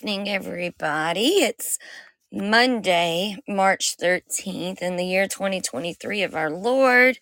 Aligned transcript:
Evening, 0.00 0.30
everybody. 0.30 1.26
It's 1.44 1.78
Monday, 2.32 3.36
March 3.46 3.98
13th, 4.00 4.80
in 4.80 4.96
the 4.96 5.04
year 5.04 5.28
2023 5.28 6.22
of 6.22 6.34
our 6.34 6.48
Lord, 6.48 7.18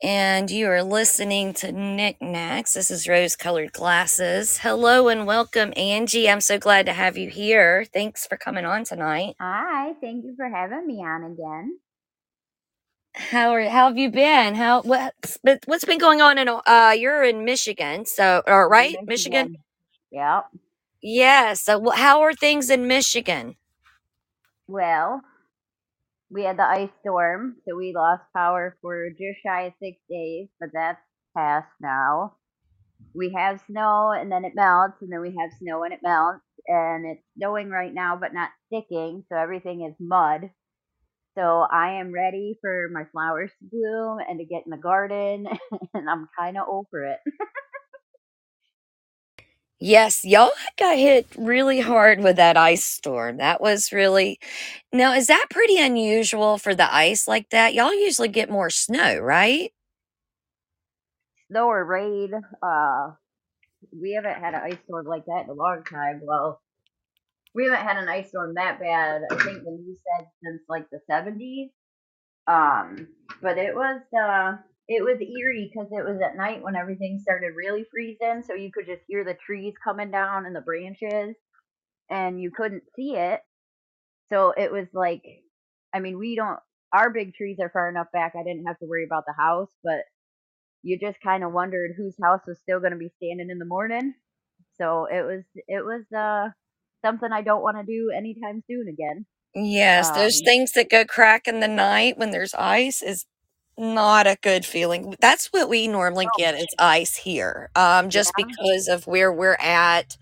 and 0.00 0.48
you 0.48 0.68
are 0.68 0.84
listening 0.84 1.54
to 1.54 1.72
Knickknacks. 1.72 2.74
This 2.74 2.92
is 2.92 3.08
Rose 3.08 3.34
Colored 3.34 3.72
Glasses. 3.72 4.58
Hello 4.58 5.08
and 5.08 5.26
welcome, 5.26 5.72
Angie. 5.76 6.30
I'm 6.30 6.40
so 6.40 6.56
glad 6.58 6.86
to 6.86 6.92
have 6.92 7.18
you 7.18 7.30
here. 7.30 7.84
Thanks 7.92 8.28
for 8.28 8.36
coming 8.36 8.64
on 8.64 8.84
tonight. 8.84 9.34
Hi, 9.40 9.94
thank 10.00 10.24
you 10.24 10.34
for 10.36 10.48
having 10.48 10.86
me 10.86 11.04
on 11.04 11.24
again. 11.24 11.78
How 13.14 13.50
are 13.54 13.68
how 13.68 13.88
have 13.88 13.98
you 13.98 14.10
been? 14.12 14.54
How 14.54 14.82
what's 14.82 15.38
been- 15.38 15.60
what's 15.66 15.84
been 15.84 15.98
going 15.98 16.22
on 16.22 16.38
in 16.38 16.48
uh 16.48 16.94
you're 16.96 17.24
in 17.24 17.44
Michigan, 17.44 18.06
so 18.06 18.42
or 18.46 18.68
right? 18.68 18.96
Michigan? 19.04 19.56
Yep. 20.12 20.46
Yeah, 21.02 21.54
so 21.54 21.90
how 21.90 22.20
are 22.22 22.34
things 22.34 22.70
in 22.70 22.86
Michigan? 22.86 23.56
Well, 24.68 25.22
we 26.30 26.44
had 26.44 26.58
the 26.58 26.64
ice 26.64 26.90
storm, 27.00 27.56
so 27.66 27.76
we 27.76 27.92
lost 27.94 28.22
power 28.34 28.76
for 28.82 29.08
just 29.10 29.40
shy 29.44 29.62
of 29.62 29.72
six 29.82 29.98
days, 30.10 30.48
but 30.60 30.70
that's 30.72 31.00
past 31.36 31.68
now. 31.80 32.34
We 33.14 33.32
have 33.36 33.60
snow 33.66 34.10
and 34.12 34.30
then 34.32 34.44
it 34.44 34.54
melts, 34.54 35.02
and 35.02 35.12
then 35.12 35.20
we 35.20 35.36
have 35.40 35.52
snow 35.60 35.84
and 35.84 35.92
it 35.94 36.00
melts, 36.02 36.44
and 36.66 37.06
it's 37.06 37.24
snowing 37.36 37.70
right 37.70 37.92
now 37.94 38.16
but 38.16 38.34
not 38.34 38.50
sticking, 38.66 39.24
so 39.30 39.36
everything 39.38 39.82
is 39.84 39.94
mud. 40.00 40.50
So 41.38 41.66
I 41.70 42.00
am 42.00 42.12
ready 42.12 42.58
for 42.60 42.88
my 42.92 43.04
flowers 43.12 43.50
to 43.60 43.68
bloom 43.70 44.18
and 44.28 44.38
to 44.38 44.44
get 44.46 44.64
in 44.66 44.70
the 44.70 44.76
garden, 44.78 45.46
and 45.94 46.10
I'm 46.10 46.28
kind 46.38 46.58
of 46.58 46.68
over 46.68 47.04
it. 47.04 47.20
Yes, 49.80 50.24
y'all 50.24 50.50
got 50.78 50.96
hit 50.98 51.26
really 51.36 51.80
hard 51.80 52.20
with 52.20 52.36
that 52.36 52.56
ice 52.56 52.84
storm. 52.84 53.36
That 53.38 53.60
was 53.60 53.92
really 53.92 54.40
Now, 54.92 55.14
is 55.14 55.28
that 55.28 55.48
pretty 55.50 55.78
unusual 55.78 56.58
for 56.58 56.74
the 56.74 56.92
ice 56.94 57.28
like 57.28 57.50
that? 57.50 57.74
Y'all 57.74 57.94
usually 57.94 58.28
get 58.28 58.50
more 58.50 58.70
snow, 58.70 59.18
right? 59.18 59.72
Snow 61.50 61.66
or 61.68 61.84
rain, 61.84 62.32
uh, 62.62 63.12
we 63.92 64.12
haven't 64.14 64.40
had 64.42 64.54
an 64.54 64.62
ice 64.64 64.78
storm 64.84 65.06
like 65.06 65.26
that 65.26 65.44
in 65.44 65.50
a 65.50 65.54
long 65.54 65.84
time. 65.84 66.20
Well, 66.24 66.60
we 67.54 67.64
haven't 67.64 67.86
had 67.86 67.96
an 67.98 68.08
ice 68.08 68.28
storm 68.28 68.54
that 68.54 68.80
bad. 68.80 69.22
I 69.30 69.36
think 69.36 69.64
the 69.64 69.70
news 69.70 69.98
said 70.18 70.28
since 70.42 70.62
like 70.68 70.90
the 70.90 71.00
seventies. 71.06 71.70
Um, 72.46 73.08
but 73.42 73.58
it 73.58 73.74
was 73.74 74.00
uh, 74.18 74.56
it 74.88 75.02
was 75.04 75.20
eerie 75.20 75.70
because 75.72 75.90
it 75.92 76.04
was 76.04 76.20
at 76.22 76.36
night 76.36 76.62
when 76.62 76.76
everything 76.76 77.20
started 77.22 77.54
really 77.56 77.84
freezing, 77.90 78.42
so 78.46 78.54
you 78.54 78.70
could 78.72 78.86
just 78.86 79.02
hear 79.08 79.24
the 79.24 79.34
trees 79.46 79.74
coming 79.84 80.10
down 80.10 80.46
and 80.46 80.56
the 80.56 80.60
branches, 80.62 81.36
and 82.10 82.40
you 82.40 82.50
couldn't 82.50 82.84
see 82.96 83.16
it. 83.16 83.40
So 84.32 84.52
it 84.56 84.72
was 84.72 84.86
like, 84.94 85.22
I 85.94 86.00
mean, 86.00 86.18
we 86.18 86.36
don't. 86.36 86.58
Our 86.92 87.10
big 87.10 87.34
trees 87.34 87.58
are 87.60 87.70
far 87.70 87.88
enough 87.88 88.08
back. 88.12 88.34
I 88.36 88.42
didn't 88.44 88.66
have 88.66 88.78
to 88.78 88.86
worry 88.86 89.04
about 89.04 89.24
the 89.26 89.34
house, 89.34 89.70
but 89.84 90.00
you 90.82 90.98
just 90.98 91.20
kind 91.22 91.44
of 91.44 91.52
wondered 91.52 91.92
whose 91.96 92.16
house 92.22 92.40
was 92.46 92.58
still 92.60 92.80
going 92.80 92.92
to 92.92 92.98
be 92.98 93.12
standing 93.16 93.50
in 93.50 93.58
the 93.58 93.64
morning. 93.66 94.14
So 94.78 95.06
it 95.06 95.22
was 95.22 95.44
it 95.68 95.84
was 95.84 96.04
uh 96.16 96.50
something 97.04 97.30
I 97.32 97.42
don't 97.42 97.62
want 97.62 97.76
to 97.78 97.84
do 97.84 98.10
anytime 98.16 98.62
soon 98.66 98.88
again. 98.88 99.26
Yes, 99.54 100.10
those 100.10 100.40
Um, 100.40 100.44
things 100.44 100.72
that 100.72 100.90
go 100.90 101.04
crack 101.04 101.48
in 101.48 101.60
the 101.60 101.68
night 101.68 102.18
when 102.18 102.30
there's 102.30 102.54
ice 102.54 103.02
is 103.02 103.26
not 103.78 104.26
a 104.26 104.36
good 104.42 104.64
feeling. 104.66 105.16
That's 105.20 105.48
what 105.48 105.68
we 105.68 105.88
normally 105.88 106.26
no, 106.26 106.30
get 106.36 106.54
is 106.54 106.66
ice 106.78 107.16
here. 107.16 107.70
Um, 107.76 108.10
just 108.10 108.32
yeah, 108.38 108.44
because 108.46 108.88
of 108.88 109.06
where 109.06 109.32
we're 109.32 109.58
at. 109.60 110.16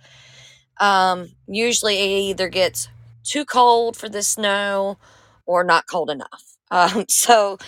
Um, 0.78 1.30
usually 1.48 1.96
it 1.98 2.30
either 2.30 2.48
gets 2.48 2.88
too 3.24 3.44
cold 3.44 3.96
for 3.96 4.08
the 4.08 4.22
snow 4.22 4.98
or 5.46 5.64
not 5.64 5.86
cold 5.88 6.10
enough. 6.10 6.44
Um, 6.68 7.04
so 7.08 7.58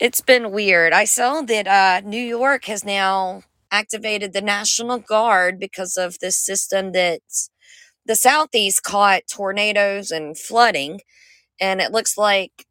it's 0.00 0.22
been 0.22 0.52
weird. 0.52 0.92
I 0.92 1.04
saw 1.04 1.42
that 1.42 1.66
uh, 1.66 2.00
New 2.08 2.22
York 2.22 2.66
has 2.66 2.84
now 2.84 3.42
activated 3.70 4.32
the 4.32 4.40
National 4.40 4.98
Guard 4.98 5.58
because 5.58 5.96
of 5.96 6.18
this 6.20 6.36
system 6.36 6.92
that 6.92 7.20
the 8.06 8.16
Southeast 8.16 8.82
caught 8.84 9.22
tornadoes 9.30 10.10
and 10.10 10.38
flooding. 10.38 11.00
And 11.60 11.80
it 11.80 11.92
looks 11.92 12.16
like 12.16 12.67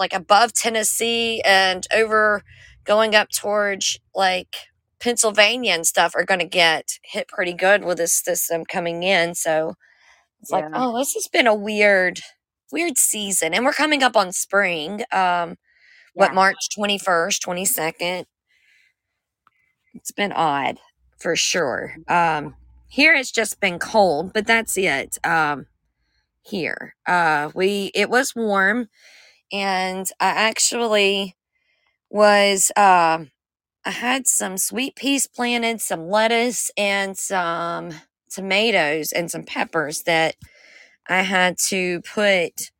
like 0.00 0.12
above 0.12 0.52
Tennessee 0.52 1.40
and 1.44 1.86
over 1.94 2.42
going 2.84 3.14
up 3.14 3.28
towards 3.28 4.00
like 4.14 4.56
Pennsylvania 4.98 5.72
and 5.72 5.86
stuff 5.86 6.16
are 6.16 6.24
going 6.24 6.40
to 6.40 6.46
get 6.46 6.98
hit 7.04 7.28
pretty 7.28 7.52
good 7.52 7.84
with 7.84 7.98
this 7.98 8.12
system 8.12 8.64
coming 8.64 9.04
in. 9.04 9.36
So 9.36 9.74
it's 10.40 10.50
like, 10.50 10.64
yeah, 10.64 10.70
oh, 10.74 10.98
this 10.98 11.14
has 11.14 11.28
been 11.28 11.46
a 11.46 11.54
weird, 11.54 12.20
weird 12.72 12.98
season, 12.98 13.54
and 13.54 13.64
we're 13.64 13.72
coming 13.72 14.02
up 14.02 14.16
on 14.16 14.32
spring. 14.32 15.04
Um, 15.12 15.56
what 16.14 16.34
March 16.34 16.68
twenty 16.74 16.98
first, 16.98 17.42
twenty 17.42 17.64
second. 17.64 18.26
It's 19.94 20.12
been 20.12 20.32
odd 20.32 20.78
for 21.18 21.36
sure. 21.36 21.94
Um, 22.08 22.56
here 22.88 23.14
it's 23.14 23.30
just 23.30 23.60
been 23.60 23.78
cold, 23.78 24.32
but 24.32 24.46
that's 24.46 24.76
it. 24.76 25.18
Um, 25.24 25.66
here, 26.42 26.94
uh, 27.06 27.50
we 27.54 27.90
it 27.94 28.10
was 28.10 28.34
warm, 28.34 28.88
and 29.52 30.06
I 30.20 30.26
actually 30.28 31.36
was 32.10 32.72
um 32.76 33.30
I 33.84 33.90
had 33.90 34.26
some 34.26 34.58
sweet 34.58 34.96
peas 34.96 35.26
planted, 35.26 35.80
some 35.80 36.08
lettuce, 36.08 36.70
and 36.76 37.18
some 37.18 37.92
tomatoes 38.30 39.12
and 39.12 39.30
some 39.30 39.44
peppers 39.44 40.02
that 40.04 40.36
I 41.08 41.22
had 41.22 41.58
to 41.68 42.00
put 42.02 42.70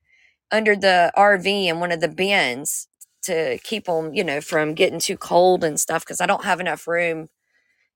under 0.52 0.76
the 0.76 1.12
RV 1.16 1.66
in 1.68 1.80
one 1.80 1.92
of 1.92 2.00
the 2.00 2.08
bins 2.08 2.88
to 3.24 3.58
keep 3.64 3.86
them, 3.86 4.14
you 4.14 4.24
know, 4.24 4.40
from 4.40 4.74
getting 4.74 5.00
too 5.00 5.16
cold 5.16 5.64
and 5.64 5.80
stuff 5.80 6.04
because 6.04 6.20
I 6.20 6.26
don't 6.26 6.44
have 6.44 6.60
enough 6.60 6.88
room 6.88 7.28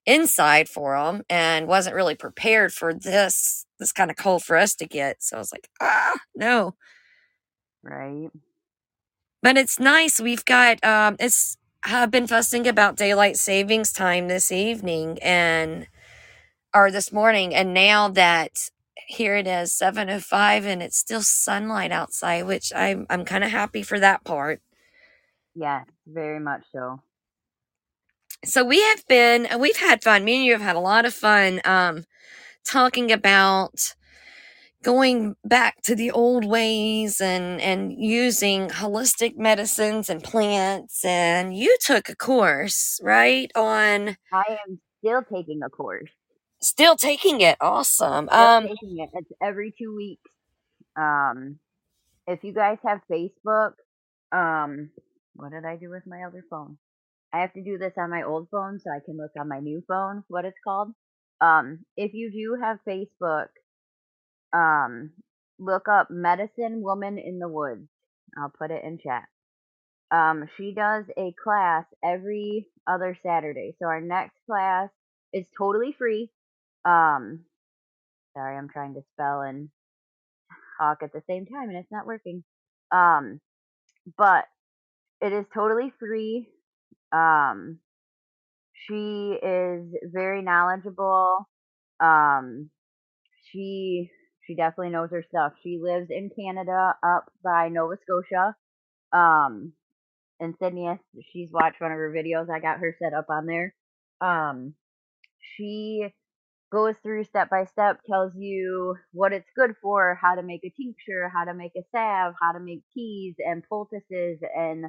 inside 0.07 0.69
for 0.69 0.97
them 0.99 1.23
and 1.31 1.69
wasn't 1.69 1.97
really 1.97 2.15
prepared 2.17 2.73
for 2.73 2.95
this 2.95 3.67
this 3.79 3.93
kind 3.93 4.11
of 4.11 4.17
cold 4.17 4.45
for 4.45 4.57
us 4.57 4.75
to 4.77 4.87
get. 4.87 5.23
So 5.23 5.37
I 5.37 5.41
was 5.41 5.53
like, 5.53 5.69
ah, 5.81 6.19
no. 6.37 6.75
right. 7.83 8.31
But 9.45 9.59
it's 9.59 9.79
nice. 9.79 10.21
We've 10.21 10.45
got 10.47 10.83
um 10.85 11.17
it's 11.21 11.59
I've 11.85 12.11
been 12.11 12.27
fussing 12.27 12.67
about 12.67 12.97
daylight 12.97 13.37
savings 13.37 13.93
time 13.93 14.29
this 14.29 14.51
evening 14.51 15.19
and 15.23 15.87
or 16.75 16.91
this 16.91 17.13
morning 17.13 17.55
and 17.55 17.75
now 17.75 18.09
that 18.09 18.71
here 19.09 19.37
it 19.37 19.47
is 19.47 19.73
705 19.73 20.67
and 20.67 20.83
it's 20.83 20.97
still 20.97 21.23
sunlight 21.23 21.93
outside 21.93 22.47
which 22.47 22.73
i'm 22.75 23.07
i'm 23.11 23.25
kind 23.25 23.45
of 23.45 23.51
happy 23.51 23.83
for 23.83 24.01
that 24.01 24.25
part 24.25 24.63
Yes, 25.55 25.87
very 26.07 26.41
much 26.41 26.65
so. 26.73 27.01
so 28.45 28.65
we 28.65 28.81
have 28.83 29.07
been 29.09 29.49
we've 29.61 29.77
had 29.79 30.03
fun 30.03 30.25
me 30.25 30.37
and 30.37 30.45
you 30.47 30.53
have 30.53 30.63
had 30.63 30.77
a 30.77 30.81
lot 30.81 31.05
of 31.07 31.15
fun 31.15 31.61
um 31.65 32.05
talking 32.65 33.13
about 33.13 33.95
going 34.85 35.37
back 35.45 35.83
to 35.83 35.97
the 35.97 36.11
old 36.13 36.45
ways 36.47 37.21
and 37.21 37.61
and 37.61 37.93
using 37.99 38.69
holistic 38.69 39.37
medicines 39.37 40.11
and 40.11 40.23
plants 40.25 41.05
and 41.05 41.57
you 41.57 41.77
took 41.81 42.09
a 42.11 42.17
course 42.17 43.01
right 43.03 43.51
on 43.57 44.17
I 44.33 44.59
am 44.69 44.81
still 44.99 45.23
taking 45.23 45.63
a 45.63 45.71
course. 45.71 46.11
still 46.63 46.97
taking 46.97 47.41
it 47.41 47.57
awesome 47.61 48.29
Still 48.29 48.51
um 48.57 48.65
taking 48.67 48.99
it. 48.99 49.11
It's 49.15 49.33
every 49.43 49.73
two 49.79 49.95
weeks. 49.95 50.31
Um, 50.97 51.59
if 52.27 52.45
you 52.45 52.53
guys 52.53 52.79
have 52.87 53.01
Facebook, 53.11 53.73
um, 54.33 54.91
what 55.35 55.53
did 55.53 55.65
I 55.65 55.77
do 55.77 55.91
with 55.91 56.05
my 56.07 56.23
other 56.25 56.45
phone? 56.51 56.79
I 57.33 57.41
have 57.41 57.53
to 57.55 57.63
do 57.65 57.79
this 57.79 57.95
on 57.99 58.11
my 58.11 58.23
old 58.23 58.49
phone 58.51 58.81
so 58.81 58.91
I 58.91 59.01
can 59.05 59.17
look 59.17 59.33
on 59.39 59.49
my 59.49 59.61
new 59.61 59.83
phone 59.89 60.25
what 60.29 60.45
it's 60.45 60.59
called. 60.65 60.93
Um, 61.41 61.85
if 61.97 62.13
you 62.15 62.31
do 62.33 62.61
have 62.63 62.79
Facebook, 62.89 63.49
um, 64.55 65.11
look 65.59 65.89
up 65.89 66.11
Medicine 66.11 66.83
Woman 66.83 67.19
in 67.19 67.41
the 67.41 67.49
Woods. 67.49 67.89
I'll 68.39 68.53
put 68.57 68.71
it 68.71 68.85
in 68.85 68.99
chat. 68.99 69.25
Um, 70.11 70.49
she 70.57 70.73
does 70.75 71.05
a 71.19 71.35
class 71.43 71.85
every 72.05 72.69
other 72.87 73.19
Saturday. 73.25 73.75
So 73.81 73.87
our 73.89 74.01
next 74.01 74.37
class 74.47 74.91
is 75.33 75.47
totally 75.59 75.95
free. 75.99 76.31
Um, 76.85 77.41
sorry, 78.35 78.57
I'm 78.57 78.69
trying 78.69 78.95
to 78.95 79.03
spell 79.15 79.43
and 79.43 79.71
talk 80.81 80.99
at 81.03 81.13
the 81.13 81.23
same 81.29 81.47
time 81.47 81.69
and 81.69 81.79
it's 81.79 81.93
not 81.93 82.07
working. 82.07 82.45
Um, 82.93 83.41
but 84.19 84.45
it 85.21 85.33
is 85.33 85.47
totally 85.55 85.93
free. 85.99 86.49
Um, 87.13 87.79
she 88.75 89.39
is 89.43 89.85
very 90.05 90.43
knowledgeable. 90.43 91.49
Um, 92.01 92.71
she 93.51 94.11
she 94.47 94.55
definitely 94.55 94.91
knows 94.91 95.11
her 95.11 95.25
stuff. 95.29 95.53
She 95.63 95.79
lives 95.83 96.09
in 96.11 96.31
Canada, 96.39 96.95
up 97.03 97.31
by 97.43 97.69
Nova 97.69 97.97
Scotia. 98.03 98.55
Um, 99.13 99.73
and 100.41 100.55
Sydney, 100.61 100.91
she's 101.33 101.51
watched 101.53 101.81
one 101.81 101.93
of 101.93 101.99
her 101.99 102.13
videos. 102.15 102.51
I 102.51 102.61
got 102.61 102.79
her 102.81 102.95
set 103.01 103.15
up 103.15 103.27
on 103.31 103.47
there. 103.47 103.75
Um, 104.21 104.75
she 105.57 106.09
goes 106.73 106.95
through 107.03 107.25
step 107.25 107.49
by 107.51 107.65
step, 107.67 108.01
tells 108.09 108.33
you 108.37 108.97
what 109.13 109.33
it's 109.33 109.49
good 109.57 109.75
for, 109.81 110.19
how 110.21 110.35
to 110.35 110.43
make 110.43 110.63
a 110.65 110.73
tincture, 110.77 111.31
how 111.33 111.45
to 111.45 111.55
make 111.55 111.73
a 111.77 111.83
salve, 111.93 112.35
how 112.41 112.53
to 112.53 112.61
make 112.61 112.83
teas 112.93 113.37
and 113.39 113.63
poultices, 113.69 114.41
and 114.57 114.87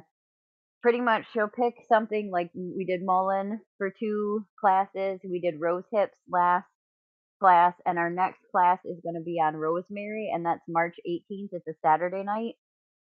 pretty 0.82 1.00
much 1.00 1.24
she'll 1.32 1.48
pick 1.48 1.74
something 1.88 2.30
like 2.32 2.50
we 2.54 2.84
did 2.84 3.02
mullein 3.04 3.60
for 3.78 3.90
two 3.90 4.44
classes. 4.60 5.20
We 5.24 5.40
did 5.40 5.60
rose 5.60 5.84
hips 5.92 6.16
last 6.28 6.66
class, 7.40 7.74
and 7.84 7.98
our 7.98 8.10
next 8.10 8.40
class 8.50 8.78
is 8.84 9.00
going 9.02 9.14
to 9.14 9.24
be 9.24 9.40
on 9.42 9.56
rosemary, 9.56 10.30
and 10.32 10.44
that's 10.44 10.62
March 10.68 10.96
18th. 11.08 11.50
It's 11.52 11.68
a 11.68 11.74
Saturday 11.84 12.22
night. 12.22 12.54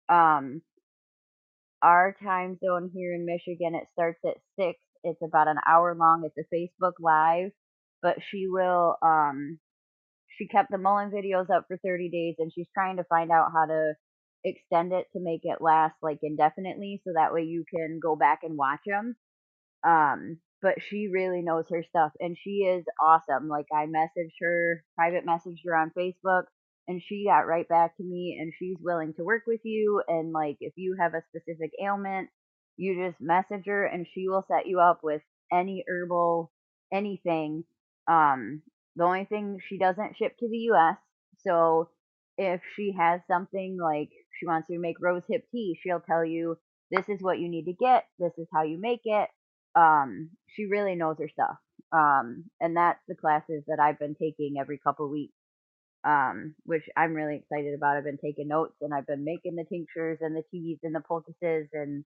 Um, 0.10 0.62
our 1.82 2.16
time 2.24 2.58
zone 2.64 2.90
here 2.94 3.14
in 3.14 3.26
Michigan, 3.26 3.76
it 3.76 3.88
starts 3.94 4.20
at 4.26 4.38
six. 4.60 4.80
It's 5.04 5.22
about 5.24 5.48
an 5.48 5.58
hour 5.68 5.96
long. 5.96 6.24
It's 6.26 6.38
a 6.38 6.56
Facebook 6.56 6.94
Live, 7.00 7.52
but 8.02 8.16
she 8.32 8.48
will. 8.48 8.96
Um, 9.02 9.60
she 10.38 10.48
kept 10.48 10.72
the 10.72 10.78
mullein 10.78 11.12
videos 11.12 11.50
up 11.50 11.66
for 11.68 11.78
30 11.78 12.10
days, 12.10 12.36
and 12.40 12.52
she's 12.54 12.68
trying 12.74 12.98
to 12.98 13.04
find 13.06 13.32
out 13.32 13.52
how 13.54 13.66
to 13.66 13.94
extend 14.44 14.94
it 14.94 15.06
to 15.14 15.20
make 15.22 15.42
it 15.44 15.62
last 15.62 15.96
like 16.02 16.20
indefinitely, 16.24 17.02
so 17.04 17.14
that 17.16 17.34
way 17.34 17.44
you 17.44 17.64
can 17.74 18.00
go 18.02 18.16
back 18.16 18.40
and 18.44 18.58
watch 18.58 18.82
them. 18.86 19.16
Um, 19.86 20.40
but 20.66 20.82
she 20.90 21.10
really 21.14 21.44
knows 21.44 21.66
her 21.70 21.84
stuff, 21.88 22.12
and 22.20 22.36
she 22.44 22.66
is 22.66 22.84
awesome. 23.00 23.48
Like 23.48 23.68
I 23.72 23.86
messaged 23.86 24.34
her, 24.42 24.84
private 24.96 25.28
messaged 25.28 25.62
her 25.66 25.76
on 25.76 25.92
Facebook 25.96 26.46
and 26.88 27.02
she 27.02 27.26
got 27.28 27.48
right 27.48 27.68
back 27.68 27.96
to 27.98 28.04
me 28.04 28.38
and 28.40 28.54
she's 28.58 28.78
willing 28.82 29.14
to 29.16 29.24
work 29.24 29.44
with 29.48 29.62
you 29.64 30.02
and 30.08 30.32
like 30.32 30.58
if 30.60 30.74
you 30.76 30.96
have 31.00 31.14
a 31.14 31.24
specific 31.30 31.72
ailment 31.84 32.30
you 32.78 33.08
just 33.08 33.22
message 33.22 33.66
her 33.66 33.86
and 33.86 34.06
she 34.14 34.28
will 34.28 34.46
set 34.48 34.68
you 34.68 34.80
up 34.80 35.00
with 35.04 35.22
any 35.52 35.84
herbal 35.88 36.52
anything 36.94 37.64
um 38.08 38.62
the 38.96 39.04
only 39.04 39.26
thing 39.26 39.58
she 39.68 39.78
doesn't 39.78 40.16
ship 40.18 40.38
to 40.40 40.48
the 40.50 40.70
US 40.74 40.98
so 41.46 41.90
if 42.38 42.62
she 42.76 42.94
has 42.98 43.22
something 43.28 43.78
like 43.82 44.10
she 44.40 44.46
wants 44.46 44.68
you 44.70 44.76
to 44.78 44.82
make 44.82 44.98
rose 45.02 45.24
hip 45.30 45.46
tea 45.52 45.78
she'll 45.82 46.02
tell 46.02 46.26
you 46.26 46.58
this 46.92 47.10
is 47.10 47.22
what 47.22 47.40
you 47.40 47.50
need 47.50 47.66
to 47.66 47.74
get 47.74 48.06
this 48.20 48.34
is 48.38 48.48
how 48.54 48.64
you 48.64 48.80
make 48.80 49.02
it 49.06 49.30
um 49.76 50.30
she 50.56 50.66
really 50.66 50.96
knows 50.96 51.18
her 51.20 51.30
stuff 51.30 51.58
um 51.92 52.46
and 52.62 52.78
that's 52.78 53.00
the 53.08 53.16
classes 53.16 53.64
that 53.68 53.80
I've 53.80 54.00
been 54.00 54.16
taking 54.16 54.56
every 54.60 54.80
couple 54.80 55.10
weeks 55.10 55.34
um, 56.06 56.54
which 56.66 56.84
I'm 56.96 57.14
really 57.14 57.38
excited 57.38 57.74
about. 57.76 57.98
I've 57.98 58.04
been 58.04 58.20
taking 58.24 58.48
notes 58.48 58.76
and 58.82 58.94
I've 58.94 59.08
been 59.08 59.26
making 59.26 59.56
the 59.56 59.66
tinctures 59.66 60.20
and 60.22 60.36
the 60.36 60.44
teas 60.52 60.78
and 60.84 60.94
the 60.94 61.02
poultices 61.02 61.68
and 61.74 62.06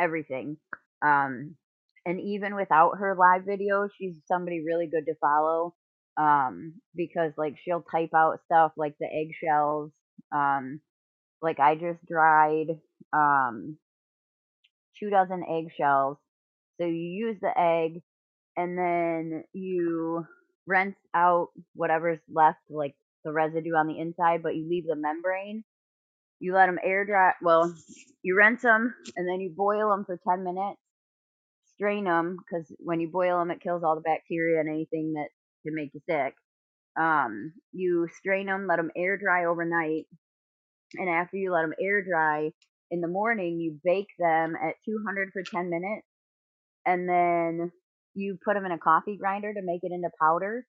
everything. 0.00 0.56
Um, 1.02 1.56
and 2.06 2.20
even 2.20 2.56
without 2.56 2.98
her 2.98 3.16
live 3.18 3.42
videos, 3.42 3.90
she's 3.98 4.14
somebody 4.26 4.62
really 4.64 4.86
good 4.86 5.06
to 5.06 5.14
follow 5.20 5.74
um, 6.18 6.74
because 6.96 7.32
like 7.36 7.56
she'll 7.64 7.82
type 7.82 8.10
out 8.16 8.40
stuff 8.46 8.72
like 8.76 8.94
the 8.98 9.06
eggshells. 9.06 9.92
Um, 10.34 10.80
like 11.42 11.60
I 11.60 11.74
just 11.74 12.04
dried 12.06 12.80
um, 13.12 13.76
two 14.98 15.10
dozen 15.10 15.44
eggshells. 15.48 16.18
So 16.78 16.86
you 16.86 16.94
use 16.94 17.36
the 17.40 17.58
egg 17.58 18.02
and 18.56 18.78
then 18.78 19.44
you 19.52 20.26
rinse 20.66 20.96
out 21.14 21.48
whatever's 21.74 22.20
left, 22.32 22.58
like 22.70 22.94
the 23.24 23.32
residue 23.32 23.74
on 23.74 23.86
the 23.86 23.98
inside, 23.98 24.42
but 24.42 24.56
you 24.56 24.68
leave 24.68 24.86
the 24.86 24.96
membrane. 24.96 25.64
You 26.40 26.54
let 26.54 26.66
them 26.66 26.78
air 26.84 27.04
dry. 27.04 27.32
Well, 27.42 27.74
you 28.22 28.36
rinse 28.36 28.62
them 28.62 28.94
and 29.16 29.28
then 29.28 29.40
you 29.40 29.50
boil 29.56 29.90
them 29.90 30.04
for 30.04 30.18
10 30.28 30.44
minutes. 30.44 30.78
Strain 31.74 32.04
them 32.04 32.36
because 32.38 32.66
when 32.78 33.00
you 33.00 33.08
boil 33.08 33.38
them, 33.38 33.50
it 33.50 33.60
kills 33.62 33.82
all 33.84 33.94
the 33.94 34.00
bacteria 34.00 34.60
and 34.60 34.68
anything 34.68 35.14
that 35.14 35.28
can 35.64 35.74
make 35.74 35.90
you 35.94 36.00
sick. 36.08 36.34
Um, 36.98 37.52
you 37.72 38.08
strain 38.18 38.46
them, 38.46 38.66
let 38.68 38.76
them 38.76 38.90
air 38.96 39.16
dry 39.16 39.44
overnight, 39.44 40.06
and 40.94 41.08
after 41.08 41.36
you 41.36 41.52
let 41.52 41.62
them 41.62 41.74
air 41.80 42.02
dry 42.02 42.50
in 42.90 43.00
the 43.00 43.08
morning, 43.08 43.60
you 43.60 43.78
bake 43.84 44.08
them 44.18 44.56
at 44.56 44.74
200 44.84 45.30
for 45.32 45.42
10 45.42 45.70
minutes, 45.70 46.06
and 46.88 47.08
then 47.08 47.72
you 48.14 48.38
put 48.44 48.54
them 48.54 48.64
in 48.64 48.72
a 48.72 48.78
coffee 48.78 49.16
grinder 49.16 49.52
to 49.52 49.62
make 49.62 49.80
it 49.84 49.92
into 49.92 50.10
powder 50.20 50.66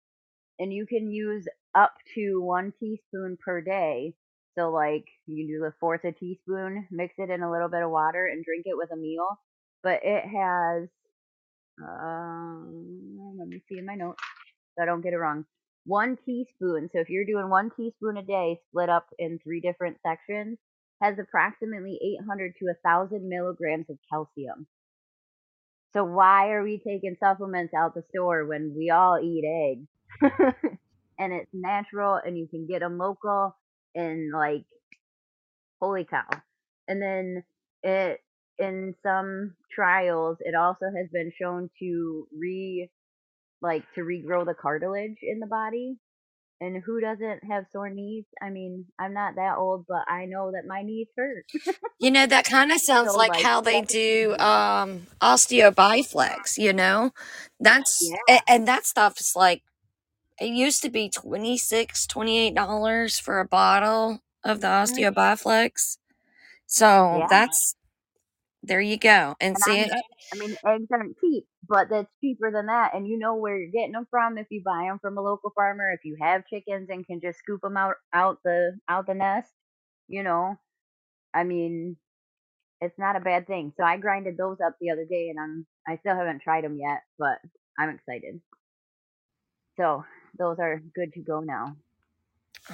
and 0.58 0.72
you 0.72 0.86
can 0.86 1.10
use 1.10 1.46
up 1.74 1.94
to 2.14 2.40
one 2.42 2.72
teaspoon 2.80 3.38
per 3.44 3.60
day. 3.60 4.14
So, 4.58 4.70
like, 4.70 5.04
you 5.26 5.46
can 5.46 5.46
do 5.46 5.64
a 5.64 5.74
fourth 5.78 6.04
a 6.04 6.12
teaspoon, 6.12 6.88
mix 6.90 7.14
it 7.18 7.30
in 7.30 7.42
a 7.42 7.50
little 7.50 7.68
bit 7.68 7.82
of 7.82 7.90
water, 7.90 8.26
and 8.26 8.44
drink 8.44 8.64
it 8.66 8.76
with 8.76 8.90
a 8.92 8.96
meal. 8.96 9.38
But 9.84 10.00
it 10.02 10.24
has, 10.24 10.88
um, 11.80 13.36
let 13.38 13.46
me 13.46 13.62
see 13.68 13.78
in 13.78 13.86
my 13.86 13.94
notes 13.94 14.22
so 14.76 14.82
I 14.82 14.86
don't 14.86 15.00
get 15.00 15.12
it 15.12 15.18
wrong. 15.18 15.44
One 15.84 16.18
teaspoon. 16.26 16.90
So, 16.92 17.00
if 17.00 17.08
you're 17.08 17.24
doing 17.24 17.48
one 17.48 17.70
teaspoon 17.76 18.16
a 18.16 18.22
day, 18.22 18.58
split 18.68 18.88
up 18.88 19.06
in 19.18 19.38
three 19.38 19.60
different 19.60 19.98
sections, 20.04 20.58
has 21.00 21.16
approximately 21.20 22.00
800 22.20 22.54
to 22.58 22.64
1,000 22.82 23.28
milligrams 23.28 23.86
of 23.88 23.98
calcium. 24.10 24.66
So, 25.92 26.04
why 26.04 26.50
are 26.50 26.62
we 26.62 26.78
taking 26.78 27.16
supplements 27.18 27.72
out 27.74 27.94
the 27.94 28.02
store 28.10 28.46
when 28.46 28.74
we 28.76 28.90
all 28.90 29.18
eat 29.18 29.44
eggs? 29.44 29.88
and 31.18 31.32
it's 31.32 31.50
natural 31.52 32.18
and 32.24 32.38
you 32.38 32.46
can 32.48 32.66
get 32.66 32.80
them 32.80 32.98
local 32.98 33.56
and 33.94 34.32
like 34.32 34.64
holy 35.80 36.04
cow 36.04 36.28
and 36.86 37.00
then 37.00 37.42
it 37.82 38.20
in 38.58 38.94
some 39.02 39.54
trials 39.74 40.38
it 40.40 40.54
also 40.54 40.86
has 40.86 41.08
been 41.12 41.32
shown 41.40 41.70
to 41.78 42.26
re 42.36 42.88
like 43.60 43.84
to 43.94 44.00
regrow 44.00 44.44
the 44.44 44.54
cartilage 44.54 45.18
in 45.22 45.38
the 45.40 45.46
body 45.46 45.96
and 46.60 46.82
who 46.84 47.00
doesn't 47.00 47.44
have 47.50 47.64
sore 47.72 47.90
knees? 47.90 48.24
I 48.42 48.50
mean 48.50 48.86
i'm 48.98 49.14
not 49.14 49.34
that 49.36 49.56
old 49.58 49.86
but 49.88 50.04
i 50.08 50.24
know 50.24 50.52
that 50.52 50.66
my 50.66 50.82
knees 50.82 51.08
hurt. 51.16 51.46
You 52.00 52.12
know 52.12 52.26
that 52.26 52.44
kind 52.44 52.70
of 52.70 52.80
sounds 52.80 53.10
so, 53.10 53.16
like, 53.16 53.30
like, 53.30 53.42
how 53.42 53.60
they 53.60 53.82
do 53.82 54.36
um 54.38 55.06
Osteo 55.20 55.74
Bi-Flex 55.74 56.58
you 56.58 56.72
know? 56.72 57.12
That's 57.58 57.98
yeah. 58.28 58.40
and 58.46 58.68
that 58.68 58.86
stuff 58.86 59.18
is 59.20 59.32
like 59.34 59.62
it 60.40 60.50
used 60.50 60.82
to 60.82 60.90
be 60.90 61.08
26 61.08 62.06
$28 62.06 63.20
for 63.20 63.40
a 63.40 63.44
bottle 63.44 64.22
of 64.44 64.60
the 64.60 64.68
Osteo 64.68 65.12
Bi-Flex. 65.12 65.98
So 66.66 67.18
yeah. 67.18 67.26
that's 67.28 67.74
there 68.68 68.80
you 68.80 68.96
go 68.96 69.34
and, 69.40 69.56
and 69.56 69.58
see 69.58 69.72
I 69.72 69.74
mean, 69.74 69.84
it 69.84 70.02
i 70.32 70.38
mean 70.38 70.56
eggs 70.66 70.88
aren't 70.92 71.16
cheap 71.20 71.44
but 71.68 71.88
that's 71.90 72.12
cheaper 72.20 72.50
than 72.52 72.66
that 72.66 72.94
and 72.94 73.06
you 73.06 73.18
know 73.18 73.36
where 73.36 73.58
you're 73.58 73.70
getting 73.70 73.92
them 73.92 74.06
from 74.10 74.38
if 74.38 74.46
you 74.50 74.62
buy 74.64 74.84
them 74.88 74.98
from 75.00 75.18
a 75.18 75.22
local 75.22 75.52
farmer 75.54 75.90
if 75.92 76.00
you 76.04 76.16
have 76.20 76.46
chickens 76.46 76.88
and 76.90 77.06
can 77.06 77.20
just 77.20 77.38
scoop 77.38 77.60
them 77.62 77.76
out 77.76 77.94
out 78.12 78.38
the 78.44 78.78
out 78.88 79.06
the 79.06 79.14
nest 79.14 79.50
you 80.08 80.22
know 80.22 80.54
i 81.34 81.44
mean 81.44 81.96
it's 82.80 82.98
not 82.98 83.16
a 83.16 83.20
bad 83.20 83.46
thing 83.46 83.72
so 83.76 83.82
i 83.82 83.96
grinded 83.96 84.36
those 84.36 84.58
up 84.64 84.76
the 84.80 84.90
other 84.90 85.04
day 85.04 85.28
and 85.30 85.40
i'm 85.40 85.66
i 85.86 85.96
still 85.98 86.14
haven't 86.14 86.42
tried 86.42 86.64
them 86.64 86.78
yet 86.78 87.00
but 87.18 87.38
i'm 87.78 87.90
excited 87.90 88.40
so 89.78 90.04
those 90.36 90.58
are 90.58 90.82
good 90.94 91.12
to 91.14 91.20
go 91.20 91.40
now. 91.40 91.76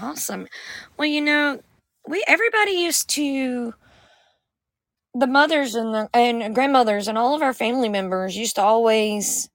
Awesome. 0.01 0.49
Well, 0.97 1.07
you 1.07 1.21
know, 1.21 1.61
we 2.09 2.25
everybody 2.27 2.73
used 2.73 3.09
to 3.11 3.75
the 5.15 5.27
mothers 5.27 5.75
and 5.75 5.95
the 5.95 6.09
and 6.15 6.55
grandmothers 6.55 7.09
and 7.09 7.17
all 7.17 7.35
of 7.35 7.43
our 7.43 7.55
family 7.55 7.89
members 7.89 8.37
used 8.37 8.57
to 8.57 8.63
always 8.63 9.49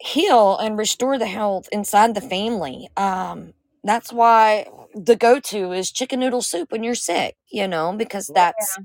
heal 0.00 0.56
and 0.56 0.78
restore 0.78 1.18
the 1.18 1.26
health 1.26 1.68
inside 1.72 2.14
the 2.14 2.20
family. 2.20 2.88
Um, 2.96 3.52
that's 3.84 4.12
why 4.12 4.66
the 4.94 5.16
go-to 5.16 5.72
is 5.72 5.90
chicken 5.90 6.20
noodle 6.20 6.42
soup 6.42 6.72
when 6.72 6.82
you're 6.84 6.94
sick, 6.94 7.36
you 7.50 7.68
know, 7.68 7.94
because 7.96 8.30
that's 8.32 8.78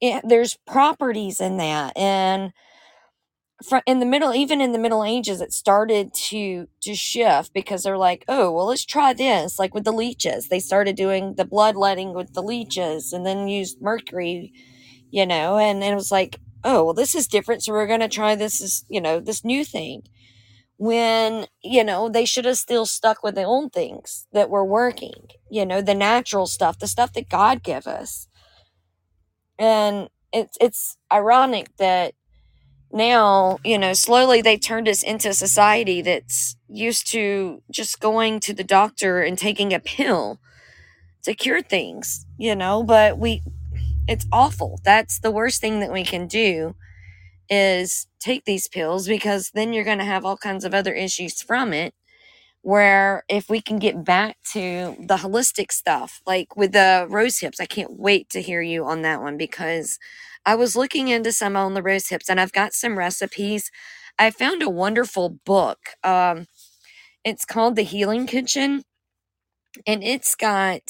yeah. 0.00 0.18
it, 0.18 0.24
there's 0.28 0.58
properties 0.66 1.40
in 1.40 1.56
that 1.58 1.96
and 1.96 2.52
in 3.86 4.00
the 4.00 4.06
middle 4.06 4.34
even 4.34 4.60
in 4.60 4.72
the 4.72 4.78
middle 4.78 5.02
ages 5.02 5.40
it 5.40 5.52
started 5.52 6.12
to 6.12 6.68
to 6.82 6.94
shift 6.94 7.54
because 7.54 7.82
they're 7.82 7.96
like 7.96 8.22
oh 8.28 8.52
well 8.52 8.66
let's 8.66 8.84
try 8.84 9.14
this 9.14 9.58
like 9.58 9.74
with 9.74 9.84
the 9.84 9.92
leeches 9.92 10.48
they 10.48 10.60
started 10.60 10.94
doing 10.94 11.34
the 11.36 11.44
bloodletting 11.44 12.12
with 12.12 12.34
the 12.34 12.42
leeches 12.42 13.14
and 13.14 13.24
then 13.24 13.48
used 13.48 13.80
mercury 13.80 14.52
you 15.16 15.26
know 15.26 15.58
and, 15.58 15.82
and 15.82 15.92
it 15.92 15.96
was 15.96 16.12
like 16.12 16.38
oh 16.64 16.84
well 16.84 16.94
this 16.94 17.14
is 17.14 17.26
different 17.26 17.62
so 17.62 17.72
we're 17.72 17.86
going 17.86 18.00
to 18.00 18.08
try 18.08 18.34
this 18.34 18.60
is 18.60 18.84
you 18.88 19.00
know 19.00 19.20
this 19.20 19.44
new 19.44 19.64
thing. 19.64 20.02
When 20.78 21.46
you 21.64 21.84
know 21.84 22.08
they 22.08 22.26
should 22.26 22.44
have 22.44 22.58
still 22.58 22.86
stuck 22.86 23.22
with 23.22 23.34
the 23.36 23.44
old 23.44 23.72
things 23.72 24.26
that 24.32 24.50
were 24.50 24.64
working 24.64 25.28
you 25.50 25.64
know 25.64 25.80
the 25.80 25.94
natural 25.94 26.46
stuff 26.46 26.78
the 26.78 26.86
stuff 26.86 27.12
that 27.14 27.30
god 27.30 27.62
gave 27.62 27.86
us. 27.86 28.28
And 29.58 30.08
it's 30.32 30.56
it's 30.60 30.96
ironic 31.10 31.68
that 31.78 32.14
now, 32.92 33.58
you 33.64 33.78
know, 33.78 33.92
slowly 33.92 34.42
they 34.42 34.56
turned 34.56 34.88
us 34.88 35.02
into 35.02 35.30
a 35.30 35.34
society 35.34 36.02
that's 36.02 36.56
used 36.68 37.06
to 37.08 37.62
just 37.70 38.00
going 38.00 38.40
to 38.40 38.54
the 38.54 38.64
doctor 38.64 39.20
and 39.22 39.38
taking 39.38 39.72
a 39.74 39.80
pill 39.80 40.38
to 41.24 41.34
cure 41.34 41.62
things, 41.62 42.26
you 42.38 42.56
know, 42.56 42.82
but 42.82 43.18
we 43.18 43.42
it's 44.08 44.26
awful. 44.32 44.80
That's 44.84 45.20
the 45.20 45.30
worst 45.30 45.60
thing 45.60 45.80
that 45.80 45.92
we 45.92 46.04
can 46.04 46.26
do 46.26 46.74
is 47.50 48.06
take 48.20 48.44
these 48.44 48.68
pills 48.68 49.08
because 49.08 49.50
then 49.54 49.72
you're 49.72 49.84
going 49.84 49.98
to 49.98 50.04
have 50.04 50.24
all 50.24 50.36
kinds 50.36 50.64
of 50.64 50.74
other 50.74 50.94
issues 50.94 51.42
from 51.42 51.72
it 51.72 51.94
where 52.62 53.24
if 53.28 53.48
we 53.48 53.60
can 53.60 53.78
get 53.78 54.04
back 54.04 54.36
to 54.52 54.96
the 55.00 55.18
holistic 55.18 55.72
stuff, 55.72 56.20
like 56.26 56.56
with 56.56 56.72
the 56.72 57.06
rose 57.08 57.38
hips, 57.38 57.60
I 57.60 57.66
can't 57.66 57.98
wait 57.98 58.28
to 58.30 58.42
hear 58.42 58.62
you 58.62 58.84
on 58.84 59.02
that 59.02 59.22
one 59.22 59.36
because 59.36 59.98
I 60.46 60.56
was 60.56 60.76
looking 60.76 61.08
into 61.08 61.32
some 61.32 61.56
on 61.56 61.74
the 61.74 61.82
rose 61.82 62.08
hips 62.08 62.28
and 62.28 62.40
I've 62.40 62.52
got 62.52 62.74
some 62.74 62.98
recipes. 62.98 63.70
I 64.18 64.30
found 64.30 64.62
a 64.62 64.70
wonderful 64.70 65.30
book. 65.44 65.78
Um, 66.04 66.46
it's 67.24 67.44
called 67.44 67.76
The 67.76 67.82
Healing 67.82 68.26
Kitchen 68.26 68.82
and 69.86 70.02
it's 70.02 70.34
got 70.34 70.82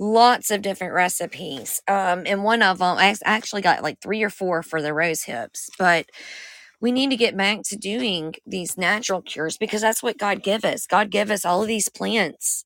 lots 0.00 0.50
of 0.50 0.62
different 0.62 0.94
recipes. 0.94 1.82
Um, 1.86 2.24
and 2.26 2.42
one 2.42 2.62
of 2.62 2.78
them, 2.78 2.96
I 2.96 3.14
actually 3.24 3.62
got 3.62 3.82
like 3.82 4.00
three 4.00 4.22
or 4.22 4.30
four 4.30 4.62
for 4.62 4.80
the 4.80 4.94
rose 4.94 5.24
hips, 5.24 5.68
but 5.78 6.06
we 6.80 6.90
need 6.90 7.10
to 7.10 7.16
get 7.16 7.36
back 7.36 7.60
to 7.64 7.76
doing 7.76 8.34
these 8.46 8.78
natural 8.78 9.20
cures 9.20 9.58
because 9.58 9.82
that's 9.82 10.02
what 10.02 10.16
God 10.16 10.42
give 10.42 10.64
us. 10.64 10.86
God 10.86 11.10
give 11.10 11.30
us 11.30 11.44
all 11.44 11.60
of 11.60 11.68
these 11.68 11.90
plants 11.90 12.64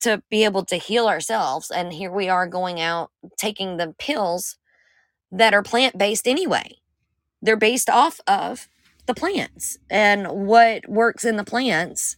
to 0.00 0.22
be 0.28 0.42
able 0.42 0.64
to 0.66 0.76
heal 0.76 1.06
ourselves. 1.06 1.70
And 1.70 1.92
here 1.92 2.10
we 2.10 2.28
are 2.28 2.48
going 2.48 2.80
out 2.80 3.12
taking 3.38 3.76
the 3.76 3.94
pills 3.96 4.58
that 5.30 5.54
are 5.54 5.62
plant 5.62 5.96
based 5.96 6.26
anyway. 6.26 6.78
They're 7.40 7.56
based 7.56 7.88
off 7.88 8.20
of 8.26 8.68
the 9.06 9.14
plants 9.14 9.78
and 9.88 10.26
what 10.28 10.88
works 10.88 11.24
in 11.24 11.36
the 11.36 11.44
plants. 11.44 12.16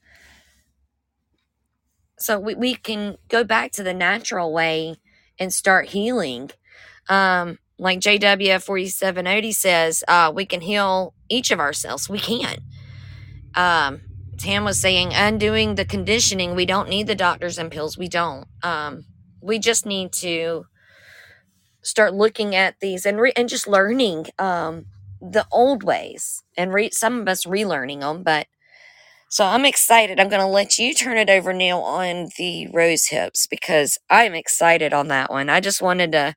So 2.19 2.39
we, 2.39 2.55
we 2.55 2.75
can 2.75 3.19
go 3.29 3.45
back 3.45 3.73
to 3.73 3.83
the 3.83 3.95
natural 3.95 4.53
way 4.53 4.97
and 5.39 5.53
start 5.53 5.89
healing. 5.89 6.51
Um, 7.09 7.59
like 7.79 8.01
JW4780 8.01 9.55
says, 9.55 10.05
uh, 10.09 10.33
we 10.35 10.47
can 10.47 10.63
heal 10.63 11.15
each 11.29 11.51
of 11.51 11.61
ourselves. 11.61 12.09
We 12.09 12.19
can. 12.19 12.59
Um, 13.55 14.01
Tam 14.39 14.65
was 14.65 14.81
saying, 14.81 15.13
undoing 15.15 15.75
the 15.75 15.85
conditioning, 15.85 16.55
we 16.55 16.67
don't 16.67 16.89
need 16.89 17.07
the 17.07 17.15
doctors 17.15 17.59
and 17.59 17.71
pills. 17.71 17.97
We 17.97 18.09
don't. 18.09 18.47
Um, 18.63 19.07
we 19.41 19.59
just 19.59 19.87
need 19.87 20.13
to 20.15 20.67
start 21.83 22.15
looking 22.15 22.55
at 22.55 22.81
these 22.81 23.07
and 23.07 23.21
re- 23.21 23.33
and 23.37 23.49
just 23.49 23.69
learning 23.69 24.27
um, 24.39 24.87
the 25.21 25.47
old 25.51 25.83
ways 25.83 26.43
and 26.57 26.73
re- 26.73 26.91
some 26.91 27.21
of 27.21 27.29
us 27.29 27.45
relearning 27.45 28.01
them. 28.01 28.23
But 28.23 28.47
so 29.31 29.45
I'm 29.45 29.65
excited. 29.65 30.21
I'm 30.21 30.29
going 30.29 30.41
to 30.43 30.47
let 30.47 30.79
you 30.79 30.95
turn 30.95 31.19
it 31.19 31.31
over, 31.31 31.53
Neil, 31.53 31.79
on 31.81 32.29
the 32.39 32.69
rose 32.73 33.07
hips 33.07 33.47
because 33.47 33.99
I'm 34.11 34.35
excited 34.35 34.93
on 34.93 35.09
that 35.09 35.31
one. 35.31 35.49
I 35.51 35.61
just 35.61 35.83
wanted 35.83 36.13
to 36.13 36.35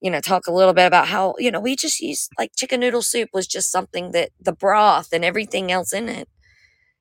you 0.00 0.10
know, 0.10 0.20
talk 0.20 0.46
a 0.46 0.52
little 0.52 0.74
bit 0.74 0.86
about 0.86 1.08
how, 1.08 1.34
you 1.38 1.50
know, 1.50 1.60
we 1.60 1.76
just 1.76 2.00
use 2.00 2.28
like 2.38 2.52
chicken 2.56 2.80
noodle 2.80 3.02
soup 3.02 3.30
was 3.32 3.46
just 3.46 3.72
something 3.72 4.12
that 4.12 4.30
the 4.40 4.52
broth 4.52 5.08
and 5.12 5.24
everything 5.24 5.72
else 5.72 5.92
in 5.92 6.08
it 6.08 6.28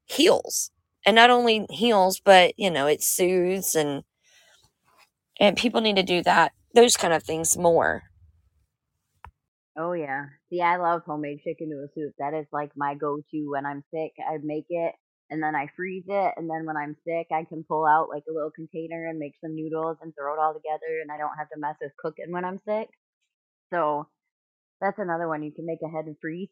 heals. 0.06 0.72
And 1.06 1.16
not 1.16 1.30
only 1.32 1.66
heals, 1.72 2.22
but, 2.24 2.54
you 2.58 2.72
know, 2.72 2.88
it 2.88 3.04
soothes 3.04 3.76
and 3.76 4.04
and 5.40 5.58
people 5.58 5.82
need 5.82 5.96
to 5.96 6.04
do 6.04 6.22
that, 6.24 6.54
those 6.74 6.98
kind 6.98 7.14
of 7.14 7.24
things 7.24 7.58
more. 7.58 8.04
Oh 9.78 9.94
yeah. 9.94 10.26
See, 10.54 10.62
I 10.62 10.78
love 10.78 11.02
homemade 11.04 11.42
chicken 11.44 11.70
noodle 11.70 11.88
soup. 11.96 12.14
That 12.20 12.36
is 12.36 12.46
like 12.52 12.70
my 12.76 12.94
go-to 12.94 13.50
when 13.50 13.66
I'm 13.66 13.84
sick. 13.92 14.12
I 14.20 14.38
make 14.44 14.68
it 14.70 14.94
and 15.32 15.42
then 15.42 15.56
I 15.56 15.66
freeze 15.76 16.04
it 16.08 16.34
and 16.38 16.48
then 16.48 16.68
when 16.68 16.78
I'm 16.78 16.96
sick, 17.08 17.26
I 17.32 17.44
can 17.46 17.64
pull 17.64 17.88
out 17.88 18.10
like 18.10 18.26
a 18.30 18.34
little 18.34 18.52
container 18.52 19.08
and 19.08 19.18
make 19.18 19.34
some 19.42 19.56
noodles 19.56 19.98
and 20.04 20.14
throw 20.14 20.36
it 20.36 20.40
all 20.40 20.54
together 20.54 21.02
and 21.02 21.12
I 21.12 21.18
don't 21.18 21.36
have 21.40 21.50
to 21.50 21.60
mess 21.60 21.78
with 21.82 21.98
cooking 21.98 22.32
when 22.32 22.46
I'm 22.46 22.60
sick. 22.68 22.90
So, 23.74 24.08
that's 24.80 25.00
another 25.00 25.28
one 25.28 25.42
you 25.42 25.52
can 25.52 25.66
make 25.66 25.80
ahead 25.84 26.06
and 26.06 26.18
freeze. 26.22 26.50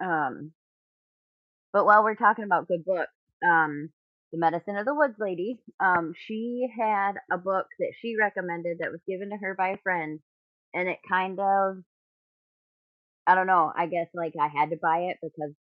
Um 0.00 0.50
but 1.72 1.86
while 1.86 2.02
we're 2.02 2.16
talking 2.16 2.44
about 2.44 2.66
good 2.66 2.84
books, 2.84 3.12
um 3.48 3.90
the 4.32 4.38
Medicine 4.38 4.76
of 4.76 4.84
the 4.84 4.94
Woods 4.96 5.14
lady, 5.20 5.60
um 5.78 6.12
she 6.26 6.66
had 6.76 7.12
a 7.30 7.38
book 7.38 7.66
that 7.78 7.92
she 8.00 8.16
recommended 8.18 8.78
that 8.80 8.90
was 8.90 9.00
given 9.06 9.30
to 9.30 9.36
her 9.36 9.54
by 9.54 9.68
a 9.68 9.78
friend 9.84 10.18
and 10.74 10.88
it 10.88 10.98
kind 11.08 11.38
of 11.38 11.84
I 13.26 13.34
don't 13.34 13.46
know. 13.46 13.72
I 13.76 13.86
guess 13.86 14.08
like 14.14 14.34
I 14.40 14.48
had 14.48 14.70
to 14.70 14.76
buy 14.80 15.10
it 15.10 15.18
because 15.22 15.54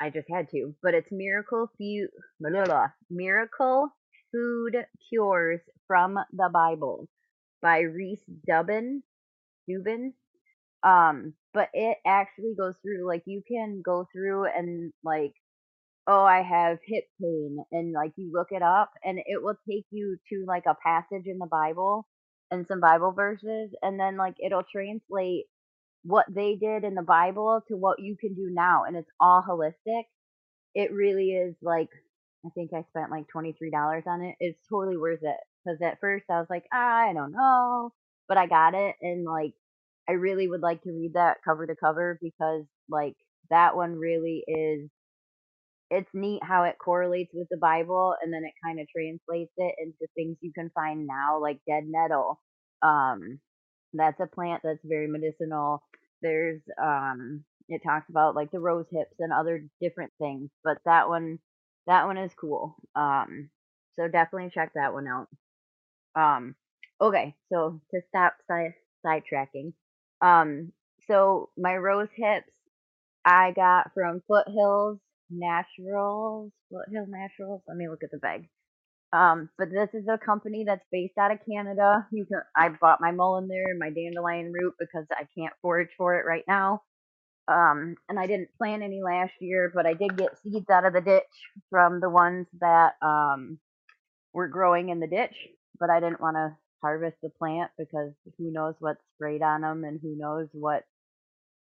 I 0.00 0.10
just 0.10 0.28
had 0.30 0.48
to. 0.50 0.74
But 0.82 0.94
it's 0.94 1.08
Miracle 1.12 1.70
blah, 2.40 2.50
blah, 2.50 2.64
blah, 2.64 2.86
Miracle 3.10 3.88
Food 4.32 4.76
Cures 5.08 5.60
from 5.86 6.18
the 6.32 6.50
Bible 6.52 7.08
by 7.60 7.80
Reese 7.80 8.24
Dubin. 8.48 9.02
Dubin. 9.70 10.12
Um, 10.82 11.34
but 11.54 11.68
it 11.74 11.98
actually 12.06 12.54
goes 12.58 12.74
through 12.82 13.06
like 13.06 13.22
you 13.26 13.42
can 13.46 13.82
go 13.84 14.06
through 14.12 14.46
and 14.46 14.92
like 15.04 15.34
oh 16.06 16.24
I 16.24 16.42
have 16.42 16.78
hip 16.86 17.04
pain 17.20 17.58
and 17.70 17.92
like 17.92 18.12
you 18.16 18.32
look 18.32 18.48
it 18.50 18.62
up 18.62 18.90
and 19.04 19.18
it 19.18 19.42
will 19.42 19.56
take 19.68 19.86
you 19.90 20.16
to 20.30 20.44
like 20.46 20.64
a 20.66 20.76
passage 20.84 21.26
in 21.26 21.38
the 21.38 21.46
Bible 21.46 22.06
and 22.50 22.66
some 22.66 22.80
Bible 22.80 23.12
verses 23.12 23.70
and 23.82 24.00
then 24.00 24.16
like 24.16 24.34
it'll 24.44 24.64
translate 24.64 25.44
what 26.04 26.26
they 26.30 26.56
did 26.56 26.84
in 26.84 26.94
the 26.94 27.02
Bible 27.02 27.62
to 27.68 27.76
what 27.76 28.00
you 28.00 28.16
can 28.20 28.34
do 28.34 28.48
now, 28.50 28.84
and 28.86 28.96
it's 28.96 29.10
all 29.20 29.42
holistic. 29.48 30.04
It 30.74 30.92
really 30.92 31.30
is 31.32 31.56
like 31.62 31.90
I 32.46 32.50
think 32.54 32.72
I 32.74 32.84
spent 32.90 33.10
like 33.10 33.28
twenty 33.28 33.52
three 33.54 33.70
dollars 33.70 34.04
on 34.06 34.22
it. 34.22 34.36
It's 34.40 34.60
totally 34.70 34.96
worth 34.98 35.20
it 35.22 35.36
because 35.64 35.80
at 35.82 36.00
first 36.00 36.26
I 36.30 36.38
was 36.40 36.48
like 36.50 36.64
ah, 36.72 37.08
I 37.10 37.12
don't 37.14 37.32
know, 37.32 37.92
but 38.28 38.38
I 38.38 38.46
got 38.46 38.74
it, 38.74 38.96
and 39.02 39.24
like 39.24 39.54
I 40.08 40.12
really 40.14 40.48
would 40.48 40.62
like 40.62 40.82
to 40.84 40.92
read 40.92 41.14
that 41.14 41.38
cover 41.44 41.66
to 41.66 41.76
cover 41.76 42.18
because 42.22 42.64
like 42.90 43.16
that 43.50 43.76
one 43.76 43.96
really 43.96 44.44
is. 44.48 44.90
It's 45.90 46.10
neat 46.14 46.42
how 46.42 46.64
it 46.64 46.78
correlates 46.82 47.32
with 47.34 47.48
the 47.50 47.58
Bible, 47.58 48.14
and 48.22 48.32
then 48.32 48.44
it 48.44 48.54
kind 48.64 48.80
of 48.80 48.88
translates 48.88 49.52
it 49.58 49.74
into 49.78 50.08
things 50.16 50.38
you 50.40 50.52
can 50.52 50.70
find 50.74 51.06
now, 51.06 51.40
like 51.40 51.60
dead 51.68 51.84
nettle. 51.86 52.40
Um, 52.82 53.40
that's 53.94 54.20
a 54.20 54.26
plant 54.26 54.62
that's 54.64 54.84
very 54.84 55.08
medicinal. 55.08 55.82
There's 56.22 56.60
um 56.82 57.44
it 57.68 57.82
talks 57.84 58.08
about 58.10 58.34
like 58.34 58.50
the 58.50 58.60
rose 58.60 58.86
hips 58.90 59.16
and 59.18 59.32
other 59.32 59.64
different 59.80 60.12
things, 60.18 60.50
but 60.64 60.78
that 60.84 61.08
one 61.08 61.38
that 61.86 62.06
one 62.06 62.18
is 62.18 62.32
cool. 62.34 62.76
Um 62.94 63.50
so 63.94 64.08
definitely 64.08 64.50
check 64.54 64.72
that 64.74 64.92
one 64.92 65.06
out. 65.08 65.28
Um 66.14 66.54
okay, 67.00 67.34
so 67.52 67.80
to 67.92 68.00
stop 68.08 68.34
side 68.48 68.74
sidetracking. 69.04 69.72
Um 70.20 70.72
so 71.08 71.50
my 71.58 71.76
rose 71.76 72.08
hips 72.14 72.50
I 73.24 73.52
got 73.52 73.92
from 73.94 74.22
Foothills 74.28 74.98
Naturals. 75.30 76.52
Foothill 76.70 77.06
Naturals. 77.08 77.62
Let 77.68 77.76
me 77.76 77.88
look 77.88 78.02
at 78.04 78.10
the 78.10 78.18
bag. 78.18 78.48
Um, 79.12 79.50
but 79.58 79.70
this 79.70 79.90
is 79.94 80.08
a 80.08 80.18
company 80.18 80.64
that's 80.64 80.84
based 80.90 81.18
out 81.18 81.32
of 81.32 81.38
Canada. 81.48 82.06
You 82.12 82.24
can 82.24 82.42
I 82.56 82.70
bought 82.70 83.00
my 83.00 83.12
mullein 83.12 83.48
there 83.48 83.66
and 83.68 83.78
my 83.78 83.90
dandelion 83.90 84.52
root 84.52 84.74
because 84.78 85.06
I 85.10 85.26
can't 85.36 85.52
forage 85.62 85.90
for 85.98 86.14
it 86.18 86.26
right 86.26 86.44
now. 86.48 86.82
Um, 87.48 87.96
and 88.08 88.18
I 88.18 88.26
didn't 88.26 88.56
plant 88.56 88.82
any 88.82 89.02
last 89.02 89.32
year, 89.40 89.70
but 89.74 89.86
I 89.86 89.94
did 89.94 90.16
get 90.16 90.38
seeds 90.42 90.70
out 90.70 90.86
of 90.86 90.94
the 90.94 91.00
ditch 91.00 91.24
from 91.70 92.00
the 92.00 92.10
ones 92.10 92.46
that 92.60 92.94
um 93.02 93.58
were 94.32 94.48
growing 94.48 94.90
in 94.90 95.00
the 95.00 95.06
ditch. 95.06 95.36
But 95.80 95.90
I 95.90 96.00
didn't 96.00 96.20
want 96.20 96.36
to 96.36 96.56
harvest 96.82 97.18
the 97.22 97.30
plant 97.30 97.70
because 97.78 98.12
who 98.38 98.52
knows 98.52 98.74
what's 98.80 99.02
sprayed 99.14 99.42
on 99.42 99.62
them 99.62 99.84
and 99.84 100.00
who 100.02 100.16
knows 100.16 100.48
what 100.52 100.84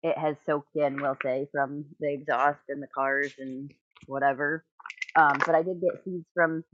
it 0.02 0.16
has 0.18 0.36
soaked 0.46 0.76
in, 0.76 1.00
we'll 1.00 1.16
say, 1.22 1.48
from 1.52 1.84
the 2.00 2.12
exhaust 2.12 2.60
and 2.68 2.82
the 2.82 2.88
cars 2.88 3.32
and 3.38 3.72
whatever. 4.06 4.64
Um, 5.16 5.38
but 5.46 5.54
I 5.54 5.62
did 5.62 5.80
get 5.80 6.04
seeds 6.04 6.26
from 6.34 6.64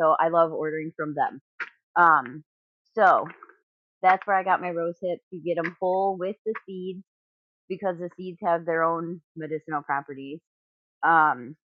So 0.00 0.16
I 0.18 0.28
love 0.28 0.52
ordering 0.52 0.92
from 0.96 1.14
them. 1.14 1.40
Um, 1.94 2.44
so 2.94 3.28
that's 4.02 4.26
where 4.26 4.36
I 4.36 4.42
got 4.42 4.60
my 4.60 4.70
rose 4.70 4.96
hips. 5.00 5.22
You 5.30 5.42
get 5.42 5.62
them 5.62 5.76
whole 5.80 6.16
with 6.18 6.36
the 6.44 6.54
seeds 6.66 7.04
because 7.68 7.96
the 7.98 8.10
seeds 8.16 8.38
have 8.44 8.64
their 8.64 8.82
own 8.82 9.20
medicinal 9.36 9.82
properties. 9.82 10.40
Um, 11.02 11.56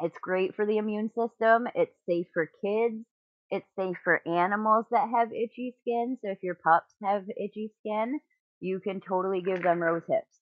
it's 0.00 0.18
great 0.22 0.54
for 0.54 0.66
the 0.66 0.78
immune 0.78 1.10
system. 1.10 1.66
It's 1.74 1.94
safe 2.08 2.26
for 2.32 2.50
kids. 2.64 3.04
It's 3.50 3.66
safe 3.78 3.96
for 4.04 4.20
animals 4.26 4.86
that 4.90 5.08
have 5.14 5.32
itchy 5.32 5.74
skin. 5.80 6.18
So 6.22 6.30
if 6.30 6.38
your 6.42 6.54
pups 6.56 6.94
have 7.02 7.24
itchy 7.36 7.72
skin, 7.80 8.20
you 8.60 8.80
can 8.80 9.00
totally 9.00 9.40
give 9.42 9.62
them 9.62 9.82
rose 9.82 10.02
hips. 10.08 10.38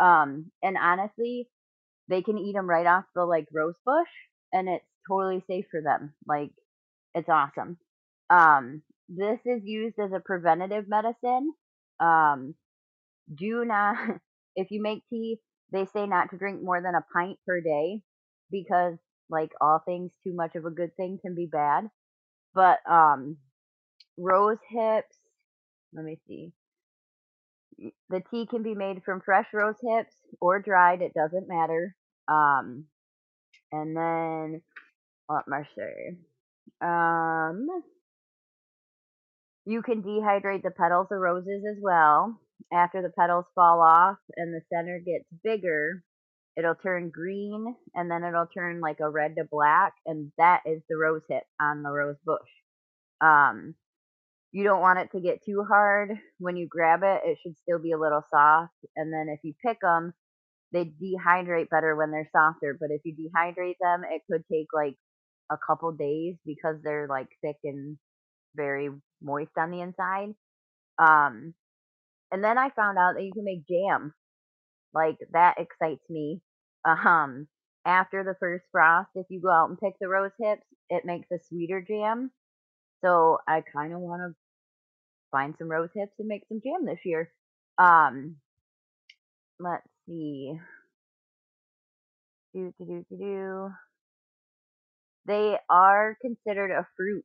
Um, 0.00 0.50
and 0.62 0.76
honestly, 0.76 1.48
they 2.08 2.22
can 2.22 2.38
eat 2.38 2.54
them 2.54 2.68
right 2.68 2.86
off 2.86 3.04
the 3.14 3.24
like 3.24 3.46
rose 3.52 3.74
bush, 3.84 4.08
and 4.52 4.68
it's 4.68 4.84
totally 5.08 5.42
safe 5.48 5.66
for 5.70 5.82
them. 5.82 6.14
Like, 6.26 6.50
it's 7.14 7.28
awesome. 7.28 7.78
Um, 8.30 8.82
this 9.08 9.40
is 9.46 9.62
used 9.64 9.98
as 9.98 10.12
a 10.12 10.20
preventative 10.20 10.86
medicine. 10.88 11.52
Um, 12.00 12.54
do 13.34 13.64
not 13.64 13.96
if 14.58 14.72
you 14.72 14.82
make 14.82 15.04
tea, 15.08 15.38
they 15.72 15.86
say 15.86 16.06
not 16.06 16.30
to 16.30 16.38
drink 16.38 16.62
more 16.62 16.82
than 16.82 16.96
a 16.96 17.06
pint 17.12 17.38
per 17.46 17.60
day 17.60 18.02
because 18.50 18.98
like 19.30 19.52
all 19.60 19.80
things 19.86 20.10
too 20.24 20.34
much 20.34 20.56
of 20.56 20.64
a 20.66 20.70
good 20.70 20.96
thing 20.96 21.18
can 21.22 21.34
be 21.34 21.46
bad. 21.46 21.88
But 22.54 22.80
um 22.90 23.38
rose 24.18 24.58
hips, 24.70 25.16
let 25.94 26.04
me 26.04 26.18
see. 26.26 26.52
The 28.10 28.22
tea 28.30 28.46
can 28.46 28.62
be 28.64 28.74
made 28.74 29.04
from 29.04 29.20
fresh 29.20 29.46
rose 29.54 29.76
hips 29.80 30.14
or 30.40 30.60
dried, 30.60 31.02
it 31.02 31.14
doesn't 31.14 31.48
matter. 31.48 31.94
Um 32.26 32.86
and 33.72 33.96
then 33.96 34.62
what 35.26 35.44
say? 35.76 36.16
Um 36.80 37.68
you 39.66 39.82
can 39.82 40.02
dehydrate 40.02 40.62
the 40.62 40.70
petals 40.70 41.08
of 41.12 41.20
roses 41.20 41.64
as 41.70 41.76
well. 41.80 42.40
After 42.72 43.02
the 43.02 43.12
petals 43.18 43.46
fall 43.54 43.80
off 43.80 44.18
and 44.36 44.52
the 44.52 44.60
center 44.72 44.98
gets 44.98 45.24
bigger, 45.42 46.02
it'll 46.56 46.74
turn 46.74 47.10
green 47.10 47.74
and 47.94 48.10
then 48.10 48.24
it'll 48.24 48.46
turn 48.46 48.80
like 48.80 49.00
a 49.00 49.08
red 49.08 49.36
to 49.36 49.44
black 49.50 49.92
and 50.06 50.32
that 50.38 50.62
is 50.66 50.82
the 50.88 50.96
rose 50.96 51.22
hip 51.28 51.44
on 51.60 51.82
the 51.82 51.90
rose 51.90 52.16
bush. 52.24 52.38
Um 53.20 53.74
you 54.50 54.64
don't 54.64 54.80
want 54.80 54.98
it 54.98 55.10
to 55.12 55.20
get 55.20 55.44
too 55.44 55.62
hard 55.68 56.18
when 56.38 56.56
you 56.56 56.66
grab 56.68 57.00
it. 57.02 57.20
It 57.24 57.38
should 57.42 57.56
still 57.58 57.78
be 57.78 57.92
a 57.92 57.98
little 57.98 58.24
soft 58.30 58.74
and 58.96 59.12
then 59.12 59.28
if 59.28 59.40
you 59.42 59.54
pick 59.64 59.80
them, 59.80 60.12
they 60.72 60.84
dehydrate 60.84 61.70
better 61.70 61.96
when 61.96 62.10
they're 62.10 62.28
softer, 62.32 62.76
but 62.78 62.90
if 62.90 63.00
you 63.04 63.14
dehydrate 63.14 63.76
them, 63.80 64.02
it 64.04 64.22
could 64.30 64.44
take 64.52 64.68
like 64.74 64.96
a 65.50 65.56
couple 65.66 65.92
days 65.92 66.36
because 66.44 66.76
they're 66.82 67.06
like 67.08 67.28
thick 67.42 67.56
and 67.64 67.96
very 68.54 68.90
moist 69.22 69.52
on 69.56 69.70
the 69.70 69.80
inside. 69.80 70.34
Um, 70.98 71.54
and 72.32 72.42
then 72.42 72.58
I 72.58 72.70
found 72.70 72.98
out 72.98 73.14
that 73.14 73.24
you 73.24 73.32
can 73.32 73.44
make 73.44 73.66
jam. 73.66 74.14
Like 74.94 75.18
that 75.32 75.56
excites 75.58 76.08
me. 76.08 76.40
Um, 76.84 77.48
after 77.84 78.24
the 78.24 78.36
first 78.40 78.64
frost, 78.72 79.10
if 79.14 79.26
you 79.30 79.40
go 79.40 79.50
out 79.50 79.68
and 79.68 79.78
pick 79.78 79.94
the 80.00 80.08
rose 80.08 80.32
hips, 80.40 80.62
it 80.90 81.04
makes 81.04 81.30
a 81.30 81.38
sweeter 81.48 81.84
jam. 81.86 82.30
So 83.02 83.38
I 83.46 83.62
kind 83.72 83.92
of 83.92 84.00
want 84.00 84.22
to 84.22 84.36
find 85.30 85.54
some 85.58 85.70
rose 85.70 85.90
hips 85.94 86.12
and 86.18 86.28
make 86.28 86.42
some 86.48 86.60
jam 86.64 86.84
this 86.86 87.00
year. 87.04 87.30
Um, 87.78 88.36
let's 89.60 89.86
see. 90.06 90.54
Do 92.54 92.72
do 92.78 92.84
do 92.84 93.06
do 93.10 93.16
do. 93.16 93.70
They 95.26 95.58
are 95.68 96.16
considered 96.22 96.70
a 96.70 96.86
fruit 96.96 97.24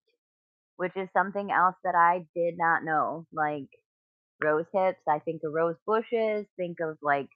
which 0.78 0.96
is 0.96 1.08
something 1.14 1.52
else 1.52 1.76
that 1.84 1.96
I 1.96 2.26
did 2.36 2.56
not 2.58 2.84
know. 2.84 3.26
Like 3.32 3.70
rose 4.44 4.66
hips, 4.74 5.02
I 5.10 5.20
think 5.20 5.42
of 5.46 5.54
rose 5.54 5.78
bushes, 5.88 6.46
think 6.58 6.78
of 6.82 6.98
like, 7.02 7.28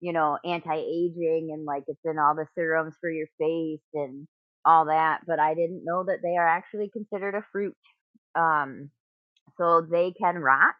you 0.00 0.12
know, 0.12 0.38
anti 0.44 0.76
aging 0.76 1.50
and 1.52 1.64
like 1.64 1.84
it's 1.88 2.00
in 2.04 2.18
all 2.18 2.34
the 2.34 2.46
serums 2.54 2.94
for 3.00 3.10
your 3.10 3.28
face 3.38 3.84
and 3.94 4.26
all 4.64 4.86
that, 4.86 5.20
but 5.26 5.38
I 5.40 5.54
didn't 5.54 5.84
know 5.84 6.04
that 6.04 6.20
they 6.22 6.36
are 6.36 6.48
actually 6.48 6.90
considered 6.92 7.34
a 7.34 7.44
fruit. 7.52 7.76
Um, 8.34 8.90
so 9.58 9.82
they 9.82 10.12
can 10.20 10.36
rot 10.38 10.74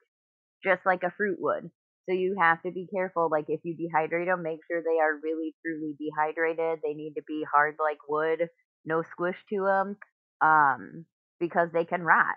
just 0.65 0.83
like 0.87 1.03
a 1.03 1.13
fruit 1.17 1.39
would. 1.41 1.71
So 2.09 2.15
you 2.15 2.37
have 2.41 2.63
to 2.63 2.71
be 2.71 2.87
careful. 2.93 3.29
Like 3.31 3.47
if 3.49 3.61
you 3.65 3.77
dehydrate 3.77 4.27
them, 4.27 4.43
make 4.43 4.61
sure 4.71 4.83
they 4.83 5.01
are 5.01 5.21
really 5.23 5.55
truly 5.65 5.95
dehydrated. 5.99 6.81
They 6.83 6.95
need 6.95 7.15
to 7.17 7.23
be 7.27 7.45
hard 7.53 7.77
like 7.79 7.99
wood, 8.09 8.49
no 8.85 9.03
squish 9.03 9.37
to 9.51 9.65
them. 9.65 9.97
Um, 10.41 11.07
because 11.41 11.71
they 11.73 11.85
can 11.85 12.03
rot. 12.03 12.37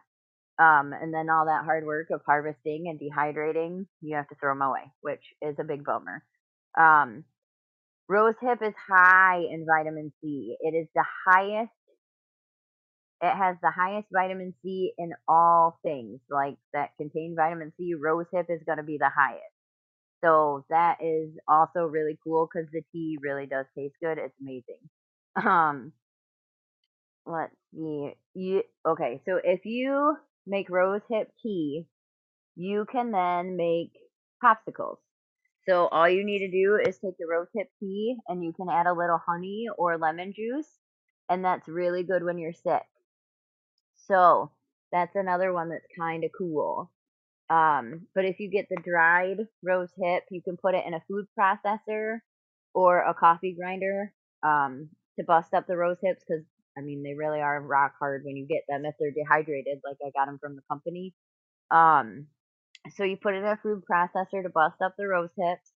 Um, 0.60 0.91
and 0.91 1.13
then 1.13 1.30
all 1.30 1.46
that 1.46 1.65
hard 1.65 1.86
work 1.86 2.08
of 2.12 2.22
harvesting 2.26 2.88
and 2.88 3.00
dehydrating, 3.00 3.86
you 4.02 4.15
have 4.15 4.28
to 4.30 4.36
throw 4.36 4.52
them 4.52 4.63
away, 4.63 4.91
which 5.02 5.22
is 5.41 5.56
a 5.60 5.63
big 5.63 5.84
bummer. 5.84 6.24
Um, 6.78 7.26
rose 8.10 8.36
hip 8.41 8.60
is 8.63 8.74
high 8.89 9.39
in 9.52 9.65
vitamin 9.67 10.12
C. 10.22 10.56
It 10.60 10.76
is 10.76 10.88
the 10.96 11.06
highest. 11.28 11.72
It 13.22 13.36
has 13.36 13.56
the 13.62 13.72
highest 13.72 14.08
vitamin 14.12 14.54
C 14.63 14.93
in 14.98 15.12
all 15.28 15.80
things 15.84 16.20
like 16.30 16.58
that 16.74 16.89
contain 16.98 17.36
vitamin 17.36 17.72
C. 17.78 17.93
Rose 17.93 18.28
hip 18.32 18.48
is 18.50 18.62
going 18.65 18.78
to 18.78 18.84
be 18.84 18.98
the 19.00 19.12
highest. 19.15 19.43
So 20.24 20.65
that 20.70 20.98
is 21.02 21.30
also 21.48 21.82
really 21.86 22.17
cool 22.24 22.48
because 22.52 22.70
the 22.72 22.82
tea 22.91 23.17
really 23.22 23.46
does 23.46 23.65
taste 23.78 23.96
good. 24.02 24.17
It's 24.17 24.34
amazing. 24.41 24.89
Um, 25.36 25.91
let's 27.28 27.54
see. 27.74 28.13
You 28.34 28.63
okay? 28.88 29.22
So 29.26 29.39
if 29.43 29.65
you 29.65 30.17
make 30.47 30.69
rose 30.69 31.01
hip 31.10 31.29
tea, 31.41 31.86
you 32.55 32.86
can 32.91 33.12
then 33.12 33.57
make 33.57 33.91
popsicles. 34.43 34.97
So 35.67 35.88
all 35.88 36.07
you 36.10 36.25
need 36.25 36.39
to 36.39 36.51
do 36.51 36.79
is 36.81 36.97
take 36.97 37.17
the 37.17 37.27
rose 37.29 37.49
hip 37.53 37.67
tea 37.79 38.15
and 38.27 38.43
you 38.43 38.53
can 38.53 38.69
add 38.69 38.88
a 38.88 38.93
little 38.93 39.19
honey 39.25 39.65
or 39.77 39.97
lemon 39.97 40.33
juice, 40.33 40.69
and 41.29 41.43
that's 41.43 41.67
really 41.67 42.03
good 42.03 42.23
when 42.23 42.38
you're 42.38 42.53
sick. 42.53 42.86
So 44.07 44.51
that's 44.91 45.15
another 45.15 45.51
one 45.51 45.69
that's 45.69 45.86
kind 45.99 46.23
of 46.23 46.31
cool. 46.38 46.91
Um, 47.49 48.07
but 48.15 48.25
if 48.25 48.39
you 48.39 48.49
get 48.49 48.67
the 48.69 48.81
dried 48.81 49.47
rose 49.63 49.91
hip, 50.01 50.23
you 50.31 50.41
can 50.41 50.57
put 50.57 50.75
it 50.75 50.86
in 50.86 50.93
a 50.93 51.03
food 51.07 51.25
processor 51.38 52.19
or 52.73 52.99
a 53.01 53.13
coffee 53.13 53.55
grinder 53.57 54.13
um, 54.43 54.89
to 55.17 55.25
bust 55.25 55.53
up 55.53 55.67
the 55.67 55.77
rose 55.77 55.97
hips 56.01 56.23
because 56.27 56.43
I 56.77 56.81
mean, 56.81 57.03
they 57.03 57.13
really 57.15 57.39
are 57.39 57.59
rock 57.61 57.93
hard 57.99 58.23
when 58.23 58.35
you 58.35 58.45
get 58.47 58.63
them 58.67 58.85
if 58.85 58.95
they're 58.99 59.11
dehydrated, 59.11 59.79
like 59.83 59.97
I 60.05 60.11
got 60.17 60.27
them 60.27 60.37
from 60.39 60.55
the 60.55 60.61
company. 60.69 61.13
Um, 61.71 62.27
so 62.95 63.03
you 63.03 63.17
put 63.17 63.33
it 63.33 63.39
in 63.39 63.45
a 63.45 63.59
food 63.61 63.81
processor 63.89 64.43
to 64.43 64.49
bust 64.49 64.75
up 64.83 64.93
the 64.97 65.07
rose 65.07 65.31
hips, 65.37 65.71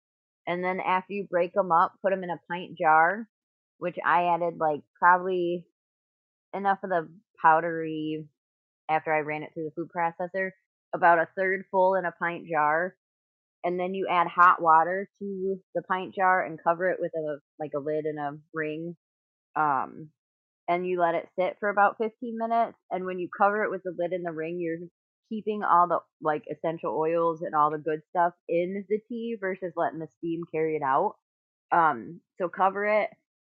and 0.46 0.64
then 0.64 0.80
after 0.80 1.14
you 1.14 1.28
break 1.30 1.54
them 1.54 1.72
up, 1.72 1.94
put 2.02 2.12
them 2.12 2.24
in 2.24 2.30
a 2.30 2.42
pint 2.50 2.78
jar, 2.78 3.28
which 3.78 3.98
I 4.06 4.26
added 4.26 4.56
like 4.60 4.82
probably 5.00 5.66
enough 6.54 6.80
of 6.84 6.90
the 6.90 7.08
powdery 7.42 8.26
after 8.90 9.14
I 9.14 9.20
ran 9.20 9.44
it 9.44 9.52
through 9.54 9.66
the 9.66 9.72
food 9.76 9.90
processor, 9.96 10.52
about 10.94 11.20
a 11.20 11.28
third 11.38 11.66
full 11.72 11.96
in 11.96 12.06
a 12.06 12.12
pint 12.12 12.48
jar, 12.48 12.96
and 13.64 13.80
then 13.80 13.94
you 13.94 14.08
add 14.10 14.28
hot 14.28 14.62
water 14.62 15.10
to 15.20 15.58
the 15.76 15.82
pint 15.84 16.16
jar 16.16 16.44
and 16.44 16.60
cover 16.62 16.90
it 16.90 16.98
with 17.00 17.12
a 17.16 17.38
like 17.60 17.72
a 17.76 17.80
lid 17.80 18.06
and 18.06 18.20
a 18.20 18.38
ring. 18.54 18.96
Um, 19.56 20.10
and 20.70 20.88
you 20.88 21.02
let 21.02 21.16
it 21.16 21.28
sit 21.38 21.58
for 21.60 21.70
about 21.70 21.98
15 21.98 22.14
minutes. 22.38 22.78
And 22.92 23.04
when 23.06 23.18
you 23.18 23.28
cover 23.36 23.64
it 23.64 23.72
with 23.72 23.82
the 23.84 23.96
lid 23.98 24.14
and 24.14 24.24
the 24.24 24.32
ring, 24.32 24.60
you're 24.60 24.88
keeping 25.28 25.64
all 25.64 25.88
the 25.88 26.00
like 26.22 26.44
essential 26.50 26.96
oils 26.96 27.42
and 27.42 27.56
all 27.56 27.72
the 27.72 27.80
good 27.80 28.02
stuff 28.12 28.34
in 28.48 28.86
the 28.88 29.00
tea 29.10 29.36
versus 29.40 29.74
letting 29.76 30.00
the 30.00 30.08
steam 30.20 30.42
carry 30.54 30.76
it 30.76 30.84
out. 30.84 31.16
Um, 31.72 32.22
so 32.38 32.50
cover 32.50 32.86
it, 32.86 33.10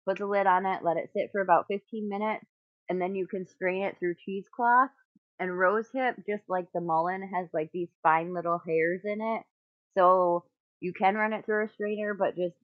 put 0.09 0.19
the 0.19 0.27
lid 0.27 0.47
on 0.47 0.65
it, 0.65 0.85
let 0.85 0.97
it 0.97 1.11
sit 1.13 1.31
for 1.33 1.41
about 1.41 1.67
15 1.69 2.09
minutes, 2.09 2.47
and 2.89 3.03
then 3.03 3.17
you 3.17 3.27
can 3.27 3.47
strain 3.49 3.83
it 3.83 3.97
through 3.99 4.15
cheesecloth. 4.25 4.91
And 5.41 5.51
rosehip, 5.51 6.17
just 6.29 6.43
like 6.49 6.67
the 6.75 6.81
mullein, 6.81 7.23
has 7.33 7.47
like 7.53 7.71
these 7.73 7.91
fine 8.03 8.35
little 8.35 8.61
hairs 8.65 9.03
in 9.05 9.21
it. 9.21 9.43
So 9.97 10.45
you 10.81 10.93
can 10.93 11.15
run 11.15 11.33
it 11.33 11.45
through 11.45 11.67
a 11.67 11.73
strainer, 11.73 12.13
but 12.15 12.37
just 12.37 12.57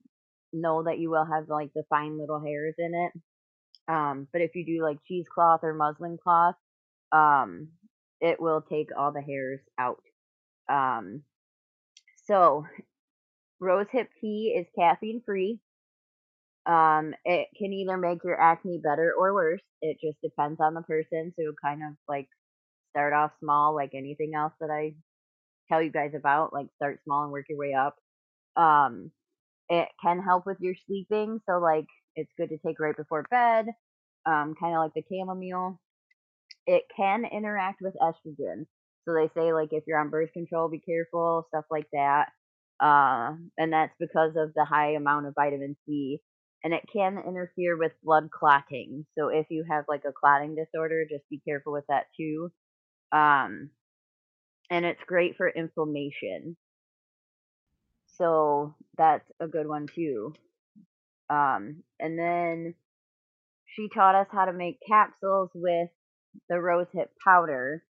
know 0.52 0.82
that 0.84 0.98
you 0.98 1.10
will 1.10 1.24
have 1.24 1.48
like 1.48 1.70
the 1.74 1.84
fine 1.88 2.18
little 2.18 2.40
hairs 2.40 2.74
in 2.78 2.92
it. 2.94 3.12
Um, 3.88 4.28
but 4.32 4.40
if 4.42 4.54
you 4.54 4.64
do 4.64 4.82
like 4.82 4.98
cheesecloth 5.06 5.60
or 5.62 5.74
muslin 5.74 6.18
cloth, 6.22 6.56
um, 7.12 7.68
it 8.20 8.40
will 8.40 8.62
take 8.62 8.88
all 8.96 9.12
the 9.12 9.22
hairs 9.22 9.60
out. 9.78 10.02
Um, 10.68 11.22
so 12.26 12.66
rose 13.60 13.86
hip 13.90 14.08
tea 14.20 14.54
is 14.58 14.66
caffeine 14.78 15.22
free. 15.24 15.60
Um, 16.66 17.14
it 17.24 17.48
can 17.58 17.72
either 17.72 17.96
make 17.98 18.24
your 18.24 18.40
acne 18.40 18.80
better 18.82 19.12
or 19.18 19.34
worse. 19.34 19.62
It 19.82 19.98
just 20.02 20.20
depends 20.22 20.60
on 20.60 20.74
the 20.74 20.82
person. 20.82 21.32
So 21.38 21.52
kind 21.62 21.82
of 21.82 21.94
like 22.08 22.28
start 22.90 23.12
off 23.12 23.32
small, 23.40 23.74
like 23.74 23.92
anything 23.94 24.32
else 24.34 24.54
that 24.60 24.70
I 24.70 24.94
tell 25.68 25.82
you 25.82 25.90
guys 25.90 26.12
about. 26.16 26.52
Like 26.52 26.68
start 26.76 27.00
small 27.04 27.24
and 27.24 27.32
work 27.32 27.46
your 27.48 27.58
way 27.58 27.74
up. 27.74 27.96
Um, 28.56 29.10
it 29.68 29.88
can 30.02 30.22
help 30.22 30.46
with 30.46 30.58
your 30.60 30.74
sleeping. 30.86 31.40
So 31.48 31.58
like 31.58 31.86
it's 32.16 32.32
good 32.36 32.50
to 32.50 32.58
take 32.58 32.80
right 32.80 32.96
before 32.96 33.24
bed, 33.30 33.66
um, 34.26 34.54
kind 34.58 34.74
of 34.74 34.80
like 34.80 34.94
the 34.94 35.04
chamomile. 35.08 35.80
It 36.66 36.84
can 36.96 37.24
interact 37.24 37.80
with 37.82 37.94
estrogen. 38.00 38.66
So 39.04 39.14
they 39.14 39.28
say 39.34 39.52
like 39.52 39.70
if 39.72 39.84
you're 39.86 39.98
on 40.00 40.10
birth 40.10 40.32
control, 40.32 40.68
be 40.68 40.80
careful, 40.80 41.46
stuff 41.48 41.64
like 41.70 41.86
that. 41.92 42.28
Uh, 42.80 43.34
and 43.58 43.72
that's 43.72 43.94
because 43.98 44.32
of 44.36 44.54
the 44.54 44.64
high 44.64 44.92
amount 44.92 45.26
of 45.26 45.34
vitamin 45.34 45.76
C. 45.86 46.20
And 46.64 46.72
it 46.72 46.84
can 46.90 47.18
interfere 47.18 47.76
with 47.76 47.92
blood 48.02 48.30
clotting. 48.30 49.04
So 49.18 49.28
if 49.28 49.46
you 49.50 49.64
have 49.70 49.84
like 49.88 50.04
a 50.08 50.12
clotting 50.12 50.56
disorder, 50.56 51.04
just 51.08 51.28
be 51.28 51.40
careful 51.46 51.72
with 51.72 51.84
that 51.88 52.06
too. 52.16 52.50
Um, 53.12 53.70
and 54.70 54.84
it's 54.86 55.02
great 55.06 55.36
for 55.36 55.48
inflammation. 55.48 56.56
So 58.06 58.74
that's 58.96 59.30
a 59.40 59.46
good 59.46 59.68
one 59.68 59.88
too. 59.94 60.34
Um, 61.30 61.82
and 61.98 62.18
then 62.18 62.74
she 63.66 63.88
taught 63.88 64.14
us 64.14 64.26
how 64.30 64.44
to 64.44 64.52
make 64.52 64.78
capsules 64.86 65.50
with 65.54 65.88
the 66.48 66.56
rosehip 66.56 67.08
powder. 67.24 67.82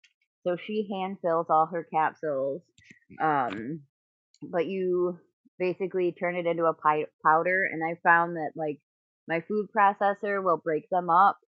So 0.47 0.57
she 0.67 0.89
hand 0.93 1.19
fills 1.23 1.47
all 1.49 1.69
her 1.73 1.87
capsules. 1.93 2.63
Um, 3.21 3.81
but 4.43 4.67
you 4.67 5.19
basically 5.59 6.13
turn 6.13 6.37
it 6.37 6.47
into 6.47 6.65
a 6.65 6.75
powder. 7.25 7.69
And 7.71 7.83
I 7.83 7.99
found 8.03 8.37
that 8.37 8.53
like 8.55 8.79
my 9.29 9.43
food 9.49 9.69
processor 9.77 10.43
will 10.43 10.61
break 10.63 10.89
them 10.91 11.09
up, 11.09 11.39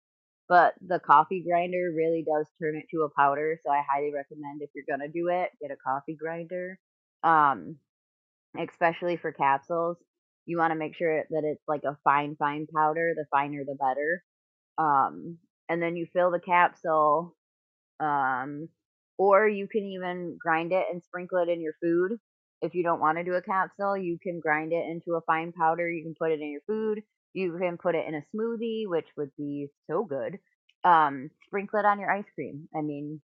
but 0.49 0.75
the 0.87 0.99
coffee 0.99 1.45
grinder 1.47 1.93
really 1.95 2.25
does 2.27 2.47
turn 2.61 2.77
it 2.77 2.87
to 2.93 3.03
a 3.03 3.11
powder. 3.19 3.59
So 3.65 3.71
I 3.71 3.83
highly 3.91 4.13
recommend 4.15 4.63
if 4.63 4.71
you're 4.75 4.85
gonna 4.89 5.09
do 5.13 5.29
it, 5.29 5.51
get 5.61 5.71
a 5.71 5.77
coffee 5.77 6.17
grinder. 6.19 6.79
Um, 7.23 7.77
especially 8.59 9.17
for 9.17 9.33
capsules, 9.33 9.99
you 10.47 10.59
want 10.59 10.73
to 10.73 10.79
make 10.79 10.97
sure 10.97 11.25
that 11.31 11.45
it's 11.45 11.63
like 11.69 11.83
a 11.85 11.99
fine, 12.05 12.37
fine 12.39 12.67
powder. 12.75 13.15
The 13.17 13.27
finer, 13.31 13.65
the 13.65 13.75
better. 13.75 14.23
Um, 14.79 15.39
and 15.69 15.83
then 15.83 15.97
you 15.97 16.07
fill 16.13 16.31
the 16.31 16.41
capsule 16.41 17.35
um, 18.01 18.69
or 19.19 19.49
you 19.49 19.67
can 19.67 19.85
even 19.85 20.37
grind 20.41 20.73
it 20.73 20.87
and 20.93 21.03
sprinkle 21.03 21.39
it 21.39 21.49
in 21.49 21.61
your 21.61 21.75
food. 21.83 22.19
If 22.63 22.75
you 22.75 22.83
don't 22.83 23.01
want 23.01 23.19
to 23.19 23.25
do 23.25 23.35
a 23.35 23.43
capsule, 23.43 23.97
you 23.97 24.19
can 24.23 24.41
grind 24.41 24.73
it 24.73 24.85
into 24.89 25.17
a 25.17 25.23
fine 25.23 25.53
powder. 25.53 25.91
You 25.91 26.03
can 26.03 26.15
put 26.19 26.33
it 26.33 26.41
in 26.41 26.51
your 26.51 26.61
food. 26.67 27.03
You 27.35 27.57
can 27.59 27.77
put 27.77 27.95
it 27.95 28.07
in 28.07 28.15
a 28.15 28.25
smoothie, 28.35 28.85
which 28.87 29.07
would 29.17 29.31
be 29.37 29.69
so 29.91 30.05
good. 30.05 30.39
Um, 30.85 31.31
sprinkle 31.47 31.81
it 31.81 31.85
on 31.85 32.01
your 32.01 32.11
ice 32.11 32.25
cream. 32.35 32.69
I 32.75 32.81
mean, 32.81 33.21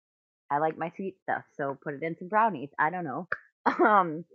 I 0.50 0.58
like 0.58 0.78
my 0.78 0.92
sweet 0.96 1.16
stuff, 1.24 1.44
so 1.56 1.78
put 1.82 1.94
it 1.94 2.04
in 2.04 2.18
some 2.18 2.28
brownies. 2.28 2.70
I 2.80 2.90
don't 2.90 3.06
know. 3.06 3.28
Um, 3.68 4.26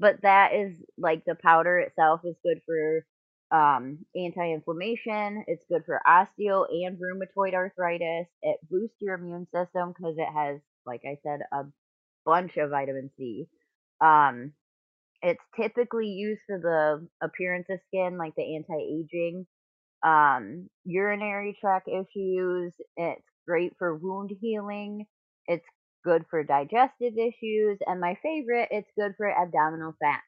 but 0.00 0.22
that 0.22 0.54
is 0.54 0.76
like 0.98 1.24
the 1.24 1.36
powder 1.36 1.78
itself 1.78 2.20
is 2.24 2.36
good 2.44 2.60
for 2.66 3.04
um, 3.50 3.98
anti-inflammation. 4.16 5.44
It's 5.46 5.64
good 5.70 5.84
for 5.86 6.00
osteo 6.06 6.66
and 6.70 6.98
rheumatoid 6.98 7.54
arthritis. 7.54 8.26
It 8.42 8.58
boosts 8.70 8.96
your 9.00 9.14
immune 9.14 9.46
system 9.54 9.92
because 9.96 10.16
it 10.18 10.28
has, 10.34 10.60
like 10.86 11.02
I 11.06 11.18
said, 11.22 11.40
a 11.52 11.64
bunch 12.24 12.56
of 12.56 12.70
vitamin 12.70 13.10
C. 13.16 13.46
Um, 14.00 14.52
it's 15.22 15.42
typically 15.60 16.08
used 16.08 16.42
for 16.46 16.58
the 16.58 17.08
appearance 17.26 17.66
of 17.70 17.80
skin, 17.88 18.18
like 18.18 18.34
the 18.36 18.56
anti-aging, 18.56 19.46
um, 20.04 20.68
urinary 20.84 21.56
tract 21.60 21.88
issues. 21.88 22.74
It's 22.96 23.22
great 23.46 23.72
for 23.78 23.96
wound 23.96 24.30
healing. 24.40 25.06
It's 25.46 25.64
good 26.04 26.24
for 26.30 26.44
digestive 26.44 27.14
issues, 27.18 27.78
and 27.86 28.00
my 28.00 28.16
favorite, 28.22 28.68
it's 28.70 28.90
good 28.98 29.14
for 29.16 29.30
abdominal 29.30 29.94
fat. 30.00 30.22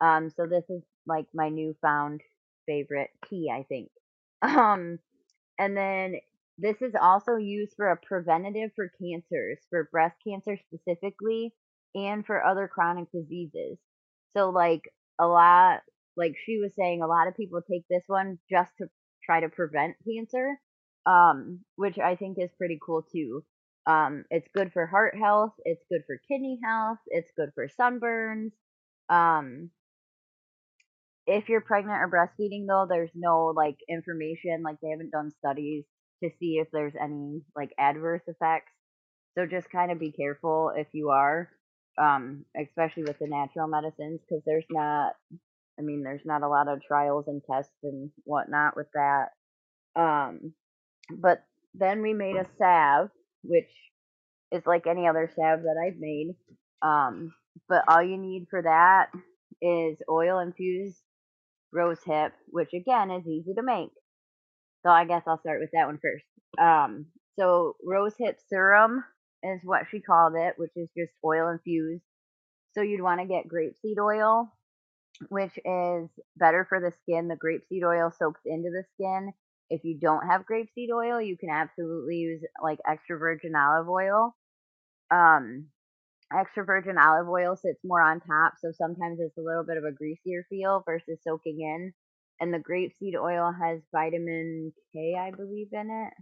Um, 0.00 0.30
so 0.30 0.46
this 0.46 0.64
is 0.68 0.82
like 1.06 1.26
my 1.34 1.48
newfound 1.48 2.20
favorite 2.66 3.10
tea, 3.28 3.50
I 3.52 3.64
think. 3.64 3.90
Um, 4.42 4.98
and 5.58 5.76
then 5.76 6.16
this 6.58 6.76
is 6.82 6.94
also 7.00 7.36
used 7.36 7.74
for 7.76 7.90
a 7.90 7.96
preventative 7.96 8.70
for 8.76 8.90
cancers, 9.02 9.58
for 9.70 9.88
breast 9.90 10.16
cancer 10.26 10.56
specifically, 10.56 11.54
and 11.94 12.26
for 12.26 12.44
other 12.44 12.68
chronic 12.68 13.10
diseases. 13.12 13.78
So, 14.36 14.50
like 14.50 14.82
a 15.18 15.26
lot, 15.26 15.80
like 16.16 16.34
she 16.44 16.58
was 16.58 16.72
saying, 16.76 17.02
a 17.02 17.06
lot 17.06 17.28
of 17.28 17.36
people 17.36 17.60
take 17.62 17.84
this 17.88 18.04
one 18.06 18.38
just 18.50 18.72
to 18.78 18.86
try 19.24 19.40
to 19.40 19.48
prevent 19.48 19.96
cancer, 20.06 20.60
um, 21.06 21.60
which 21.76 21.98
I 21.98 22.16
think 22.16 22.38
is 22.38 22.50
pretty 22.58 22.78
cool 22.84 23.02
too. 23.02 23.44
Um, 23.86 24.24
it's 24.30 24.48
good 24.54 24.72
for 24.72 24.86
heart 24.86 25.14
health. 25.16 25.52
It's 25.64 25.84
good 25.90 26.02
for 26.06 26.16
kidney 26.28 26.58
health. 26.64 26.98
It's 27.06 27.30
good 27.36 27.50
for 27.54 27.68
sunburns. 27.68 28.52
Um, 29.08 29.70
if 31.26 31.48
you're 31.48 31.60
pregnant 31.60 31.98
or 31.98 32.08
breastfeeding 32.10 32.66
though, 32.68 32.86
there's 32.88 33.10
no 33.14 33.46
like 33.56 33.76
information, 33.88 34.62
like 34.62 34.76
they 34.82 34.90
haven't 34.90 35.10
done 35.10 35.30
studies 35.38 35.84
to 36.22 36.30
see 36.38 36.58
if 36.58 36.68
there's 36.72 36.94
any 37.00 37.42
like 37.56 37.70
adverse 37.78 38.22
effects. 38.26 38.72
So 39.36 39.46
just 39.46 39.70
kind 39.70 39.90
of 39.90 39.98
be 39.98 40.12
careful 40.12 40.72
if 40.76 40.86
you 40.92 41.10
are, 41.10 41.48
um, 41.98 42.44
especially 42.60 43.04
with 43.04 43.18
the 43.18 43.26
natural 43.26 43.68
medicines, 43.68 44.20
because 44.20 44.42
there's 44.46 44.66
not, 44.70 45.14
I 45.78 45.82
mean, 45.82 46.02
there's 46.04 46.24
not 46.24 46.42
a 46.42 46.48
lot 46.48 46.68
of 46.68 46.82
trials 46.82 47.24
and 47.26 47.42
tests 47.50 47.72
and 47.82 48.10
whatnot 48.24 48.76
with 48.76 48.86
that. 48.94 49.28
Um, 49.96 50.54
but 51.10 51.44
then 51.74 52.00
we 52.02 52.14
made 52.14 52.36
a 52.36 52.46
salve, 52.58 53.10
which 53.44 53.70
is 54.52 54.62
like 54.66 54.86
any 54.86 55.06
other 55.06 55.30
salve 55.34 55.62
that 55.62 55.82
I've 55.84 55.98
made. 55.98 56.34
Um, 56.82 57.34
but 57.68 57.84
all 57.88 58.02
you 58.02 58.16
need 58.18 58.46
for 58.50 58.62
that 58.62 59.06
is 59.62 59.98
oil 60.10 60.38
infused 60.38 60.98
rose 61.72 61.98
hip, 62.04 62.32
which 62.48 62.72
again 62.72 63.10
is 63.10 63.26
easy 63.26 63.54
to 63.54 63.62
make. 63.62 63.90
So 64.84 64.90
I 64.90 65.04
guess 65.04 65.22
I'll 65.26 65.40
start 65.40 65.60
with 65.60 65.70
that 65.72 65.86
one 65.86 65.98
first. 66.00 66.24
Um, 66.60 67.06
so 67.38 67.74
rose 67.84 68.14
hip 68.18 68.38
serum 68.48 69.02
is 69.42 69.60
what 69.64 69.82
she 69.90 70.00
called 70.00 70.34
it, 70.36 70.54
which 70.56 70.70
is 70.76 70.88
just 70.96 71.12
oil 71.24 71.48
infused. 71.50 72.04
So 72.74 72.82
you'd 72.82 73.02
want 73.02 73.20
to 73.20 73.26
get 73.26 73.48
grapeseed 73.48 73.98
oil, 74.00 74.52
which 75.28 75.56
is 75.64 76.08
better 76.36 76.66
for 76.68 76.80
the 76.80 76.92
skin. 77.02 77.28
The 77.28 77.36
grapeseed 77.36 77.84
oil 77.84 78.12
soaks 78.16 78.40
into 78.46 78.70
the 78.70 78.84
skin. 78.94 79.32
If 79.74 79.82
you 79.82 79.98
don't 79.98 80.24
have 80.28 80.42
grapeseed 80.46 80.90
oil, 80.94 81.20
you 81.20 81.36
can 81.36 81.50
absolutely 81.50 82.14
use 82.14 82.42
like 82.62 82.78
extra 82.88 83.18
virgin 83.18 83.56
olive 83.56 83.88
oil. 83.88 84.32
Um, 85.10 85.66
extra 86.32 86.64
virgin 86.64 86.96
olive 86.96 87.28
oil 87.28 87.56
sits 87.56 87.80
more 87.82 88.00
on 88.00 88.20
top, 88.20 88.54
so 88.62 88.70
sometimes 88.70 89.18
it's 89.18 89.36
a 89.36 89.42
little 89.42 89.64
bit 89.64 89.76
of 89.76 89.82
a 89.82 89.90
greasier 89.90 90.46
feel 90.48 90.84
versus 90.86 91.18
soaking 91.26 91.60
in. 91.60 91.92
And 92.40 92.54
the 92.54 92.58
grapeseed 92.58 93.16
oil 93.20 93.52
has 93.52 93.80
vitamin 93.90 94.72
K, 94.92 95.16
I 95.18 95.32
believe, 95.32 95.68
in 95.72 95.90
it. 95.90 96.12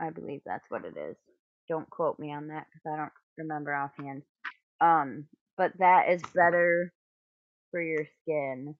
I 0.00 0.08
believe 0.08 0.40
that's 0.46 0.64
what 0.70 0.86
it 0.86 0.96
is. 0.96 1.16
Don't 1.68 1.90
quote 1.90 2.18
me 2.18 2.32
on 2.32 2.48
that 2.48 2.66
because 2.72 2.90
I 2.90 2.96
don't 2.96 3.12
remember 3.36 3.74
offhand. 3.74 4.22
Um, 4.80 5.26
but 5.58 5.72
that 5.78 6.08
is 6.08 6.22
better 6.34 6.90
for 7.70 7.82
your 7.82 8.06
skin, 8.22 8.76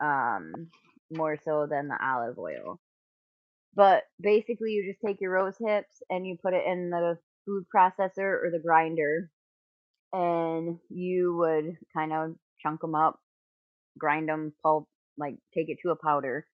um, 0.00 0.68
more 1.16 1.36
so 1.44 1.66
than 1.70 1.88
the 1.88 1.98
olive 2.02 2.38
oil. 2.38 2.80
But 3.74 4.04
basically, 4.20 4.72
you 4.72 4.86
just 4.86 5.00
take 5.04 5.20
your 5.20 5.32
rose 5.32 5.56
hips 5.58 6.02
and 6.10 6.26
you 6.26 6.36
put 6.42 6.54
it 6.54 6.66
in 6.66 6.90
the 6.90 7.18
food 7.46 7.64
processor 7.74 8.18
or 8.18 8.50
the 8.52 8.62
grinder, 8.64 9.30
and 10.12 10.78
you 10.90 11.36
would 11.36 11.76
kind 11.96 12.12
of 12.12 12.34
chunk 12.62 12.80
them 12.80 12.94
up, 12.94 13.18
grind 13.98 14.28
them, 14.28 14.52
pulp, 14.62 14.88
like 15.18 15.36
take 15.54 15.68
it 15.68 15.78
to 15.82 15.90
a 15.90 15.96
powder, 15.96 16.46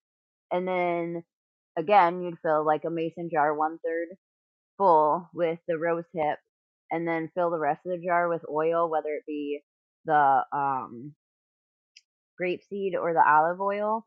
and 0.51 0.67
then 0.67 1.23
again 1.77 2.21
you'd 2.21 2.39
fill 2.41 2.65
like 2.65 2.83
a 2.85 2.89
mason 2.89 3.29
jar 3.31 3.53
one 3.53 3.77
third 3.85 4.07
full 4.77 5.29
with 5.33 5.59
the 5.67 5.77
rose 5.77 6.05
hip, 6.13 6.39
and 6.91 7.07
then 7.07 7.29
fill 7.35 7.51
the 7.51 7.59
rest 7.59 7.81
of 7.85 7.91
the 7.91 8.05
jar 8.05 8.29
with 8.29 8.41
oil, 8.49 8.89
whether 8.89 9.09
it 9.09 9.23
be 9.27 9.61
the 10.05 10.43
um, 10.53 11.13
grapeseed 12.41 12.93
or 12.99 13.13
the 13.13 13.23
olive 13.27 13.59
oil, 13.61 14.05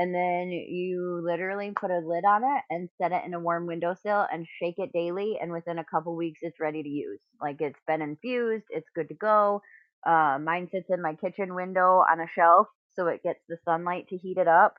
and 0.00 0.14
then 0.14 0.48
you 0.50 1.20
literally 1.22 1.72
put 1.78 1.90
a 1.90 1.98
lid 1.98 2.24
on 2.24 2.42
it 2.42 2.62
and 2.70 2.88
set 2.96 3.12
it 3.12 3.22
in 3.26 3.34
a 3.34 3.38
warm 3.38 3.66
windowsill 3.66 4.26
and 4.32 4.46
shake 4.58 4.76
it 4.78 4.94
daily 4.94 5.36
and 5.38 5.52
within 5.52 5.78
a 5.78 5.84
couple 5.84 6.16
weeks 6.16 6.38
it's 6.40 6.58
ready 6.58 6.82
to 6.82 6.88
use. 6.88 7.20
Like 7.38 7.60
it's 7.60 7.78
been 7.86 8.00
infused 8.00 8.64
it's 8.70 8.88
good 8.94 9.08
to 9.08 9.14
go. 9.14 9.60
Uh, 10.06 10.38
mine 10.42 10.68
sits 10.72 10.88
in 10.88 11.02
my 11.02 11.16
kitchen 11.16 11.54
window 11.54 12.02
on 12.10 12.18
a 12.18 12.26
shelf 12.34 12.66
so 12.96 13.08
it 13.08 13.22
gets 13.22 13.40
the 13.46 13.58
sunlight 13.66 14.08
to 14.08 14.16
heat 14.16 14.38
it 14.38 14.48
up 14.48 14.76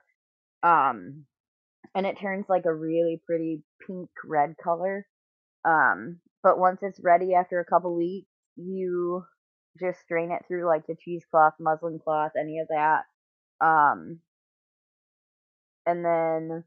um, 0.63 1.25
and 1.93 2.07
it 2.07 2.17
turns 2.19 2.45
like 2.49 2.65
a 2.65 2.73
really 2.73 3.21
pretty 3.23 3.61
pink 3.85 4.09
red 4.25 4.55
color. 4.63 5.05
Um, 5.63 6.17
but 6.41 6.57
once 6.57 6.79
it's 6.81 6.99
ready 6.99 7.35
after 7.35 7.59
a 7.59 7.65
couple 7.65 7.95
weeks 7.95 8.31
you 8.55 9.23
just 9.79 9.99
strain 9.99 10.31
it 10.31 10.41
through 10.47 10.65
like 10.65 10.87
the 10.87 10.95
cheesecloth 10.95 11.53
muslin 11.59 11.99
cloth 12.03 12.31
any 12.35 12.57
of 12.57 12.69
that. 12.69 13.03
Um, 13.63 14.17
and 15.85 16.05
then 16.05 16.63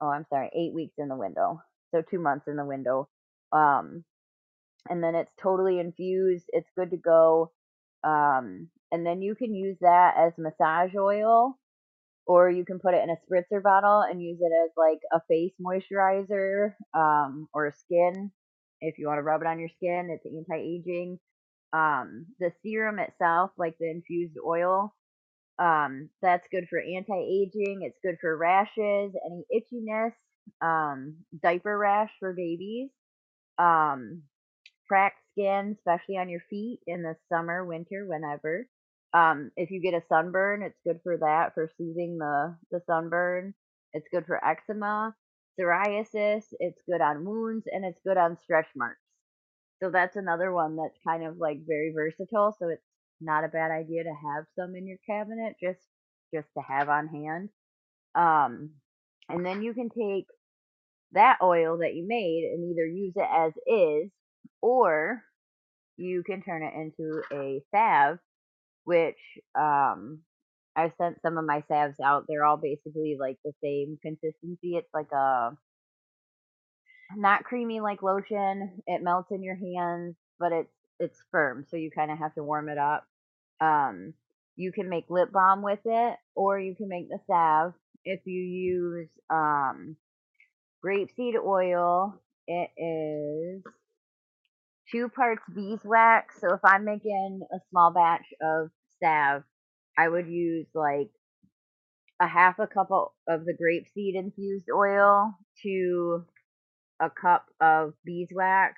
oh 0.00 0.08
i'm 0.08 0.26
sorry 0.30 0.50
eight 0.54 0.74
weeks 0.74 0.94
in 0.98 1.08
the 1.08 1.16
window 1.16 1.60
so 1.94 2.02
two 2.02 2.18
months 2.20 2.46
in 2.48 2.56
the 2.56 2.64
window 2.64 3.08
um 3.52 4.04
and 4.88 5.02
then 5.02 5.14
it's 5.14 5.32
totally 5.42 5.78
infused 5.78 6.44
it's 6.48 6.68
good 6.76 6.90
to 6.90 6.96
go 6.96 7.50
um 8.04 8.68
and 8.92 9.06
then 9.06 9.22
you 9.22 9.34
can 9.34 9.54
use 9.54 9.76
that 9.80 10.14
as 10.18 10.32
massage 10.38 10.94
oil 10.96 11.58
or 12.26 12.50
you 12.50 12.64
can 12.64 12.78
put 12.78 12.94
it 12.94 13.02
in 13.02 13.10
a 13.10 13.16
spritzer 13.26 13.62
bottle 13.62 14.02
and 14.02 14.22
use 14.22 14.38
it 14.40 14.52
as 14.64 14.70
like 14.76 15.00
a 15.12 15.20
face 15.28 15.52
moisturizer 15.60 16.74
um 16.94 17.48
or 17.52 17.66
a 17.66 17.72
skin 17.72 18.30
if 18.80 18.98
you 18.98 19.06
want 19.06 19.18
to 19.18 19.22
rub 19.22 19.40
it 19.40 19.46
on 19.46 19.58
your 19.58 19.68
skin 19.76 20.10
it's 20.10 20.26
anti-aging 20.26 21.18
um 21.72 22.26
the 22.40 22.50
serum 22.62 22.98
itself 22.98 23.50
like 23.58 23.76
the 23.78 23.90
infused 23.90 24.36
oil 24.46 24.94
um, 25.58 26.08
that's 26.22 26.46
good 26.50 26.66
for 26.68 26.80
anti-aging. 26.80 27.82
It's 27.82 27.98
good 28.02 28.16
for 28.20 28.36
rashes, 28.36 29.12
any 29.26 29.44
itchiness, 29.54 30.12
um, 30.62 31.16
diaper 31.42 31.76
rash 31.78 32.10
for 32.20 32.32
babies, 32.32 32.90
um, 33.58 34.22
cracked 34.88 35.20
skin, 35.32 35.76
especially 35.78 36.16
on 36.18 36.28
your 36.28 36.42
feet 36.50 36.80
in 36.86 37.02
the 37.02 37.16
summer, 37.32 37.64
winter, 37.64 38.06
whenever. 38.06 38.66
Um, 39.14 39.50
if 39.56 39.70
you 39.70 39.80
get 39.80 39.94
a 39.94 40.02
sunburn, 40.08 40.62
it's 40.62 40.80
good 40.86 41.00
for 41.02 41.16
that, 41.18 41.54
for 41.54 41.70
soothing 41.78 42.18
the, 42.18 42.56
the 42.70 42.80
sunburn. 42.86 43.54
It's 43.92 44.08
good 44.12 44.26
for 44.26 44.44
eczema, 44.44 45.14
psoriasis. 45.58 46.44
It's 46.58 46.82
good 46.90 47.00
on 47.00 47.24
wounds, 47.24 47.66
and 47.70 47.84
it's 47.84 48.00
good 48.04 48.16
on 48.16 48.38
stretch 48.42 48.66
marks. 48.74 48.98
So 49.82 49.90
that's 49.90 50.16
another 50.16 50.52
one 50.52 50.76
that's 50.76 50.98
kind 51.06 51.24
of 51.24 51.38
like 51.38 51.58
very 51.66 51.92
versatile. 51.94 52.56
So 52.58 52.68
it's 52.68 52.82
not 53.20 53.44
a 53.44 53.48
bad 53.48 53.70
idea 53.70 54.04
to 54.04 54.10
have 54.10 54.44
some 54.58 54.74
in 54.76 54.86
your 54.86 54.98
cabinet 55.08 55.56
just 55.62 55.80
just 56.34 56.48
to 56.56 56.62
have 56.66 56.88
on 56.88 57.08
hand. 57.08 57.48
Um, 58.14 58.70
and 59.28 59.44
then 59.44 59.62
you 59.62 59.72
can 59.72 59.88
take 59.88 60.26
that 61.12 61.38
oil 61.42 61.78
that 61.78 61.94
you 61.94 62.04
made 62.06 62.50
and 62.52 62.70
either 62.70 62.86
use 62.86 63.12
it 63.16 63.28
as 63.30 63.52
is 63.66 64.10
or 64.60 65.22
you 65.96 66.22
can 66.24 66.42
turn 66.42 66.62
it 66.62 66.74
into 66.74 67.22
a 67.32 67.62
salve, 67.70 68.18
which 68.84 69.18
um, 69.58 70.20
I've 70.76 70.92
sent 71.00 71.22
some 71.22 71.38
of 71.38 71.44
my 71.46 71.62
salves 71.68 72.00
out. 72.04 72.24
They're 72.28 72.44
all 72.44 72.56
basically 72.56 73.16
like 73.18 73.36
the 73.44 73.52
same 73.62 73.98
consistency. 74.02 74.76
It's 74.76 74.92
like 74.92 75.12
a 75.12 75.50
not 77.16 77.44
creamy 77.44 77.80
like 77.80 78.02
lotion. 78.02 78.82
It 78.86 79.02
melts 79.02 79.30
in 79.30 79.42
your 79.42 79.56
hands, 79.56 80.16
but 80.38 80.52
it's 80.52 80.72
it's 80.98 81.22
firm, 81.30 81.64
so 81.70 81.76
you 81.76 81.90
kind 81.90 82.10
of 82.10 82.18
have 82.18 82.34
to 82.34 82.42
warm 82.42 82.68
it 82.68 82.78
up. 82.78 83.06
Um, 83.60 84.14
you 84.56 84.72
can 84.72 84.88
make 84.88 85.06
lip 85.10 85.32
balm 85.32 85.62
with 85.62 85.80
it, 85.84 86.16
or 86.34 86.58
you 86.58 86.74
can 86.74 86.88
make 86.88 87.08
the 87.08 87.18
salve. 87.26 87.74
If 88.04 88.20
you 88.26 88.40
use 88.40 89.08
um, 89.30 89.96
grapeseed 90.84 91.34
oil, 91.44 92.20
it 92.46 92.70
is 92.76 93.62
two 94.92 95.08
parts 95.08 95.42
beeswax. 95.54 96.40
So 96.40 96.54
if 96.54 96.60
I'm 96.64 96.84
making 96.84 97.40
a 97.52 97.58
small 97.70 97.92
batch 97.92 98.26
of 98.42 98.70
salve, 99.02 99.42
I 99.96 100.08
would 100.08 100.28
use 100.28 100.66
like 100.74 101.10
a 102.20 102.26
half 102.26 102.58
a 102.58 102.66
cup 102.66 102.90
of, 102.90 103.44
the 103.44 103.54
grapeseed 103.54 104.14
infused 104.14 104.68
oil 104.74 105.34
to 105.62 106.24
a 107.00 107.10
cup 107.10 107.46
of 107.60 107.94
beeswax. 108.04 108.74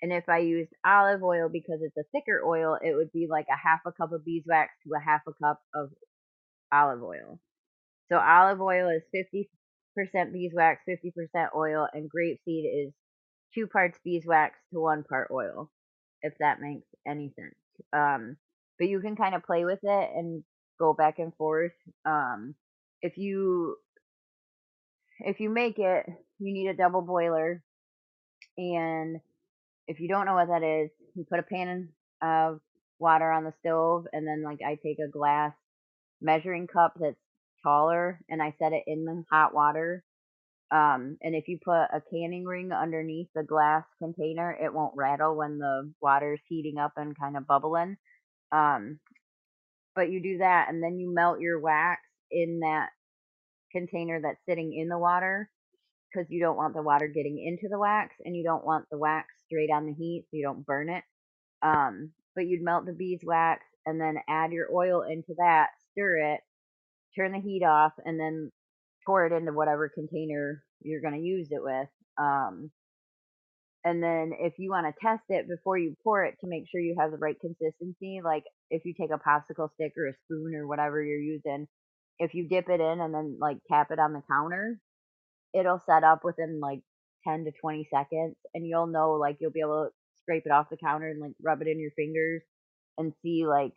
And 0.00 0.12
if 0.12 0.28
I 0.28 0.38
used 0.38 0.70
olive 0.86 1.22
oil 1.22 1.48
because 1.52 1.80
it's 1.82 1.96
a 1.96 2.08
thicker 2.12 2.42
oil, 2.46 2.78
it 2.80 2.94
would 2.94 3.12
be 3.12 3.26
like 3.28 3.46
a 3.48 3.56
half 3.56 3.80
a 3.86 3.92
cup 3.92 4.12
of 4.12 4.24
beeswax 4.24 4.70
to 4.84 4.94
a 4.94 5.00
half 5.00 5.22
a 5.26 5.32
cup 5.44 5.60
of 5.74 5.90
olive 6.72 7.02
oil. 7.02 7.40
So 8.10 8.18
olive 8.18 8.60
oil 8.60 8.88
is 8.90 9.02
50% 9.14 10.32
beeswax, 10.32 10.82
50% 10.88 11.48
oil, 11.56 11.88
and 11.92 12.10
grapeseed 12.10 12.86
is 12.86 12.92
two 13.54 13.66
parts 13.66 13.98
beeswax 14.04 14.56
to 14.72 14.80
one 14.80 15.04
part 15.04 15.30
oil, 15.32 15.70
if 16.22 16.34
that 16.38 16.60
makes 16.60 16.86
any 17.06 17.32
sense. 17.36 17.54
Um, 17.92 18.36
but 18.78 18.88
you 18.88 19.00
can 19.00 19.16
kind 19.16 19.34
of 19.34 19.42
play 19.42 19.64
with 19.64 19.80
it 19.82 20.10
and 20.14 20.44
go 20.78 20.94
back 20.94 21.18
and 21.18 21.34
forth. 21.34 21.72
Um, 22.06 22.54
if 23.02 23.18
you 23.18 23.76
if 25.20 25.40
you 25.40 25.50
make 25.50 25.78
it, 25.78 26.06
you 26.38 26.52
need 26.52 26.68
a 26.68 26.76
double 26.76 27.02
boiler, 27.02 27.62
and 28.56 29.20
if 29.88 29.98
you 29.98 30.08
don't 30.08 30.26
know 30.26 30.34
what 30.34 30.48
that 30.48 30.62
is, 30.62 30.90
you 31.14 31.24
put 31.28 31.40
a 31.40 31.42
pan 31.42 31.88
of 32.22 32.60
water 32.98 33.30
on 33.32 33.44
the 33.44 33.54
stove, 33.60 34.04
and 34.12 34.26
then 34.26 34.42
like 34.44 34.60
I 34.64 34.76
take 34.76 34.98
a 34.98 35.10
glass 35.10 35.52
measuring 36.20 36.66
cup 36.66 36.94
that's 37.00 37.16
taller, 37.64 38.20
and 38.28 38.42
I 38.42 38.54
set 38.58 38.72
it 38.72 38.84
in 38.86 39.04
the 39.04 39.24
hot 39.32 39.54
water. 39.54 40.04
Um, 40.70 41.16
and 41.22 41.34
if 41.34 41.48
you 41.48 41.58
put 41.64 41.72
a 41.72 42.02
canning 42.12 42.44
ring 42.44 42.70
underneath 42.72 43.28
the 43.34 43.42
glass 43.42 43.84
container, 43.98 44.52
it 44.52 44.72
won't 44.72 44.96
rattle 44.96 45.34
when 45.34 45.58
the 45.58 45.90
water's 46.02 46.40
heating 46.46 46.76
up 46.78 46.92
and 46.96 47.18
kind 47.18 47.38
of 47.38 47.46
bubbling. 47.46 47.96
Um, 48.52 49.00
but 49.96 50.10
you 50.10 50.22
do 50.22 50.38
that, 50.38 50.66
and 50.68 50.82
then 50.82 50.98
you 50.98 51.12
melt 51.12 51.40
your 51.40 51.58
wax 51.58 52.02
in 52.30 52.60
that 52.60 52.90
container 53.72 54.20
that's 54.20 54.38
sitting 54.46 54.74
in 54.74 54.88
the 54.88 54.98
water 54.98 55.48
because 56.10 56.30
you 56.30 56.40
don't 56.40 56.56
want 56.56 56.74
the 56.74 56.82
water 56.82 57.06
getting 57.08 57.38
into 57.38 57.68
the 57.70 57.78
wax 57.78 58.14
and 58.24 58.36
you 58.36 58.44
don't 58.44 58.64
want 58.64 58.86
the 58.90 58.98
wax 58.98 59.28
straight 59.46 59.70
on 59.70 59.86
the 59.86 59.94
heat 59.94 60.24
so 60.24 60.36
you 60.36 60.44
don't 60.44 60.66
burn 60.66 60.88
it. 60.88 61.04
Um, 61.62 62.12
but 62.34 62.46
you'd 62.46 62.62
melt 62.62 62.86
the 62.86 62.92
beeswax 62.92 63.62
and 63.84 64.00
then 64.00 64.16
add 64.28 64.52
your 64.52 64.68
oil 64.72 65.02
into 65.02 65.34
that, 65.38 65.68
stir 65.92 66.34
it, 66.34 66.40
turn 67.16 67.32
the 67.32 67.40
heat 67.40 67.64
off, 67.64 67.92
and 68.04 68.18
then 68.18 68.50
pour 69.06 69.26
it 69.26 69.32
into 69.32 69.52
whatever 69.52 69.88
container 69.88 70.62
you're 70.82 71.00
going 71.00 71.14
to 71.14 71.26
use 71.26 71.48
it 71.50 71.62
with. 71.62 71.88
Um, 72.18 72.70
and 73.84 74.02
then 74.02 74.32
if 74.38 74.54
you 74.58 74.70
want 74.70 74.86
to 74.86 75.00
test 75.06 75.22
it 75.28 75.48
before 75.48 75.78
you 75.78 75.96
pour 76.04 76.24
it 76.24 76.34
to 76.40 76.46
make 76.46 76.64
sure 76.70 76.80
you 76.80 76.96
have 76.98 77.10
the 77.10 77.16
right 77.16 77.38
consistency, 77.40 78.20
like 78.22 78.44
if 78.70 78.84
you 78.84 78.92
take 78.92 79.10
a 79.10 79.18
popsicle 79.18 79.70
stick 79.74 79.92
or 79.96 80.08
a 80.08 80.14
spoon 80.24 80.54
or 80.54 80.66
whatever 80.66 81.02
you're 81.02 81.18
using, 81.18 81.66
if 82.18 82.34
you 82.34 82.48
dip 82.48 82.68
it 82.68 82.80
in 82.80 83.00
and 83.00 83.14
then 83.14 83.38
like 83.40 83.58
tap 83.70 83.90
it 83.90 83.98
on 83.98 84.12
the 84.12 84.22
counter, 84.30 84.78
it'll 85.54 85.82
set 85.86 86.04
up 86.04 86.24
within 86.24 86.60
like 86.60 86.80
10 87.26 87.44
to 87.44 87.52
20 87.60 87.88
seconds 87.92 88.36
and 88.54 88.66
you'll 88.66 88.86
know 88.86 89.12
like 89.12 89.38
you'll 89.40 89.50
be 89.50 89.60
able 89.60 89.86
to 89.86 89.90
scrape 90.22 90.44
it 90.46 90.52
off 90.52 90.70
the 90.70 90.76
counter 90.76 91.08
and 91.08 91.20
like 91.20 91.32
rub 91.42 91.62
it 91.62 91.68
in 91.68 91.80
your 91.80 91.90
fingers 91.96 92.42
and 92.98 93.12
see 93.22 93.46
like 93.46 93.72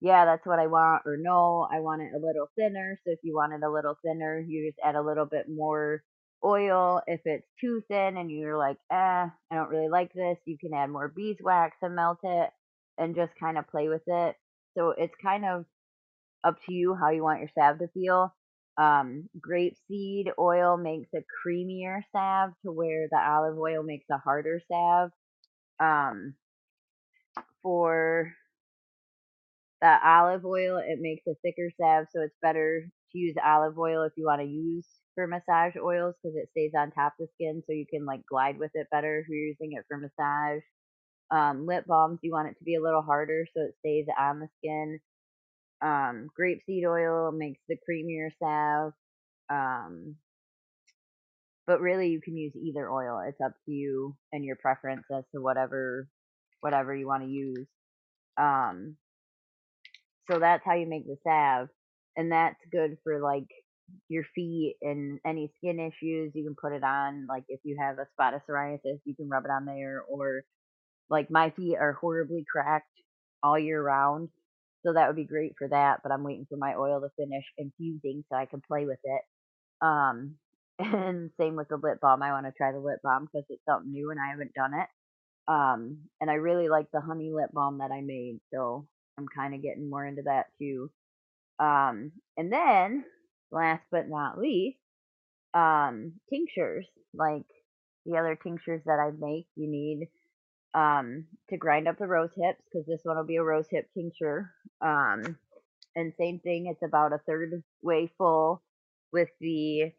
yeah 0.00 0.24
that's 0.24 0.46
what 0.46 0.58
i 0.58 0.66
want 0.66 1.02
or 1.06 1.16
no 1.18 1.66
i 1.72 1.80
want 1.80 2.02
it 2.02 2.12
a 2.14 2.24
little 2.24 2.48
thinner 2.56 2.98
so 3.04 3.12
if 3.12 3.18
you 3.22 3.34
want 3.34 3.52
it 3.52 3.62
a 3.64 3.70
little 3.70 3.96
thinner 4.04 4.38
you 4.40 4.68
just 4.68 4.78
add 4.84 4.94
a 4.94 5.02
little 5.02 5.26
bit 5.26 5.46
more 5.48 6.02
oil. 6.44 7.02
If 7.08 7.20
it's 7.24 7.48
too 7.60 7.82
thin 7.88 8.16
and 8.16 8.30
you're 8.30 8.56
like 8.56 8.76
eh 8.92 8.94
i 8.94 9.54
don't 9.54 9.70
really 9.70 9.88
like 9.88 10.12
this 10.12 10.38
you 10.46 10.56
can 10.58 10.72
add 10.72 10.90
more 10.90 11.08
beeswax 11.08 11.76
and 11.82 11.96
melt 11.96 12.18
it 12.22 12.50
and 12.98 13.14
just 13.16 13.32
kind 13.40 13.56
of 13.58 13.68
play 13.68 13.88
with 13.88 14.02
it. 14.06 14.36
So 14.76 14.90
it's 14.96 15.14
kind 15.22 15.44
of 15.44 15.64
up 16.44 16.56
to 16.66 16.72
you 16.74 16.94
how 16.94 17.10
you 17.10 17.22
want 17.22 17.40
your 17.40 17.50
salve 17.58 17.78
to 17.78 17.88
feel 17.88 18.34
um, 18.78 19.28
grapeseed 19.40 20.30
oil 20.38 20.76
makes 20.78 21.10
a 21.14 21.18
creamier 21.46 22.02
salve 22.12 22.52
to 22.64 22.72
where 22.72 23.08
the 23.10 23.18
olive 23.18 23.58
oil 23.58 23.82
makes 23.84 24.06
a 24.10 24.18
harder 24.18 24.60
salve. 24.70 25.10
Um, 25.80 26.34
for 27.62 28.32
the 29.80 29.98
olive 30.06 30.44
oil, 30.44 30.78
it 30.78 30.98
makes 31.00 31.26
a 31.26 31.34
thicker 31.42 31.70
salve, 31.80 32.06
so 32.14 32.22
it's 32.22 32.36
better 32.42 32.88
to 33.12 33.18
use 33.18 33.36
olive 33.44 33.78
oil 33.78 34.02
if 34.02 34.12
you 34.16 34.26
want 34.26 34.40
to 34.42 34.48
use 34.48 34.86
for 35.14 35.26
massage 35.26 35.74
oils 35.82 36.14
because 36.22 36.36
it 36.36 36.48
stays 36.50 36.72
on 36.76 36.90
top 36.92 37.14
of 37.20 37.26
the 37.26 37.28
skin, 37.34 37.62
so 37.66 37.72
you 37.72 37.86
can 37.90 38.04
like 38.06 38.22
glide 38.30 38.58
with 38.58 38.70
it 38.74 38.88
better 38.90 39.20
if 39.20 39.28
you're 39.28 39.38
using 39.38 39.72
it 39.72 39.84
for 39.88 39.98
massage. 39.98 40.62
Um, 41.30 41.66
lip 41.66 41.84
balms, 41.86 42.20
you 42.22 42.32
want 42.32 42.48
it 42.48 42.58
to 42.58 42.64
be 42.64 42.76
a 42.76 42.82
little 42.82 43.02
harder 43.02 43.46
so 43.54 43.62
it 43.62 43.74
stays 43.80 44.06
on 44.18 44.40
the 44.40 44.48
skin. 44.58 45.00
Um, 45.80 46.28
grapeseed 46.38 46.84
oil 46.86 47.32
makes 47.32 47.60
the 47.68 47.76
creamier 47.76 48.30
salve. 48.40 48.92
Um, 49.50 50.16
but 51.66 51.80
really, 51.80 52.08
you 52.08 52.20
can 52.20 52.36
use 52.36 52.52
either 52.56 52.90
oil. 52.90 53.20
It's 53.26 53.40
up 53.40 53.52
to 53.66 53.72
you 53.72 54.16
and 54.32 54.44
your 54.44 54.56
preference 54.56 55.04
as 55.14 55.24
to 55.34 55.40
whatever 55.40 56.08
whatever 56.60 56.94
you 56.94 57.06
want 57.06 57.22
to 57.22 57.28
use. 57.28 57.66
Um, 58.36 58.96
so 60.30 60.38
that's 60.38 60.64
how 60.64 60.74
you 60.74 60.86
make 60.86 61.06
the 61.06 61.16
salve, 61.24 61.68
and 62.16 62.32
that's 62.32 62.58
good 62.72 62.96
for 63.04 63.20
like 63.20 63.48
your 64.08 64.24
feet 64.34 64.76
and 64.82 65.18
any 65.26 65.50
skin 65.56 65.78
issues. 65.80 66.32
You 66.34 66.44
can 66.44 66.56
put 66.60 66.72
it 66.72 66.84
on, 66.84 67.26
like 67.28 67.44
if 67.48 67.60
you 67.64 67.76
have 67.80 67.98
a 67.98 68.06
spot 68.12 68.34
of 68.34 68.42
psoriasis, 68.48 69.00
you 69.04 69.14
can 69.14 69.28
rub 69.28 69.44
it 69.44 69.50
on 69.50 69.64
there. 69.64 70.02
Or 70.08 70.42
like 71.10 71.30
my 71.30 71.50
feet 71.50 71.76
are 71.78 71.94
horribly 71.94 72.44
cracked 72.50 72.86
all 73.42 73.58
year 73.58 73.82
round, 73.82 74.28
so 74.84 74.92
that 74.92 75.06
would 75.06 75.16
be 75.16 75.24
great 75.24 75.54
for 75.58 75.68
that. 75.68 76.00
But 76.02 76.12
I'm 76.12 76.24
waiting 76.24 76.46
for 76.48 76.56
my 76.56 76.74
oil 76.74 77.00
to 77.00 77.08
finish 77.16 77.44
infusing 77.56 78.24
so 78.30 78.36
I 78.36 78.46
can 78.46 78.62
play 78.66 78.86
with 78.86 79.00
it. 79.04 79.22
Um, 79.80 80.36
and 80.78 81.30
same 81.40 81.56
with 81.56 81.68
the 81.68 81.76
lip 81.76 81.98
balm. 82.00 82.22
I 82.22 82.32
want 82.32 82.46
to 82.46 82.52
try 82.56 82.72
the 82.72 82.78
lip 82.78 83.00
balm 83.02 83.26
because 83.26 83.46
it's 83.50 83.64
something 83.68 83.92
new 83.92 84.10
and 84.10 84.20
I 84.20 84.30
haven't 84.30 84.54
done 84.54 84.74
it. 84.74 84.88
Um, 85.48 85.98
and 86.20 86.30
I 86.30 86.34
really 86.34 86.68
like 86.68 86.86
the 86.92 87.00
honey 87.00 87.32
lip 87.32 87.50
balm 87.52 87.78
that 87.78 87.90
I 87.90 88.02
made, 88.02 88.38
so 88.52 88.86
I'm 89.18 89.26
kind 89.34 89.54
of 89.54 89.62
getting 89.62 89.88
more 89.88 90.04
into 90.04 90.22
that 90.26 90.46
too. 90.60 90.90
Um, 91.58 92.12
and 92.36 92.52
then 92.52 93.04
last 93.50 93.82
but 93.90 94.08
not 94.08 94.38
least, 94.38 94.78
um, 95.54 96.12
tinctures. 96.30 96.86
Like 97.14 97.46
the 98.04 98.18
other 98.18 98.38
tinctures 98.40 98.82
that 98.86 98.98
I 99.00 99.10
make, 99.18 99.46
you 99.56 99.68
need 99.70 100.08
um 100.74 101.24
to 101.50 101.56
grind 101.56 101.88
up 101.88 101.98
the 101.98 102.06
rose 102.06 102.30
hips 102.36 102.62
because 102.64 102.86
this 102.86 103.00
one 103.04 103.16
will 103.16 103.24
be 103.24 103.36
a 103.36 103.42
rose 103.42 103.66
hip 103.70 103.88
tincture. 103.94 104.52
Um, 104.80 105.36
and 105.96 106.12
same 106.18 106.38
thing, 106.40 106.66
it's 106.66 106.82
about 106.82 107.12
a 107.12 107.20
third 107.26 107.62
way 107.82 108.10
full 108.18 108.62
with 109.12 109.28
the 109.40 109.92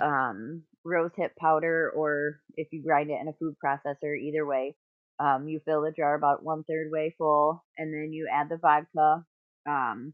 um, 0.00 0.62
rose 0.84 1.10
hip 1.16 1.32
powder, 1.38 1.90
or 1.94 2.40
if 2.56 2.68
you 2.72 2.82
grind 2.82 3.10
it 3.10 3.18
in 3.20 3.28
a 3.28 3.32
food 3.34 3.54
processor, 3.64 4.16
either 4.18 4.46
way. 4.46 4.76
Um, 5.20 5.46
you 5.46 5.60
fill 5.64 5.82
the 5.82 5.92
jar 5.92 6.14
about 6.14 6.42
one 6.42 6.64
third 6.64 6.88
way 6.90 7.14
full, 7.16 7.64
and 7.78 7.92
then 7.92 8.12
you 8.12 8.28
add 8.32 8.48
the 8.48 8.56
vodka. 8.56 9.24
Um, 9.68 10.12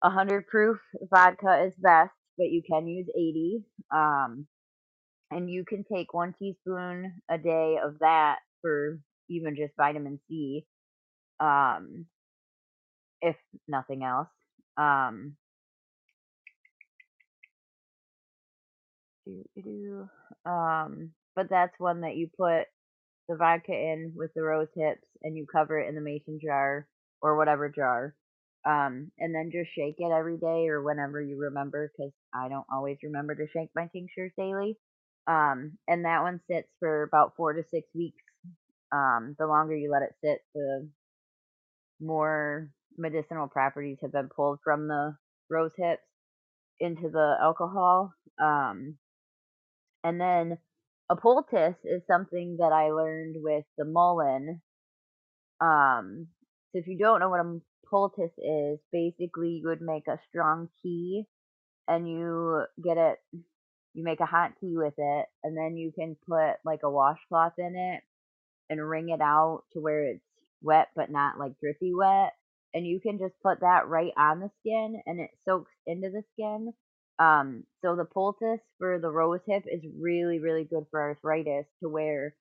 100 0.00 0.46
proof 0.46 0.78
vodka 1.12 1.64
is 1.66 1.74
best, 1.78 2.12
but 2.36 2.46
you 2.46 2.62
can 2.68 2.86
use 2.86 3.08
80. 3.14 3.64
Um, 3.92 4.46
and 5.30 5.50
you 5.50 5.64
can 5.64 5.84
take 5.84 6.14
one 6.14 6.34
teaspoon 6.38 7.20
a 7.28 7.36
day 7.36 7.76
of 7.84 7.98
that 8.00 8.38
for 8.62 8.98
even 9.28 9.56
just 9.56 9.74
vitamin 9.76 10.20
C, 10.28 10.66
um, 11.40 12.06
if 13.20 13.36
nothing 13.66 14.02
else. 14.04 14.28
Um, 14.76 15.36
um, 20.46 21.10
but 21.36 21.48
that's 21.50 21.78
one 21.78 22.00
that 22.02 22.16
you 22.16 22.28
put 22.36 22.66
the 23.28 23.36
vodka 23.36 23.72
in 23.72 24.12
with 24.16 24.32
the 24.34 24.42
rose 24.42 24.68
hips 24.76 25.06
and 25.22 25.36
you 25.36 25.46
cover 25.50 25.78
it 25.78 25.88
in 25.88 25.94
the 25.94 26.00
mason 26.00 26.40
jar 26.44 26.88
or 27.22 27.36
whatever 27.36 27.68
jar. 27.68 28.14
Um, 28.66 29.10
and 29.18 29.34
then 29.34 29.50
just 29.52 29.70
shake 29.74 29.96
it 29.98 30.12
every 30.12 30.38
day 30.38 30.68
or 30.68 30.82
whenever 30.82 31.22
you 31.22 31.38
remember, 31.38 31.90
because 31.96 32.12
I 32.34 32.48
don't 32.48 32.66
always 32.72 32.98
remember 33.02 33.34
to 33.34 33.46
shake 33.52 33.70
my 33.74 33.88
tinctures 33.92 34.32
daily. 34.38 34.78
Um, 35.26 35.78
and 35.88 36.04
that 36.04 36.22
one 36.22 36.40
sits 36.50 36.68
for 36.80 37.02
about 37.04 37.34
four 37.36 37.54
to 37.54 37.64
six 37.70 37.88
weeks. 37.94 38.22
Um, 38.92 39.36
the 39.38 39.46
longer 39.46 39.76
you 39.76 39.90
let 39.90 40.02
it 40.02 40.14
sit, 40.22 40.38
the 40.54 40.88
more 42.00 42.70
medicinal 42.96 43.48
properties 43.48 43.98
have 44.02 44.12
been 44.12 44.28
pulled 44.34 44.60
from 44.64 44.88
the 44.88 45.16
rose 45.50 45.72
hips 45.76 46.02
into 46.80 47.08
the 47.08 47.36
alcohol. 47.40 48.12
Um, 48.40 48.96
and 50.04 50.20
then 50.20 50.58
a 51.10 51.16
poultice 51.16 51.76
is 51.84 52.02
something 52.06 52.56
that 52.60 52.72
I 52.72 52.90
learned 52.90 53.36
with 53.38 53.64
the 53.76 53.84
mullein. 53.84 54.60
Um, 55.60 56.28
so 56.72 56.78
if 56.78 56.86
you 56.86 56.98
don't 56.98 57.20
know 57.20 57.30
what 57.30 57.40
a 57.40 57.60
poultice 57.90 58.36
is, 58.38 58.78
basically 58.92 59.60
you 59.62 59.68
would 59.68 59.80
make 59.80 60.06
a 60.06 60.20
strong 60.28 60.68
tea 60.82 61.26
and 61.88 62.08
you 62.08 62.64
get 62.82 62.98
it 62.98 63.18
you 63.94 64.04
make 64.04 64.20
a 64.20 64.26
hot 64.26 64.52
tea 64.60 64.76
with 64.76 64.94
it 64.96 65.26
and 65.42 65.56
then 65.56 65.76
you 65.76 65.90
can 65.92 66.16
put 66.28 66.56
like 66.64 66.80
a 66.84 66.90
washcloth 66.90 67.54
in 67.58 67.74
it 67.74 68.02
and 68.70 68.86
wring 68.86 69.08
it 69.10 69.20
out 69.20 69.62
to 69.72 69.80
where 69.80 70.04
it's 70.04 70.24
wet 70.62 70.88
but 70.96 71.10
not 71.10 71.38
like 71.38 71.58
drippy 71.60 71.92
wet 71.94 72.32
and 72.74 72.86
you 72.86 73.00
can 73.00 73.18
just 73.18 73.34
put 73.42 73.60
that 73.60 73.88
right 73.88 74.12
on 74.16 74.40
the 74.40 74.50
skin 74.60 75.00
and 75.06 75.20
it 75.20 75.30
soaks 75.46 75.72
into 75.86 76.10
the 76.10 76.22
skin 76.32 76.72
um 77.18 77.64
so 77.82 77.96
the 77.96 78.04
poultice 78.04 78.60
for 78.78 78.98
the 78.98 79.10
rose 79.10 79.40
hip 79.46 79.64
is 79.66 79.82
really 80.00 80.40
really 80.40 80.64
good 80.64 80.84
for 80.90 81.00
arthritis 81.00 81.66
to 81.82 81.88
where 81.88 82.34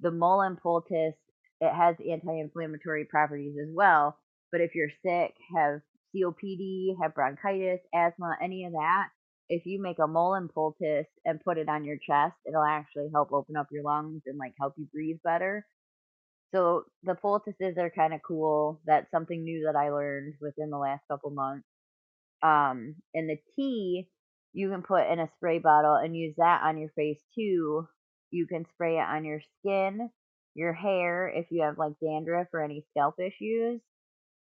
the 0.00 0.10
mullein 0.10 0.56
poultice 0.62 1.14
it 1.60 1.74
has 1.74 1.96
anti-inflammatory 2.10 3.06
properties 3.06 3.54
as 3.62 3.68
well 3.74 4.18
but 4.50 4.60
if 4.60 4.74
you're 4.74 4.90
sick 5.04 5.34
have 5.56 5.80
COPD, 6.14 6.94
have 7.00 7.14
bronchitis, 7.14 7.80
asthma, 7.94 8.36
any 8.42 8.64
of 8.64 8.72
that, 8.72 9.08
if 9.52 9.66
you 9.66 9.82
make 9.82 9.98
a 9.98 10.06
mullein 10.06 10.48
poultice 10.48 11.06
and 11.26 11.44
put 11.44 11.58
it 11.58 11.68
on 11.68 11.84
your 11.84 11.98
chest, 11.98 12.34
it'll 12.46 12.64
actually 12.64 13.10
help 13.12 13.34
open 13.34 13.54
up 13.54 13.66
your 13.70 13.82
lungs 13.84 14.22
and 14.24 14.38
like 14.38 14.54
help 14.58 14.72
you 14.78 14.86
breathe 14.90 15.18
better. 15.22 15.66
So 16.54 16.84
the 17.02 17.14
poultices 17.14 17.76
are 17.76 17.90
kind 17.90 18.14
of 18.14 18.22
cool. 18.26 18.80
That's 18.86 19.10
something 19.10 19.44
new 19.44 19.64
that 19.66 19.76
I 19.76 19.90
learned 19.90 20.36
within 20.40 20.70
the 20.70 20.78
last 20.78 21.02
couple 21.06 21.30
months. 21.32 21.66
Um, 22.42 22.94
and 23.12 23.28
the 23.28 23.36
tea 23.54 24.08
you 24.54 24.70
can 24.70 24.80
put 24.82 25.06
in 25.06 25.20
a 25.20 25.30
spray 25.36 25.58
bottle 25.58 25.96
and 25.96 26.16
use 26.16 26.34
that 26.38 26.62
on 26.64 26.78
your 26.78 26.90
face 26.96 27.20
too. 27.34 27.86
You 28.30 28.46
can 28.46 28.64
spray 28.72 28.96
it 28.96 29.06
on 29.06 29.26
your 29.26 29.42
skin, 29.58 30.08
your 30.54 30.72
hair 30.72 31.28
if 31.28 31.48
you 31.50 31.62
have 31.62 31.76
like 31.76 31.92
dandruff 32.02 32.46
or 32.54 32.64
any 32.64 32.86
scalp 32.90 33.16
issues. 33.20 33.82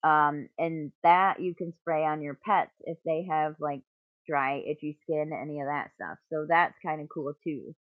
Um, 0.05 0.47
and 0.57 0.93
that 1.03 1.41
you 1.41 1.53
can 1.53 1.74
spray 1.82 2.05
on 2.05 2.22
your 2.22 2.39
pets 2.45 2.72
if 2.86 2.97
they 3.05 3.28
have 3.30 3.55
like 3.59 3.82
dry, 4.28 4.59
itchy 4.59 4.97
skin, 5.03 5.32
any 5.39 5.59
of 5.59 5.67
that 5.67 5.91
stuff. 5.95 6.17
So 6.32 6.45
that's 6.47 6.76
kind 6.86 7.01
of 7.01 7.07
cool 7.13 7.34
too. 7.43 7.76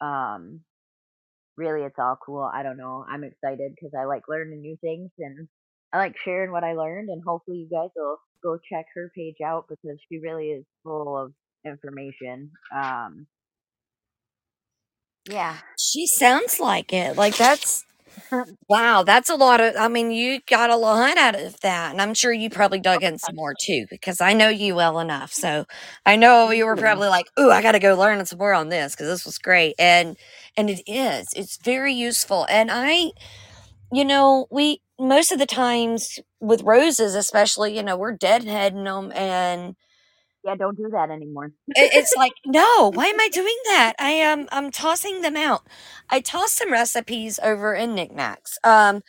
Um, 0.00 0.60
really, 1.56 1.82
it's 1.82 1.98
all 1.98 2.18
cool. 2.24 2.48
I 2.52 2.62
don't 2.62 2.76
know. 2.78 3.04
I'm 3.08 3.24
excited 3.24 3.72
because 3.74 3.92
I 3.98 4.04
like 4.04 4.22
learning 4.28 4.60
new 4.60 4.76
things 4.80 5.10
and 5.18 5.48
I 5.92 5.98
like 5.98 6.14
sharing 6.24 6.52
what 6.52 6.64
I 6.64 6.74
learned. 6.74 7.08
And 7.08 7.22
hopefully, 7.26 7.58
you 7.58 7.68
guys 7.70 7.90
will 7.96 8.18
go 8.42 8.58
check 8.70 8.86
her 8.94 9.10
page 9.14 9.36
out 9.44 9.66
because 9.68 9.98
she 10.08 10.18
really 10.18 10.48
is 10.48 10.64
full 10.84 11.16
of 11.16 11.32
information. 11.64 12.52
Um, 12.74 13.26
yeah. 15.28 15.56
She 15.78 16.06
sounds 16.06 16.58
like 16.60 16.92
it. 16.92 17.16
Like 17.16 17.36
that's 17.36 17.84
wow, 18.68 19.02
that's 19.02 19.30
a 19.30 19.34
lot 19.36 19.60
of 19.60 19.74
I 19.76 19.88
mean, 19.88 20.10
you 20.10 20.40
got 20.48 20.70
a 20.70 20.76
lot 20.76 21.16
out 21.16 21.34
of 21.40 21.60
that. 21.60 21.92
And 21.92 22.00
I'm 22.02 22.14
sure 22.14 22.32
you 22.32 22.50
probably 22.50 22.80
dug 22.80 23.02
in 23.02 23.18
some 23.18 23.34
more 23.36 23.54
too, 23.54 23.86
because 23.90 24.20
I 24.20 24.32
know 24.32 24.48
you 24.48 24.74
well 24.74 24.98
enough. 25.00 25.32
So 25.32 25.66
I 26.06 26.16
know 26.16 26.50
you 26.50 26.66
were 26.66 26.76
Yeah. 26.76 26.82
probably 26.82 27.08
like, 27.08 27.26
"Ooh, 27.38 27.50
I 27.50 27.62
gotta 27.62 27.78
go 27.78 27.94
learn 27.96 28.24
some 28.26 28.38
more 28.38 28.54
on 28.54 28.68
this 28.68 28.94
because 28.94 29.08
this 29.08 29.24
was 29.26 29.38
great." 29.38 29.74
And 29.78 30.16
and 30.56 30.70
it 30.70 30.82
is. 30.86 31.28
It's 31.36 31.58
very 31.62 31.92
useful. 31.94 32.46
And 32.48 32.70
I 32.72 33.12
you 33.92 34.04
know, 34.04 34.46
we 34.50 34.80
most 34.98 35.32
of 35.32 35.38
the 35.38 35.46
times 35.46 36.18
with 36.40 36.62
roses, 36.62 37.14
especially, 37.14 37.76
you 37.76 37.82
know, 37.82 37.96
we're 37.96 38.16
deadheading 38.16 38.84
them 38.84 39.12
and 39.14 39.76
Yeah, 40.48 40.56
don't 40.56 40.76
do 40.76 40.88
that 40.92 41.10
anymore. 41.10 41.52
it's 41.68 42.14
like 42.16 42.32
no 42.46 42.90
why 42.94 43.06
am 43.06 43.20
i 43.20 43.28
doing 43.28 43.56
that? 43.66 43.94
I 43.98 44.10
am 44.10 44.40
um, 44.40 44.48
i'm 44.52 44.70
tossing 44.70 45.20
them 45.22 45.36
out. 45.36 45.62
I 46.10 46.20
tossed 46.20 46.56
some 46.56 46.72
recipes 46.72 47.38
over 47.42 47.74
in 47.74 47.94
knickknacks 47.94 48.58
um 48.64 49.02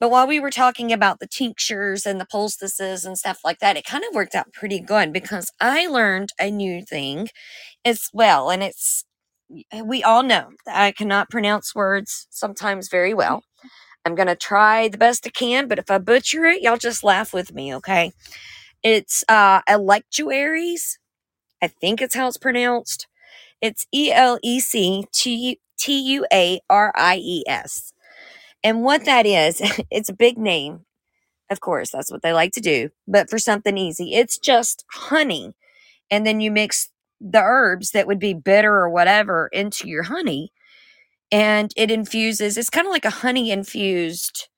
but 0.00 0.10
while 0.10 0.26
we 0.26 0.40
were 0.40 0.50
talking 0.50 0.92
about 0.92 1.20
the 1.20 1.26
tinctures 1.28 2.06
and 2.06 2.20
the 2.20 2.26
poultices 2.30 3.04
and 3.04 3.18
stuff 3.18 3.40
like 3.44 3.58
that 3.60 3.76
it 3.76 3.84
kind 3.84 4.04
of 4.08 4.14
worked 4.14 4.34
out 4.34 4.52
pretty 4.54 4.80
good 4.80 5.12
because 5.12 5.50
i 5.60 5.86
learned 5.86 6.30
a 6.40 6.50
new 6.50 6.82
thing 6.82 7.28
as 7.84 8.08
well 8.14 8.50
and 8.50 8.62
it's 8.62 9.04
we 9.84 10.02
all 10.02 10.22
know 10.22 10.48
that 10.66 10.76
i 10.80 10.92
cannot 10.92 11.30
pronounce 11.30 11.74
words 11.74 12.26
sometimes 12.30 12.88
very 12.88 13.14
well. 13.14 13.42
I'm 14.06 14.14
going 14.16 14.28
to 14.28 14.36
try 14.36 14.88
the 14.88 14.98
best 14.98 15.26
i 15.26 15.30
can 15.30 15.68
but 15.68 15.78
if 15.80 15.90
i 15.90 15.98
butcher 15.98 16.44
it 16.46 16.62
y'all 16.62 16.78
just 16.78 17.04
laugh 17.04 17.34
with 17.34 17.54
me 17.54 17.74
okay 17.76 18.12
it's 18.86 19.24
uh 19.28 19.60
electuaries 19.68 20.98
I 21.62 21.68
think 21.68 22.00
it's 22.02 22.14
how 22.14 22.28
it's 22.28 22.36
pronounced. 22.36 23.06
It's 23.60 23.86
E 23.92 24.12
L 24.12 24.38
E 24.42 24.60
C 24.60 25.06
T 25.12 25.58
U 25.78 26.26
A 26.32 26.60
R 26.70 26.92
I 26.96 27.16
E 27.16 27.44
S. 27.48 27.92
And 28.64 28.82
what 28.84 29.04
that 29.04 29.26
is, 29.26 29.60
it's 29.90 30.08
a 30.08 30.14
big 30.14 30.38
name. 30.38 30.82
Of 31.50 31.60
course, 31.60 31.90
that's 31.90 32.10
what 32.10 32.22
they 32.22 32.32
like 32.32 32.52
to 32.52 32.60
do. 32.60 32.90
But 33.08 33.30
for 33.30 33.38
something 33.38 33.78
easy, 33.78 34.14
it's 34.14 34.38
just 34.38 34.84
honey. 34.92 35.54
And 36.10 36.26
then 36.26 36.40
you 36.40 36.50
mix 36.50 36.90
the 37.20 37.40
herbs 37.42 37.92
that 37.92 38.06
would 38.06 38.18
be 38.18 38.34
bitter 38.34 38.74
or 38.74 38.90
whatever 38.90 39.48
into 39.52 39.88
your 39.88 40.04
honey. 40.04 40.52
And 41.32 41.72
it 41.76 41.90
infuses, 41.90 42.56
it's 42.56 42.70
kind 42.70 42.86
of 42.86 42.92
like 42.92 43.04
a 43.04 43.10
honey 43.10 43.50
infused 43.50 44.48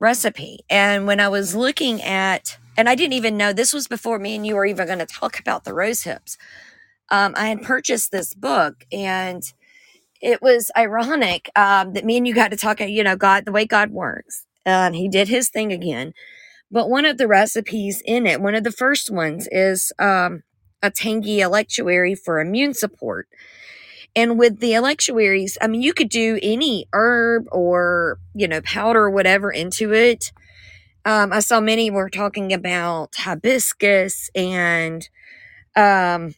recipe. 0.00 0.60
And 0.70 1.06
when 1.06 1.20
I 1.20 1.28
was 1.28 1.54
looking 1.54 2.02
at, 2.02 2.58
and 2.80 2.88
I 2.88 2.96
didn't 2.96 3.14
even 3.14 3.36
know 3.36 3.52
this 3.52 3.74
was 3.74 3.88
before 3.88 4.18
me 4.18 4.36
and 4.36 4.46
you 4.46 4.56
were 4.56 4.66
even 4.66 4.86
going 4.88 5.00
to 5.00 5.06
talk 5.06 5.38
about 5.38 5.64
the 5.64 5.74
rose 5.74 6.04
hips 6.04 6.38
um, 7.10 7.34
I 7.36 7.48
had 7.48 7.62
purchased 7.62 8.12
this 8.12 8.34
book 8.34 8.84
and 8.92 9.42
it 10.20 10.42
was 10.42 10.70
ironic 10.76 11.50
um, 11.56 11.94
that 11.94 12.04
me 12.04 12.16
and 12.18 12.26
you 12.26 12.34
got 12.34 12.50
to 12.50 12.56
talk, 12.56 12.80
you 12.80 13.04
know, 13.04 13.16
God, 13.16 13.44
the 13.44 13.52
way 13.52 13.66
God 13.66 13.90
works. 13.90 14.46
And 14.66 14.94
he 14.94 15.08
did 15.08 15.28
his 15.28 15.48
thing 15.48 15.72
again. 15.72 16.12
But 16.70 16.90
one 16.90 17.04
of 17.04 17.18
the 17.18 17.28
recipes 17.28 18.02
in 18.04 18.26
it, 18.26 18.40
one 18.40 18.54
of 18.54 18.64
the 18.64 18.72
first 18.72 19.10
ones 19.10 19.48
is 19.50 19.92
um, 19.98 20.42
a 20.82 20.90
tangy 20.90 21.40
electuary 21.40 22.14
for 22.14 22.40
immune 22.40 22.74
support. 22.74 23.28
And 24.16 24.38
with 24.38 24.60
the 24.60 24.74
electuaries, 24.74 25.56
I 25.60 25.68
mean, 25.68 25.82
you 25.82 25.94
could 25.94 26.08
do 26.08 26.38
any 26.42 26.86
herb 26.92 27.46
or, 27.52 28.18
you 28.34 28.48
know, 28.48 28.60
powder 28.62 29.04
or 29.04 29.10
whatever 29.10 29.50
into 29.50 29.92
it. 29.94 30.32
Um, 31.10 31.32
I 31.32 31.40
saw 31.40 31.58
many 31.58 31.90
were 31.90 32.08
talking 32.08 32.52
about 32.52 33.16
hibiscus 33.16 34.30
and 34.32 35.08
um, 35.74 36.36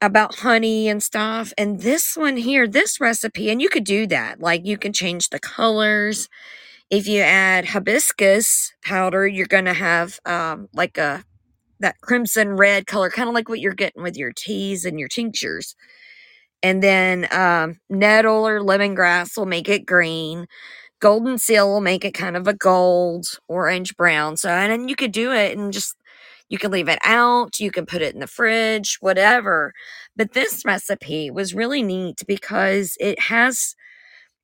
about 0.00 0.36
honey 0.36 0.88
and 0.88 1.02
stuff. 1.02 1.52
And 1.58 1.82
this 1.82 2.16
one 2.16 2.38
here, 2.38 2.66
this 2.66 3.02
recipe, 3.02 3.50
and 3.50 3.60
you 3.60 3.68
could 3.68 3.84
do 3.84 4.06
that. 4.06 4.40
Like 4.40 4.64
you 4.64 4.78
can 4.78 4.94
change 4.94 5.28
the 5.28 5.38
colors. 5.38 6.30
If 6.88 7.06
you 7.06 7.20
add 7.20 7.66
hibiscus 7.66 8.72
powder, 8.82 9.26
you're 9.26 9.44
going 9.46 9.66
to 9.66 9.74
have 9.74 10.18
um, 10.24 10.70
like 10.72 10.96
a 10.96 11.22
that 11.80 12.00
crimson 12.00 12.56
red 12.56 12.86
color, 12.86 13.10
kind 13.10 13.28
of 13.28 13.34
like 13.34 13.50
what 13.50 13.60
you're 13.60 13.74
getting 13.74 14.02
with 14.02 14.16
your 14.16 14.32
teas 14.34 14.86
and 14.86 14.98
your 14.98 15.08
tinctures. 15.08 15.76
And 16.62 16.82
then 16.82 17.28
um, 17.30 17.78
nettle 17.90 18.48
or 18.48 18.60
lemongrass 18.60 19.36
will 19.36 19.44
make 19.44 19.68
it 19.68 19.84
green. 19.84 20.46
Golden 21.02 21.36
seal 21.36 21.68
will 21.68 21.82
make 21.82 22.06
it 22.06 22.14
kind 22.14 22.36
of 22.38 22.48
a 22.48 22.54
gold, 22.54 23.26
orange, 23.48 23.96
brown. 23.96 24.38
So, 24.38 24.50
and 24.50 24.72
then 24.72 24.88
you 24.88 24.96
could 24.96 25.12
do 25.12 25.32
it 25.32 25.58
and 25.58 25.72
just 25.72 25.96
you 26.48 26.58
can 26.58 26.70
leave 26.70 26.88
it 26.88 27.00
out, 27.04 27.60
you 27.60 27.72
can 27.72 27.86
put 27.86 28.02
it 28.02 28.14
in 28.14 28.20
the 28.20 28.28
fridge, 28.28 28.98
whatever. 29.00 29.74
But 30.16 30.32
this 30.32 30.64
recipe 30.64 31.30
was 31.30 31.54
really 31.54 31.82
neat 31.82 32.20
because 32.28 32.96
it 33.00 33.18
has 33.20 33.74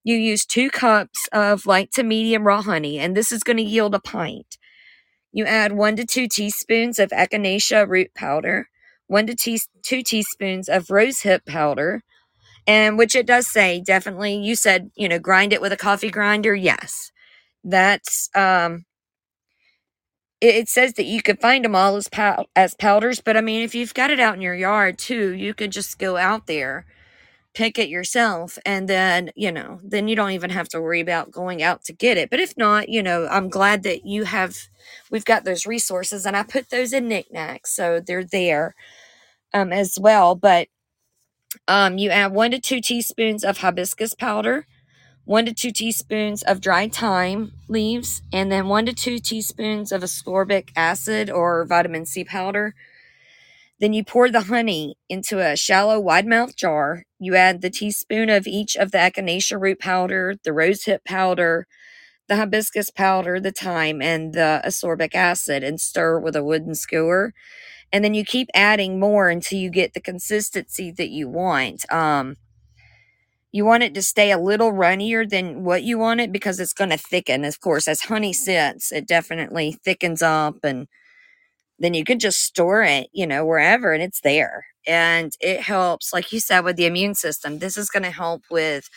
you 0.05 0.17
use 0.17 0.47
two 0.47 0.71
cups 0.71 1.29
of 1.33 1.67
light 1.67 1.93
to 1.93 2.03
medium 2.03 2.45
raw 2.47 2.63
honey, 2.63 2.99
and 2.99 3.17
this 3.17 3.33
is 3.33 3.45
going 3.45 3.59
to 3.59 3.63
yield 3.63 3.95
a 3.95 4.01
pint. 4.01 4.59
You 5.33 5.45
add 5.47 5.73
one 5.73 5.97
to 5.97 6.07
two 6.07 6.29
teaspoons 6.29 6.99
of 6.99 7.11
echinacea 7.11 7.89
root 7.89 8.15
powder, 8.15 8.69
one 9.07 9.27
to 9.29 9.37
te- 9.37 9.61
two 9.83 10.03
teaspoons 10.03 10.69
of 10.69 10.87
rosehip 10.87 11.47
powder, 11.47 12.03
and 12.69 12.99
which 12.99 13.17
it 13.17 13.27
does 13.27 13.49
say 13.49 13.83
definitely. 13.83 14.37
You 14.37 14.57
said 14.57 14.93
you 14.97 15.09
know 15.11 15.21
grind 15.21 15.55
it 15.55 15.63
with 15.63 15.73
a 15.73 15.79
coffee 15.79 16.11
grinder. 16.11 16.55
Yes, 16.57 17.13
that's 17.65 18.31
um 18.37 18.87
it, 20.41 20.55
it 20.57 20.69
says 20.69 20.95
that 20.95 21.07
you 21.07 21.23
could 21.23 21.41
find 21.41 21.65
them 21.65 21.77
all 21.77 21.97
as 21.97 22.09
pow- 22.09 22.47
as 22.57 22.75
powders, 22.75 23.21
but 23.21 23.37
I 23.37 23.41
mean, 23.43 23.63
if 23.63 23.75
you've 23.75 23.95
got 23.95 24.11
it 24.11 24.21
out 24.21 24.35
in 24.37 24.43
your 24.43 24.55
yard 24.57 24.99
too, 24.99 25.33
you 25.35 25.55
could 25.55 25.73
just 25.73 25.99
go 25.99 26.17
out 26.19 26.47
there 26.49 26.85
pick 27.55 27.79
it 27.79 27.89
yourself 27.89 28.59
and 28.65 28.89
then 28.89 29.31
you 29.35 29.51
know 29.51 29.81
then 29.83 30.07
you 30.07 30.15
don't 30.15 30.31
even 30.31 30.51
have 30.51 30.69
to 30.69 30.81
worry 30.81 31.01
about 31.01 31.33
going 31.33 31.63
out 31.63 31.83
to 31.83 31.93
get 31.93 32.17
it 32.17 32.31
but 32.31 32.39
if 32.39 32.57
not 32.57 32.89
you 32.89 33.03
know 33.03 33.27
i'm 33.29 33.49
glad 33.49 33.83
that 33.83 34.07
you 34.07 34.25
have 34.25 34.57
we've 35.11 35.25
got 35.25 35.45
those 35.45 35.67
resources 35.67 36.25
and 36.27 36.37
i 36.37 36.43
put 36.45 36.71
those 36.71 36.93
in 36.93 37.09
knickknacks 37.09 37.75
so 37.75 38.01
they're 38.01 38.25
there 38.25 38.75
um, 39.55 39.73
as 39.73 39.99
well 40.01 40.35
but 40.35 40.69
um, 41.67 41.99
you 41.99 42.11
add 42.11 42.33
one 42.33 42.51
to 42.51 42.61
two 42.61 42.81
teaspoons 42.81 43.45
of 43.45 43.59
hibiscus 43.59 44.15
powder 44.15 44.67
one 45.25 45.45
to 45.45 45.53
two 45.53 45.71
teaspoons 45.71 46.43
of 46.43 46.61
dried 46.61 46.95
thyme 46.95 47.53
leaves 47.69 48.23
and 48.33 48.51
then 48.51 48.67
one 48.69 48.87
to 48.87 48.95
two 48.95 49.19
teaspoons 49.19 49.93
of 49.93 50.03
ascorbic 50.03 50.71
acid 50.75 51.31
or 51.31 51.65
vitamin 51.67 52.07
c 52.07 52.25
powder 52.25 52.75
then 53.81 53.93
you 53.93 54.05
pour 54.05 54.29
the 54.29 54.43
honey 54.43 54.97
into 55.09 55.39
a 55.39 55.57
shallow, 55.57 56.01
wide 56.01 56.27
mouth 56.27 56.57
jar. 56.57 57.05
You 57.21 57.37
add 57.37 57.61
the 57.61 57.71
teaspoon 57.71 58.29
of 58.29 58.47
each 58.47 58.77
of 58.77 58.91
the 58.91 58.99
echinacea 58.99 59.61
root 59.61 59.79
powder, 59.79 60.35
the 60.43 60.51
rosehip 60.51 61.05
powder, 61.05 61.67
the 62.29 62.37
hibiscus 62.37 62.91
powder, 62.91 63.39
the 63.39 63.53
thyme, 63.53 64.03
and 64.03 64.35
the 64.35 64.61
ascorbic 64.65 65.15
acid 65.15 65.63
and 65.63 65.81
stir 65.81 66.19
with 66.19 66.35
a 66.35 66.43
wooden 66.43 66.75
skewer. 66.75 67.33
And 67.93 68.05
then 68.05 68.15
you 68.15 68.25
keep 68.25 68.49
adding 68.55 69.01
more 69.01 69.29
until 69.29 69.59
you 69.59 69.71
get 69.71 69.95
the 69.95 70.01
consistency 70.01 70.91
that 70.93 71.11
you 71.11 71.29
want. 71.29 71.91
Um, 71.93 72.37
you 73.51 73.65
want 73.65 73.83
it 73.83 73.95
to 73.95 74.03
stay 74.03 74.31
a 74.31 74.39
little 74.39 74.73
runnier 74.73 75.25
than 75.29 75.65
what 75.65 75.83
you 75.83 75.99
want 75.99 76.21
it 76.21 76.33
because 76.33 76.61
it's 76.61 76.75
going 76.75 76.91
to 76.91 76.99
thicken. 76.99 77.45
Of 77.45 77.61
course, 77.61 77.89
as 77.89 78.03
honey 78.03 78.33
sits, 78.33 78.93
it 78.93 79.07
definitely 79.07 79.73
thickens 79.85 80.21
up 80.23 80.57
and 80.65 80.87
then 81.79 81.95
you 81.95 82.05
can 82.05 82.19
just 82.19 82.41
store 82.43 82.83
it, 82.83 83.09
you 83.13 83.27
know, 83.27 83.45
wherever 83.47 83.93
and 83.93 84.03
it's 84.03 84.21
there. 84.23 84.67
And 84.87 85.33
it 85.41 85.61
helps, 85.63 86.13
like 86.13 86.33
you 86.33 86.41
said, 86.41 86.61
with 86.65 86.77
the 86.77 86.87
immune 86.87 87.15
system. 87.15 87.59
This 87.59 87.77
is 87.77 87.91
going 87.91 88.05
to 88.05 88.11
help 88.11 88.43
with 88.51 88.89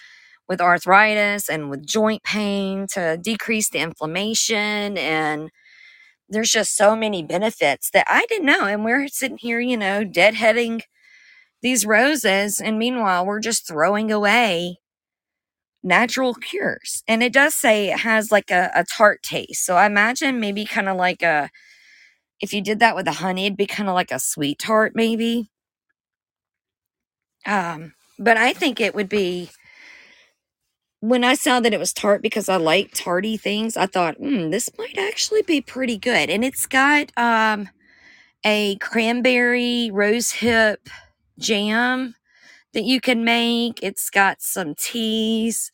with 0.50 0.62
arthritis 0.62 1.50
and 1.50 1.70
with 1.70 1.88
joint 1.88 2.24
pain 2.24 2.88
to 2.94 3.18
decrease 3.22 3.70
the 3.70 3.80
inflammation 3.80 4.98
and 4.98 5.50
there's 6.32 6.52
just 6.52 6.76
so 6.76 6.96
many 6.96 7.24
benefits 7.24 7.90
that 7.92 8.06
I 8.10 8.26
didn't 8.28 8.46
know. 8.46 8.66
And 8.66 8.84
we're 8.84 9.08
sitting 9.08 9.38
here, 9.38 9.60
you 9.60 9.78
know, 9.78 10.04
deadheading 10.06 10.82
these 11.62 11.86
roses. 11.86 12.60
And 12.60 12.80
meanwhile, 12.80 13.26
we're 13.26 13.40
just 13.40 13.68
throwing 13.68 14.12
away 14.12 14.78
natural 15.84 16.34
cures. 16.34 17.04
And 17.08 17.24
it 17.24 17.34
does 17.34 17.56
say 17.56 17.92
it 17.92 18.00
has 18.00 18.32
like 18.32 18.52
a, 18.52 18.72
a 18.76 18.86
tart 18.86 19.24
taste. 19.24 19.66
So 19.66 19.76
I 19.76 19.86
imagine 19.86 20.40
maybe 20.40 20.66
kind 20.66 20.90
of 20.90 20.98
like 20.98 21.22
a 21.22 21.50
if 22.40 22.54
you 22.54 22.62
did 22.62 22.80
that 22.80 22.96
with 22.96 23.06
the 23.06 23.14
honey, 23.14 23.46
it'd 23.46 23.58
be 23.58 23.68
kind 23.68 23.88
of 23.88 23.96
like 23.96 24.12
a 24.12 24.20
sweet 24.20 24.60
tart, 24.60 24.94
maybe. 24.96 25.52
Um, 27.46 27.94
but 28.20 28.38
I 28.38 28.54
think 28.54 28.80
it 28.80 28.96
would 28.96 29.10
be 29.10 29.52
when 31.02 31.26
I 31.26 31.36
saw 31.36 31.62
that 31.62 31.74
it 31.74 31.80
was 31.80 31.94
tart 31.94 32.24
because 32.24 32.50
I 32.50 32.58
like 32.58 32.94
tarty 32.94 33.38
things, 33.38 33.78
I 33.78 33.88
thought, 33.88 34.18
hmm, 34.18 34.52
this 34.52 34.70
might 34.80 34.98
actually 35.00 35.44
be 35.44 35.62
pretty 35.62 35.98
good. 36.00 36.30
And 36.32 36.46
it's 36.46 36.68
got 36.68 37.12
um 37.18 37.70
a 38.46 38.78
cranberry 38.78 39.92
rose 39.94 40.32
hip 40.32 40.90
jam 41.40 42.16
that 42.74 42.84
you 42.86 43.02
can 43.02 43.26
make. 43.26 43.80
It's 43.84 44.10
got 44.10 44.42
some 44.42 44.76
teas. 44.76 45.72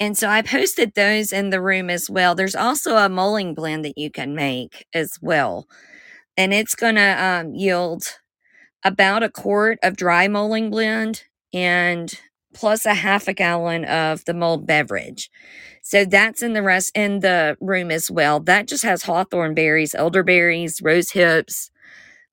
And 0.00 0.18
so 0.18 0.28
I 0.28 0.42
posted 0.42 0.94
those 0.94 1.32
in 1.32 1.50
the 1.50 1.62
room 1.62 1.90
as 1.90 2.10
well. 2.10 2.34
There's 2.34 2.56
also 2.56 2.96
a 2.96 3.08
mulling 3.08 3.54
blend 3.54 3.84
that 3.84 3.98
you 3.98 4.10
can 4.10 4.34
make 4.34 4.86
as 4.94 5.12
well 5.22 5.66
and 6.36 6.54
it's 6.54 6.74
going 6.74 6.96
to 6.96 7.24
um, 7.24 7.54
yield 7.54 8.04
about 8.84 9.22
a 9.22 9.30
quart 9.30 9.78
of 9.82 9.96
dry 9.96 10.28
mulling 10.28 10.70
blend 10.70 11.24
and 11.52 12.20
plus 12.54 12.86
a 12.86 12.94
half 12.94 13.28
a 13.28 13.32
gallon 13.32 13.84
of 13.84 14.24
the 14.24 14.34
mulled 14.34 14.66
beverage. 14.66 15.30
So 15.82 16.04
that's 16.04 16.42
in 16.42 16.52
the 16.52 16.62
rest 16.62 16.92
in 16.94 17.20
the 17.20 17.56
room 17.60 17.90
as 17.90 18.10
well. 18.10 18.40
That 18.40 18.68
just 18.68 18.84
has 18.84 19.02
hawthorn 19.04 19.54
berries, 19.54 19.94
elderberries, 19.94 20.80
rose 20.82 21.10
hips, 21.12 21.70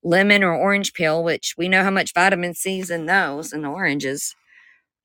lemon 0.02 0.44
or 0.44 0.54
orange 0.54 0.94
peel, 0.94 1.24
which 1.24 1.54
we 1.58 1.68
know 1.68 1.84
how 1.84 1.90
much 1.90 2.14
vitamin 2.14 2.54
C's 2.54 2.90
in 2.90 3.06
those 3.06 3.52
and 3.52 3.66
oranges. 3.66 4.34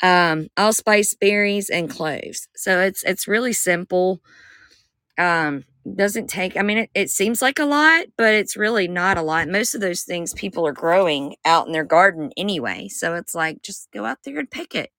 Um, 0.01 0.47
allspice 0.57 1.15
berries 1.15 1.69
and 1.69 1.89
cloves. 1.89 2.47
So 2.55 2.81
it's 2.81 3.03
it's 3.03 3.27
really 3.27 3.53
simple. 3.53 4.21
Um, 5.17 5.65
doesn't 5.95 6.27
take 6.27 6.55
i 6.57 6.61
mean 6.61 6.77
it, 6.79 6.89
it 6.93 7.09
seems 7.09 7.41
like 7.41 7.59
a 7.59 7.65
lot 7.65 8.05
but 8.17 8.33
it's 8.33 8.55
really 8.57 8.87
not 8.87 9.17
a 9.17 9.21
lot. 9.21 9.47
Most 9.49 9.75
of 9.75 9.81
those 9.81 10.03
things 10.03 10.33
people 10.33 10.65
are 10.65 10.73
growing 10.73 11.35
out 11.45 11.67
in 11.67 11.73
their 11.73 11.83
garden 11.83 12.31
anyway 12.37 12.87
so 12.87 13.15
it's 13.15 13.35
like 13.35 13.61
just 13.61 13.91
go 13.91 14.05
out 14.05 14.19
there 14.23 14.39
and 14.39 14.49
pick 14.49 14.75
it. 14.75 14.91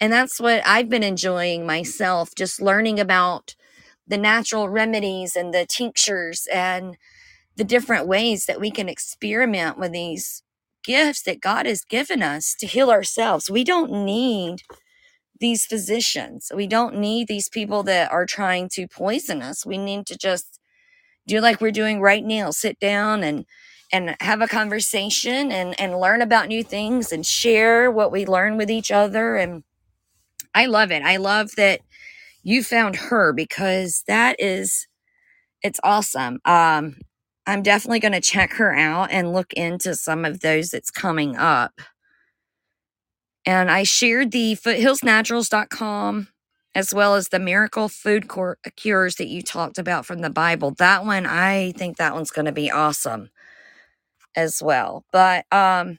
And 0.00 0.12
that's 0.12 0.40
what 0.40 0.62
i've 0.66 0.88
been 0.88 1.02
enjoying 1.02 1.66
myself 1.66 2.30
just 2.36 2.60
learning 2.62 2.98
about 3.00 3.54
the 4.06 4.18
natural 4.18 4.68
remedies 4.68 5.36
and 5.36 5.54
the 5.54 5.66
tinctures 5.66 6.46
and 6.52 6.96
the 7.56 7.64
different 7.64 8.06
ways 8.06 8.46
that 8.46 8.60
we 8.60 8.70
can 8.70 8.88
experiment 8.88 9.78
with 9.78 9.92
these 9.92 10.42
gifts 10.84 11.22
that 11.22 11.40
god 11.40 11.66
has 11.66 11.84
given 11.84 12.22
us 12.22 12.54
to 12.58 12.66
heal 12.66 12.90
ourselves. 12.90 13.50
We 13.50 13.64
don't 13.64 13.92
need 13.92 14.62
these 15.42 15.66
physicians. 15.66 16.52
We 16.56 16.68
don't 16.68 16.98
need 16.98 17.28
these 17.28 17.50
people 17.50 17.84
that 17.84 18.12
are 18.12 18.26
trying 18.26 18.70
to 18.70 18.88
poison 18.88 19.42
us. 19.42 19.66
We 19.66 19.78
need 19.78 20.06
to 20.08 20.18
just 20.18 20.60
do 21.26 21.40
like 21.40 21.60
we're 21.60 21.72
doing 21.72 22.00
right 22.00 22.24
now, 22.24 22.50
sit 22.50 22.80
down 22.80 23.24
and 23.24 23.46
and 23.92 24.16
have 24.20 24.42
a 24.42 24.48
conversation 24.48 25.52
and 25.52 25.78
and 25.80 26.00
learn 26.00 26.22
about 26.22 26.48
new 26.48 26.64
things 26.64 27.12
and 27.12 27.26
share 27.26 27.90
what 27.90 28.12
we 28.12 28.26
learn 28.26 28.56
with 28.58 28.70
each 28.70 28.90
other 28.92 29.36
and 29.36 29.64
I 30.54 30.66
love 30.66 30.92
it. 30.92 31.02
I 31.04 31.18
love 31.18 31.52
that 31.56 31.80
you 32.44 32.64
found 32.64 32.96
her 32.96 33.32
because 33.32 34.04
that 34.08 34.36
is 34.40 34.88
it's 35.62 35.80
awesome. 35.84 36.40
Um 36.46 36.96
I'm 37.46 37.62
definitely 37.62 38.00
going 38.00 38.12
to 38.12 38.20
check 38.22 38.54
her 38.54 38.74
out 38.74 39.10
and 39.12 39.32
look 39.32 39.52
into 39.54 39.96
some 39.96 40.24
of 40.24 40.40
those 40.40 40.70
that's 40.70 40.90
coming 40.92 41.36
up 41.36 41.72
and 43.46 43.70
I 43.70 43.82
shared 43.82 44.30
the 44.32 44.54
foothillsnaturals.com 44.56 46.28
as 46.74 46.94
well 46.94 47.14
as 47.14 47.28
the 47.28 47.38
miracle 47.38 47.88
food 47.88 48.30
cures 48.76 49.16
that 49.16 49.28
you 49.28 49.42
talked 49.42 49.78
about 49.78 50.06
from 50.06 50.20
the 50.20 50.30
Bible. 50.30 50.70
That 50.72 51.04
one, 51.04 51.26
I 51.26 51.72
think 51.76 51.98
that 51.98 52.14
one's 52.14 52.30
going 52.30 52.46
to 52.46 52.52
be 52.52 52.70
awesome 52.70 53.30
as 54.36 54.62
well. 54.62 55.04
But 55.12 55.44
um 55.52 55.98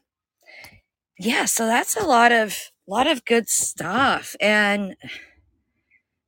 yeah, 1.20 1.46
so 1.46 1.66
that's 1.66 1.96
a 1.96 2.04
lot 2.06 2.32
of 2.32 2.72
lot 2.88 3.08
of 3.08 3.24
good 3.26 3.48
stuff 3.50 4.36
and 4.42 4.96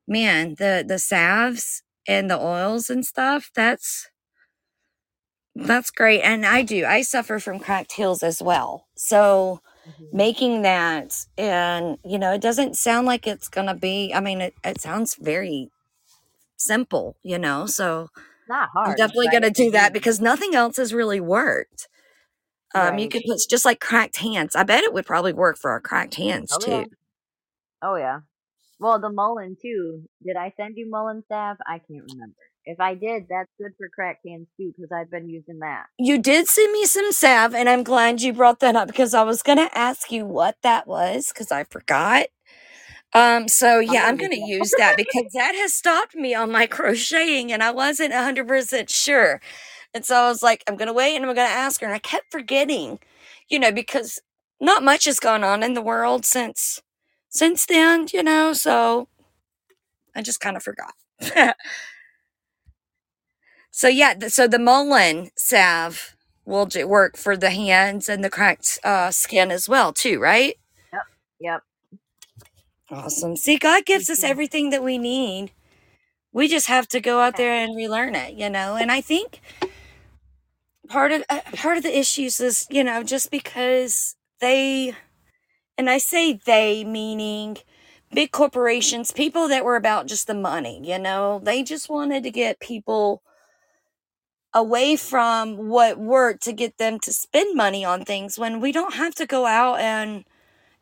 man, 0.07 0.55
the 0.57 0.83
the 0.87 0.99
salves 0.99 1.83
and 2.07 2.29
the 2.29 2.39
oils 2.39 2.89
and 2.89 3.05
stuff, 3.05 3.49
that's 3.55 4.09
that's 5.55 5.89
great. 5.89 6.21
And 6.21 6.45
I 6.45 6.61
do. 6.63 6.85
I 6.85 7.01
suffer 7.01 7.39
from 7.39 7.59
cracked 7.59 7.93
heels 7.93 8.23
as 8.23 8.41
well. 8.41 8.87
So 8.95 9.61
mm-hmm. 9.87 10.17
making 10.17 10.61
that 10.63 11.25
and 11.37 11.97
you 12.03 12.17
know, 12.17 12.33
it 12.33 12.41
doesn't 12.41 12.75
sound 12.75 13.07
like 13.07 13.27
it's 13.27 13.47
to 13.67 13.73
be 13.73 14.13
I 14.13 14.19
mean, 14.19 14.41
it, 14.41 14.53
it 14.63 14.81
sounds 14.81 15.15
very 15.15 15.69
simple, 16.57 17.15
you 17.23 17.37
know. 17.37 17.65
So 17.65 18.09
not 18.47 18.69
hard. 18.73 18.89
I'm 18.89 18.95
definitely 18.95 19.27
right? 19.27 19.33
to 19.43 19.51
do 19.51 19.71
that 19.71 19.93
because 19.93 20.19
nothing 20.19 20.55
else 20.55 20.77
has 20.77 20.93
really 20.93 21.19
worked. 21.19 21.87
Um, 22.73 22.89
right. 22.89 22.99
you 22.99 23.09
could 23.09 23.23
put 23.25 23.39
just 23.49 23.65
like 23.65 23.79
cracked 23.79 24.17
hands. 24.17 24.55
I 24.55 24.63
bet 24.63 24.83
it 24.83 24.93
would 24.93 25.05
probably 25.05 25.33
work 25.33 25.57
for 25.57 25.71
our 25.71 25.79
cracked 25.79 26.15
hands 26.15 26.51
oh, 26.53 26.59
too. 26.59 26.71
Yeah. 26.71 26.85
Oh 27.81 27.95
yeah. 27.95 28.19
Well, 28.79 28.99
the 28.99 29.09
mullein 29.09 29.55
too. 29.61 30.03
Did 30.25 30.35
I 30.35 30.53
send 30.57 30.75
you 30.77 30.89
mullein 30.89 31.23
salve? 31.27 31.57
I 31.65 31.79
can't 31.79 32.03
remember. 32.11 32.35
If 32.65 32.79
I 32.79 32.95
did, 32.95 33.27
that's 33.29 33.49
good 33.59 33.71
for 33.77 33.89
crack 33.89 34.19
cans 34.25 34.47
too, 34.57 34.73
because 34.75 34.91
I've 34.91 35.11
been 35.11 35.29
using 35.29 35.59
that. 35.59 35.85
You 35.99 36.17
did 36.17 36.47
send 36.47 36.73
me 36.73 36.85
some 36.85 37.11
salve, 37.11 37.53
and 37.53 37.69
I'm 37.69 37.83
glad 37.83 38.21
you 38.21 38.33
brought 38.33 38.59
that 38.61 38.75
up 38.75 38.87
because 38.87 39.13
I 39.13 39.23
was 39.23 39.43
going 39.43 39.59
to 39.59 39.77
ask 39.77 40.11
you 40.11 40.25
what 40.25 40.57
that 40.63 40.87
was 40.87 41.27
because 41.29 41.51
I 41.51 41.63
forgot. 41.65 42.27
Um, 43.13 43.47
so 43.47 43.79
yeah, 43.79 44.05
I'm 44.05 44.17
going 44.17 44.31
to 44.31 44.45
use 44.45 44.73
that 44.77 44.97
because 44.97 45.31
that 45.33 45.55
has 45.55 45.73
stopped 45.73 46.15
me 46.15 46.33
on 46.33 46.51
my 46.51 46.65
crocheting, 46.67 47.51
and 47.51 47.63
I 47.63 47.71
wasn't 47.71 48.13
100% 48.13 48.89
sure. 48.89 49.41
And 49.93 50.03
so 50.03 50.15
I 50.15 50.27
was 50.27 50.43
like, 50.43 50.63
I'm 50.67 50.75
going 50.75 50.87
to 50.89 50.93
wait 50.93 51.15
and 51.15 51.25
I'm 51.25 51.33
going 51.33 51.47
to 51.47 51.53
ask 51.53 51.79
her. 51.79 51.87
And 51.87 51.95
I 51.95 51.99
kept 51.99 52.29
forgetting, 52.29 52.99
you 53.47 53.57
know, 53.57 53.71
because 53.71 54.19
not 54.59 54.83
much 54.83 55.05
has 55.05 55.21
gone 55.21 55.43
on 55.43 55.63
in 55.63 55.73
the 55.73 55.81
world 55.81 56.25
since 56.25 56.81
since 57.29 57.65
then, 57.65 58.07
you 58.13 58.21
know, 58.21 58.53
so 58.53 59.07
I 60.15 60.21
just 60.21 60.39
kind 60.41 60.57
of 60.57 60.63
forgot. 60.63 60.93
So 63.77 63.89
yeah, 63.89 64.29
so 64.29 64.47
the 64.47 64.57
mullein 64.57 65.31
salve 65.35 66.15
will 66.45 66.69
work 66.85 67.17
for 67.17 67.35
the 67.35 67.49
hands 67.49 68.07
and 68.07 68.23
the 68.23 68.29
cracked 68.29 68.79
uh, 68.85 69.11
skin 69.11 69.51
as 69.51 69.67
well, 69.67 69.91
too, 69.91 70.17
right? 70.17 70.55
Yep. 70.93 71.03
Yep. 71.41 71.63
Awesome. 72.89 73.35
See, 73.35 73.57
God 73.57 73.85
gives 73.85 74.09
us 74.09 74.23
everything 74.23 74.69
that 74.69 74.81
we 74.81 74.97
need. 74.97 75.51
We 76.31 76.47
just 76.47 76.67
have 76.67 76.87
to 76.89 77.01
go 77.01 77.19
out 77.19 77.37
there 77.37 77.51
and 77.51 77.75
relearn 77.75 78.15
it, 78.15 78.35
you 78.35 78.49
know. 78.49 78.75
And 78.75 78.91
I 78.91 79.01
think 79.01 79.41
part 80.87 81.11
of 81.11 81.23
uh, 81.29 81.41
part 81.55 81.77
of 81.77 81.83
the 81.83 81.97
issues 81.97 82.39
is, 82.39 82.67
you 82.69 82.83
know, 82.83 83.03
just 83.03 83.31
because 83.31 84.15
they 84.41 84.93
And 85.77 85.89
I 85.89 85.97
say 85.97 86.33
they, 86.45 86.83
meaning 86.83 87.57
big 88.13 88.31
corporations, 88.31 89.11
people 89.11 89.47
that 89.49 89.65
were 89.65 89.75
about 89.75 90.07
just 90.07 90.27
the 90.27 90.33
money, 90.35 90.81
you 90.83 90.99
know, 90.99 91.39
they 91.43 91.63
just 91.63 91.89
wanted 91.89 92.23
to 92.23 92.31
get 92.31 92.59
people 92.59 93.21
away 94.55 94.97
from 94.97 95.69
what 95.69 95.99
worked 95.99 96.43
to 96.43 96.53
get 96.53 96.79
them 96.79 96.99
to 97.01 97.13
spend 97.13 97.57
money 97.57 97.85
on 97.85 98.05
things 98.05 98.39
when 98.39 98.61
we 98.61 98.71
don't 98.73 98.95
have 98.95 99.15
to 99.15 99.27
go 99.27 99.45
out 99.47 99.81
and 99.81 100.25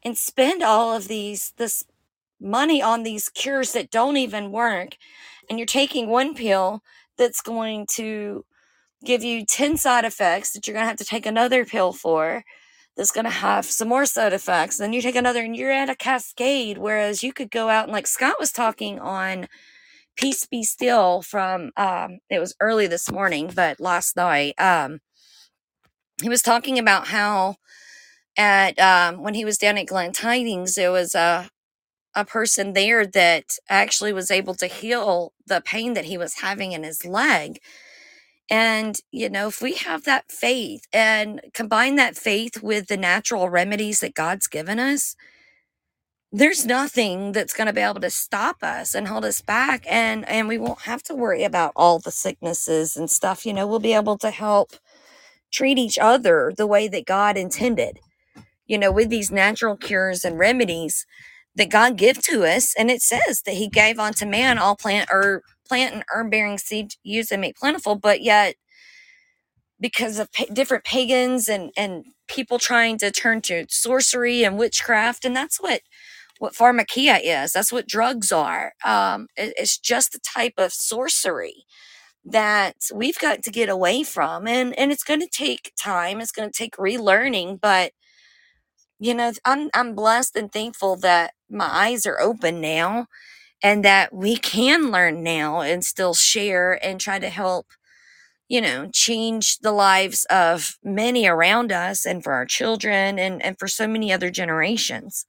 and 0.04 0.18
spend 0.18 0.64
all 0.64 0.96
of 0.96 1.08
these 1.08 1.54
this 1.58 1.86
money 2.40 2.82
on 2.82 3.04
these 3.04 3.30
cures 3.30 3.74
that 3.74 3.92
don't 3.92 4.18
even 4.18 4.52
work. 4.52 4.98
And 5.50 5.60
you're 5.60 5.66
taking 5.66 6.10
one 6.10 6.36
pill 6.36 6.84
that's 7.18 7.42
going 7.42 7.88
to 7.94 8.46
give 9.06 9.24
you 9.24 9.46
10 9.46 9.78
side 9.78 10.06
effects 10.06 10.54
that 10.54 10.68
you're 10.68 10.74
going 10.74 10.84
to 10.84 10.90
have 10.90 10.98
to 10.98 11.06
take 11.06 11.26
another 11.26 11.66
pill 11.66 11.94
for 11.94 12.44
that's 12.98 13.12
going 13.12 13.26
to 13.26 13.32
have 13.32 13.66
some 13.66 13.90
more 13.90 14.06
side 14.06 14.34
effects. 14.34 14.78
Then 14.78 14.94
you 14.94 15.02
take 15.02 15.16
another 15.16 15.42
and 15.44 15.56
you're 15.56 15.72
at 15.72 15.90
a 15.90 15.96
cascade 15.96 16.78
whereas 16.80 17.24
you 17.24 17.34
could 17.34 17.52
go 17.52 17.70
out 17.70 17.86
and 17.86 17.94
like 17.94 18.08
scott 18.08 18.36
was 18.40 18.52
talking 18.52 19.00
on 19.00 19.48
peace 20.16 20.46
be 20.46 20.64
still 20.64 21.22
from 21.22 21.72
um 21.78 22.20
it 22.30 22.40
was 22.40 22.56
early 22.60 22.88
this 22.88 23.12
morning 23.12 23.52
but 23.56 23.80
last 23.80 24.16
night 24.16 24.54
um 24.60 25.00
he 26.22 26.30
was 26.30 26.42
talking 26.42 26.80
about 26.80 27.08
how 27.08 27.56
at 28.38 28.80
um 28.80 29.24
when 29.24 29.34
he 29.36 29.46
was 29.46 29.58
down 29.58 29.78
at 29.78 29.88
glen 29.88 30.12
tidings 30.12 30.76
there 30.76 30.92
was 30.92 31.16
a 31.16 31.50
a 32.16 32.26
person 32.26 32.74
there 32.74 33.06
that 33.06 33.58
actually 33.70 34.14
was 34.14 34.32
able 34.32 34.56
to 34.56 34.68
heal 34.68 35.34
the 35.48 35.62
pain 35.62 35.94
that 35.94 36.06
he 36.06 36.18
was 36.18 36.36
having 36.42 36.72
in 36.74 36.84
his 36.84 37.06
leg. 37.06 37.60
And, 38.50 38.98
you 39.12 39.30
know, 39.30 39.48
if 39.48 39.62
we 39.62 39.74
have 39.76 40.04
that 40.06 40.32
faith 40.32 40.86
and 40.94 41.42
combine 41.54 41.96
that 41.96 42.18
faith 42.18 42.62
with 42.62 42.88
the 42.88 42.98
natural 42.98 43.50
remedies 43.50 44.02
that 44.02 44.16
God's 44.16 44.48
given 44.48 44.80
us, 44.80 45.16
there's 46.34 46.66
nothing 46.66 47.34
that's 47.34 47.54
going 47.54 47.68
to 47.68 47.74
be 47.74 47.82
able 47.82 48.02
to 48.02 48.12
stop 48.12 48.64
us 48.64 48.96
and 48.96 49.08
hold 49.08 49.26
us 49.26 49.42
back 49.42 49.86
and 49.90 50.28
and 50.30 50.48
we 50.50 50.58
won't 50.60 50.84
have 50.84 51.04
to 51.04 51.16
worry 51.16 51.44
about 51.46 51.74
all 51.76 52.00
the 52.00 52.12
sicknesses 52.12 52.98
and 52.98 53.12
stuff 53.12 53.46
you 53.46 53.54
know 53.54 53.68
we'll 53.68 53.80
be 53.80 53.94
able 53.94 54.18
to 54.18 54.32
help 54.32 54.74
treat 55.52 55.78
each 55.80 56.00
other 56.00 56.54
the 56.58 56.68
way 56.68 56.88
that 56.88 57.06
God 57.06 57.38
intended 57.38 58.00
you 58.68 58.78
know 58.78 58.92
with 58.92 59.10
these 59.10 59.32
natural 59.32 59.78
cures 59.78 60.26
and 60.26 60.40
remedies 60.40 60.98
that 61.56 61.70
God 61.70 61.98
give 61.98 62.22
to 62.24 62.46
us. 62.46 62.74
And 62.78 62.90
it 62.90 63.02
says 63.02 63.44
that 63.46 63.56
he 63.56 63.68
gave 63.68 64.00
unto 64.00 64.26
man 64.26 64.58
all 64.58 64.76
plant 64.76 65.10
or 65.12 65.44
plant 65.68 65.94
and 65.94 66.04
herb 66.14 66.32
bearing 66.32 66.58
seed 66.58 66.94
use 67.04 67.32
and 67.32 67.42
make 67.42 67.58
plentiful, 67.58 67.96
but 67.96 68.22
yet 68.22 68.56
because 69.80 70.20
of 70.20 70.32
pa- 70.34 70.46
different 70.54 70.86
pagans 70.86 71.50
and, 71.50 71.72
and 71.78 72.06
people 72.28 72.60
trying 72.60 72.98
to 73.00 73.12
turn 73.12 73.42
to 73.42 73.66
sorcery 73.70 74.44
and 74.44 74.58
witchcraft, 74.58 75.26
and 75.26 75.36
that's 75.36 75.62
what 75.62 75.82
what 76.44 76.54
pharmakeia 76.56 77.20
is. 77.24 77.54
That's 77.54 77.74
what 77.74 77.88
drugs 77.88 78.32
are. 78.34 78.74
Um, 78.86 79.30
it- 79.38 79.56
it's 79.58 79.80
just 79.80 80.14
the 80.14 80.20
type 80.22 80.56
of 80.60 80.74
sorcery 80.74 81.66
that 82.26 82.76
we've 82.94 83.20
got 83.20 83.44
to 83.44 83.52
get 83.52 83.70
away 83.70 84.04
from, 84.04 84.48
and 84.48 84.78
and 84.80 84.92
it's 84.92 85.04
going 85.06 85.22
to 85.22 85.28
take 85.30 85.74
time. 85.82 86.22
It's 86.22 86.32
going 86.34 86.50
to 86.52 86.58
take 86.58 86.78
relearning, 86.78 87.60
but 87.62 87.94
you 89.00 89.14
know 89.14 89.32
i'm 89.46 89.70
i'm 89.74 89.96
blessed 89.96 90.36
and 90.36 90.52
thankful 90.52 90.96
that 90.96 91.34
my 91.50 91.68
eyes 91.68 92.06
are 92.06 92.20
open 92.20 92.62
now 92.62 93.08
and 93.64 93.86
that 93.86 94.14
we 94.14 94.38
can 94.38 94.92
learn 94.92 95.24
now 95.24 95.62
and 95.62 95.86
still 95.86 96.14
share 96.14 96.84
and 96.86 97.02
try 97.02 97.20
to 97.20 97.30
help 97.30 97.68
you 98.50 98.62
know 98.62 98.90
change 98.94 99.60
the 99.60 99.72
lives 99.74 100.26
of 100.32 100.78
many 100.84 101.28
around 101.28 101.72
us 101.72 102.06
and 102.06 102.24
for 102.24 102.34
our 102.34 102.46
children 102.48 103.20
and 103.20 103.44
and 103.44 103.60
for 103.60 103.68
so 103.68 103.88
many 103.88 104.14
other 104.14 104.32
generations 104.32 105.26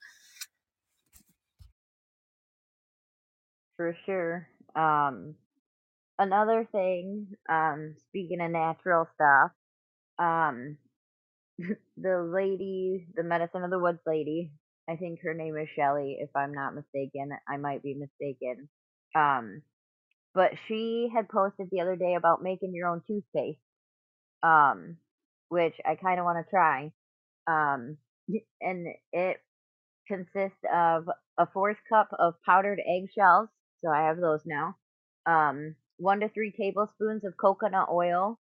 for 3.76 3.96
sure. 4.06 4.48
Um, 4.76 5.34
another 6.18 6.68
thing, 6.70 7.28
um, 7.48 7.94
speaking 8.08 8.40
of 8.40 8.50
natural 8.50 9.08
stuff, 9.14 9.50
um, 10.18 10.78
the 11.58 12.22
lady, 12.22 13.06
the 13.14 13.22
medicine 13.22 13.64
of 13.64 13.70
the 13.70 13.78
woods 13.78 14.00
lady, 14.06 14.52
I 14.88 14.96
think 14.96 15.20
her 15.22 15.34
name 15.34 15.56
is 15.56 15.68
Shelly, 15.76 16.18
if 16.20 16.30
I'm 16.36 16.52
not 16.52 16.74
mistaken. 16.74 17.30
I 17.48 17.56
might 17.56 17.82
be 17.82 17.94
mistaken. 17.94 18.68
Um, 19.14 19.62
but 20.34 20.52
she 20.68 21.08
had 21.14 21.28
posted 21.28 21.68
the 21.70 21.80
other 21.80 21.96
day 21.96 22.14
about 22.14 22.42
making 22.42 22.74
your 22.74 22.88
own 22.88 23.02
toothpaste, 23.06 23.58
um, 24.42 24.96
which 25.48 25.74
I 25.86 25.94
kind 25.94 26.18
of 26.18 26.24
want 26.24 26.44
to 26.44 26.50
try. 26.50 26.92
Um, 27.46 27.98
and 28.60 28.88
it 29.12 29.38
consists 30.08 30.58
of 30.72 31.08
a 31.38 31.46
fourth 31.52 31.78
cup 31.88 32.08
of 32.18 32.34
powdered 32.44 32.80
eggshells, 32.86 33.48
so 33.84 33.90
I 33.90 34.06
have 34.06 34.18
those 34.18 34.40
now. 34.46 34.76
Um, 35.26 35.76
one 35.98 36.20
to 36.20 36.28
three 36.28 36.52
tablespoons 36.58 37.24
of 37.24 37.36
coconut 37.36 37.88
oil. 37.92 38.38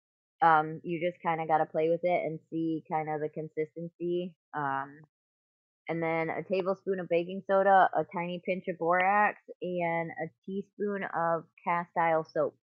Um, 0.42 0.80
you 0.84 1.00
just 1.00 1.22
kind 1.22 1.40
of 1.40 1.48
got 1.48 1.58
to 1.58 1.66
play 1.66 1.88
with 1.88 2.00
it 2.02 2.24
and 2.24 2.38
see 2.50 2.84
kind 2.90 3.08
of 3.08 3.20
the 3.20 3.28
consistency. 3.28 4.34
Um, 4.56 5.00
and 5.88 6.02
then 6.02 6.28
a 6.28 6.42
tablespoon 6.42 7.00
of 7.00 7.08
baking 7.08 7.42
soda, 7.46 7.88
a 7.96 8.04
tiny 8.14 8.42
pinch 8.44 8.64
of 8.68 8.78
borax, 8.78 9.38
and 9.62 10.10
a 10.10 10.28
teaspoon 10.44 11.04
of 11.04 11.44
castile 11.64 12.26
soap. 12.32 12.56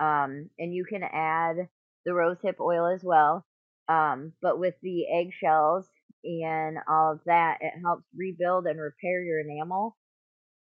Um, 0.00 0.50
and 0.58 0.74
you 0.74 0.84
can 0.84 1.02
add 1.02 1.68
the 2.04 2.12
rosehip 2.12 2.60
oil 2.60 2.86
as 2.92 3.02
well. 3.04 3.44
Um, 3.88 4.32
but 4.42 4.58
with 4.58 4.74
the 4.82 5.06
eggshells 5.08 5.86
and 6.24 6.78
all 6.88 7.12
of 7.12 7.20
that, 7.26 7.58
it 7.60 7.72
helps 7.82 8.04
rebuild 8.16 8.66
and 8.66 8.80
repair 8.80 9.22
your 9.22 9.40
enamel. 9.40 9.96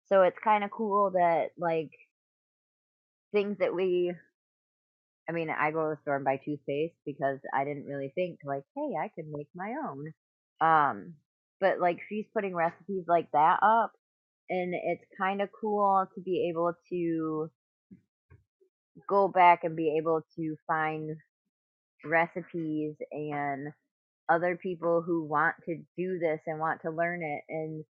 So 0.09 0.23
it's 0.23 0.39
kind 0.43 0.65
of 0.65 0.71
cool 0.71 1.13
that 1.13 1.49
like 1.59 1.91
things 3.33 3.59
that 3.61 3.75
we 3.75 4.13
I 5.29 5.33
mean, 5.33 5.51
I 5.51 5.71
go 5.73 5.83
to 5.85 5.91
the 5.91 6.01
store 6.03 6.17
and 6.17 6.25
buy 6.25 6.41
toothpaste 6.43 6.95
because 7.05 7.39
I 7.53 7.65
didn't 7.65 7.85
really 7.85 8.11
think 8.15 8.39
like, 8.45 8.63
hey, 8.75 8.95
I 8.99 9.09
could 9.15 9.27
make 9.31 9.49
my 9.55 9.75
own. 9.87 10.13
Um, 10.61 11.15
but 11.61 11.81
like 11.81 11.99
she's 12.09 12.25
putting 12.33 12.55
recipes 12.55 13.05
like 13.07 13.31
that 13.33 13.59
up 13.63 13.93
and 14.49 14.75
it's 14.75 15.05
kind 15.21 15.43
of 15.43 15.51
cool 15.61 16.07
to 16.15 16.21
be 16.23 16.49
able 16.51 16.73
to 16.91 17.51
go 19.09 19.29
back 19.29 19.65
and 19.65 19.77
be 19.77 19.97
able 19.99 20.23
to 20.37 20.57
find 20.67 21.17
recipes 22.05 22.95
and 23.13 23.69
other 24.29 24.59
people 24.61 25.03
who 25.05 25.25
want 25.25 25.57
to 25.67 25.77
do 25.97 26.19
this 26.19 26.41
and 26.47 26.59
want 26.59 26.83
to 26.83 26.91
learn 26.91 27.23
it 27.23 27.43
and 27.49 27.85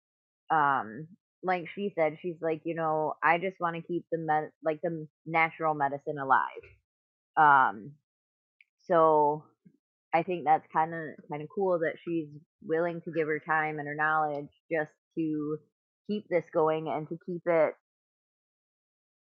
um 0.51 1.07
like 1.45 1.65
she 1.75 1.93
said 1.95 2.17
she's 2.21 2.37
like 2.41 2.61
you 2.65 2.75
know 2.75 3.13
i 3.23 3.37
just 3.37 3.59
want 3.59 3.75
to 3.75 3.81
keep 3.81 4.05
the 4.11 4.17
med- 4.17 4.51
like 4.63 4.79
the 4.83 5.07
natural 5.25 5.73
medicine 5.75 6.17
alive. 6.19 6.65
Um 7.37 7.91
so 8.87 9.43
i 10.13 10.23
think 10.23 10.45
that's 10.45 10.65
kind 10.73 10.93
of 10.93 11.01
kind 11.29 11.41
of 11.41 11.49
cool 11.53 11.79
that 11.79 11.95
she's 12.03 12.27
willing 12.63 13.01
to 13.01 13.11
give 13.11 13.27
her 13.27 13.39
time 13.39 13.79
and 13.79 13.87
her 13.87 13.95
knowledge 13.95 14.49
just 14.71 14.91
to 15.17 15.57
keep 16.07 16.27
this 16.29 16.45
going 16.53 16.87
and 16.87 17.07
to 17.09 17.17
keep 17.25 17.41
it 17.47 17.73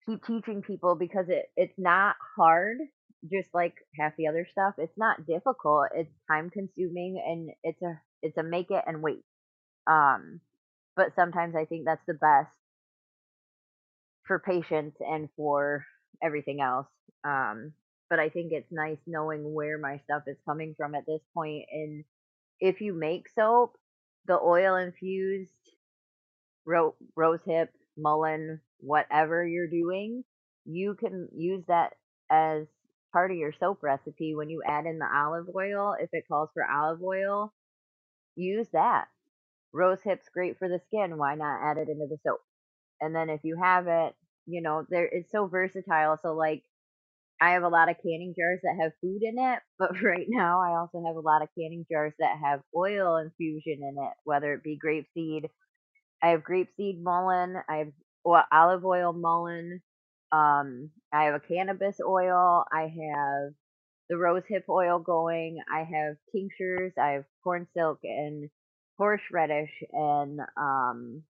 keep 0.07 0.26
teaching 0.26 0.61
people 0.61 0.95
because 0.95 1.26
it 1.30 1.47
it's 1.57 1.78
not 1.78 2.15
hard 2.36 2.78
just 3.32 3.49
like 3.53 3.74
half 3.99 4.13
the 4.18 4.28
other 4.28 4.47
stuff. 4.51 4.76
It's 4.78 4.97
not 4.97 5.26
difficult. 5.26 5.88
It's 5.95 6.11
time 6.30 6.49
consuming 6.49 7.22
and 7.26 7.49
it's 7.63 7.82
a 7.82 7.99
it's 8.22 8.38
a 8.38 8.43
make 8.43 8.72
it 8.72 8.84
and 8.88 9.01
wait. 9.01 9.24
Um 9.88 10.41
but 10.98 11.16
sometimes 11.16 11.56
i 11.56 11.66
think 11.66 11.86
that's 11.86 12.06
the 12.08 12.16
best 12.16 12.52
for 14.28 14.39
patients 14.39 14.98
and 15.02 15.30
for 15.38 15.86
everything 16.24 16.62
else 16.62 16.88
um 17.26 17.74
but 18.10 18.20
i 18.20 18.30
think 18.30 18.52
it's 18.52 18.72
nice 18.72 18.98
knowing 19.08 19.54
where 19.54 19.78
my 19.78 20.00
stuff 20.06 20.24
is 20.28 20.38
coming 20.45 20.74
from 20.78 20.95
at 20.95 21.06
this 21.08 21.22
point. 21.34 21.66
and 21.72 22.04
if 22.62 22.82
you 22.82 22.93
make 22.93 23.28
soap 23.36 23.78
the 24.28 24.39
oil 24.39 24.76
infused 24.78 25.52
ro- 26.66 26.95
rose 27.16 27.39
hip, 27.45 27.72
mullein, 27.98 28.60
whatever 28.80 29.45
you're 29.45 29.68
doing, 29.70 30.24
you 30.66 30.95
can 30.95 31.30
use 31.36 31.64
that 31.68 31.93
as 32.30 32.68
part 33.14 33.32
of 33.32 33.38
your 33.38 33.54
soap 33.60 33.80
recipe 33.84 34.36
when 34.36 34.50
you 34.50 34.62
add 34.66 34.86
in 34.86 35.00
the 35.00 35.08
olive 35.14 35.48
oil. 35.56 35.95
If 36.00 36.10
it 36.14 36.26
calls 36.28 36.50
for 36.54 36.64
olive 36.70 37.02
oil, 37.04 37.54
use 38.36 38.68
that. 38.74 39.08
Rose 39.74 39.99
hip's 40.03 40.30
great 40.34 40.57
for 40.59 40.70
the 40.70 40.80
skin. 40.88 41.18
Why 41.18 41.36
not 41.36 41.61
add 41.63 41.78
it 41.78 41.89
into 41.89 42.07
the 42.09 42.18
soap? 42.26 42.41
And 43.01 43.15
then 43.15 43.30
if 43.30 43.41
you 43.43 43.57
have 43.61 43.88
it, 43.88 44.15
you 44.47 44.61
know, 44.61 44.86
there 44.89 45.05
it's 45.11 45.32
so 45.32 45.47
versatile. 45.47 46.18
So 46.22 46.34
like 46.36 46.63
I 47.41 47.51
have 47.51 47.63
a 47.63 47.70
lot 47.70 47.89
of 47.89 47.97
canning 47.97 48.34
jars 48.38 48.59
that 48.63 48.78
have 48.82 48.93
food 49.01 49.22
in 49.24 49.36
it, 49.38 49.59
but 49.80 50.01
right 50.03 50.28
now 50.30 50.61
I 50.61 50.80
also 50.80 51.03
have 51.05 51.15
a 51.18 51.22
lot 51.22 51.43
of 51.43 51.49
canning 51.57 51.86
jars 51.91 52.13
that 52.20 52.38
have 52.43 52.61
oil 52.76 53.18
infusion 53.18 53.80
in 53.84 53.95
it, 53.99 54.13
whether 54.26 54.53
it 54.53 54.63
be 54.63 54.80
grapeseed, 54.84 55.45
I 56.22 56.30
have 56.30 56.43
grapeseed 56.43 57.01
mullein. 57.03 57.55
I 57.70 57.78
have 57.78 57.93
well, 58.26 58.45
olive 58.51 58.86
oil 58.86 59.13
mullein. 59.13 59.82
Um, 60.32 60.91
I 61.13 61.26
have 61.26 61.36
a 61.36 61.39
cannabis 61.39 61.97
oil. 62.05 62.65
I 62.72 62.84
have 62.84 63.53
the 64.09 64.18
rose 64.18 64.43
hip 64.47 64.65
oil 64.70 64.99
going. 64.99 65.59
I 65.74 65.80
have 65.80 66.18
tinctures. 66.34 66.93
I 67.01 67.11
have 67.11 67.26
corn 67.43 67.68
silk 67.76 67.99
and 68.03 68.49
horseradish 68.98 69.72
and 69.91 70.39
um 70.58 71.24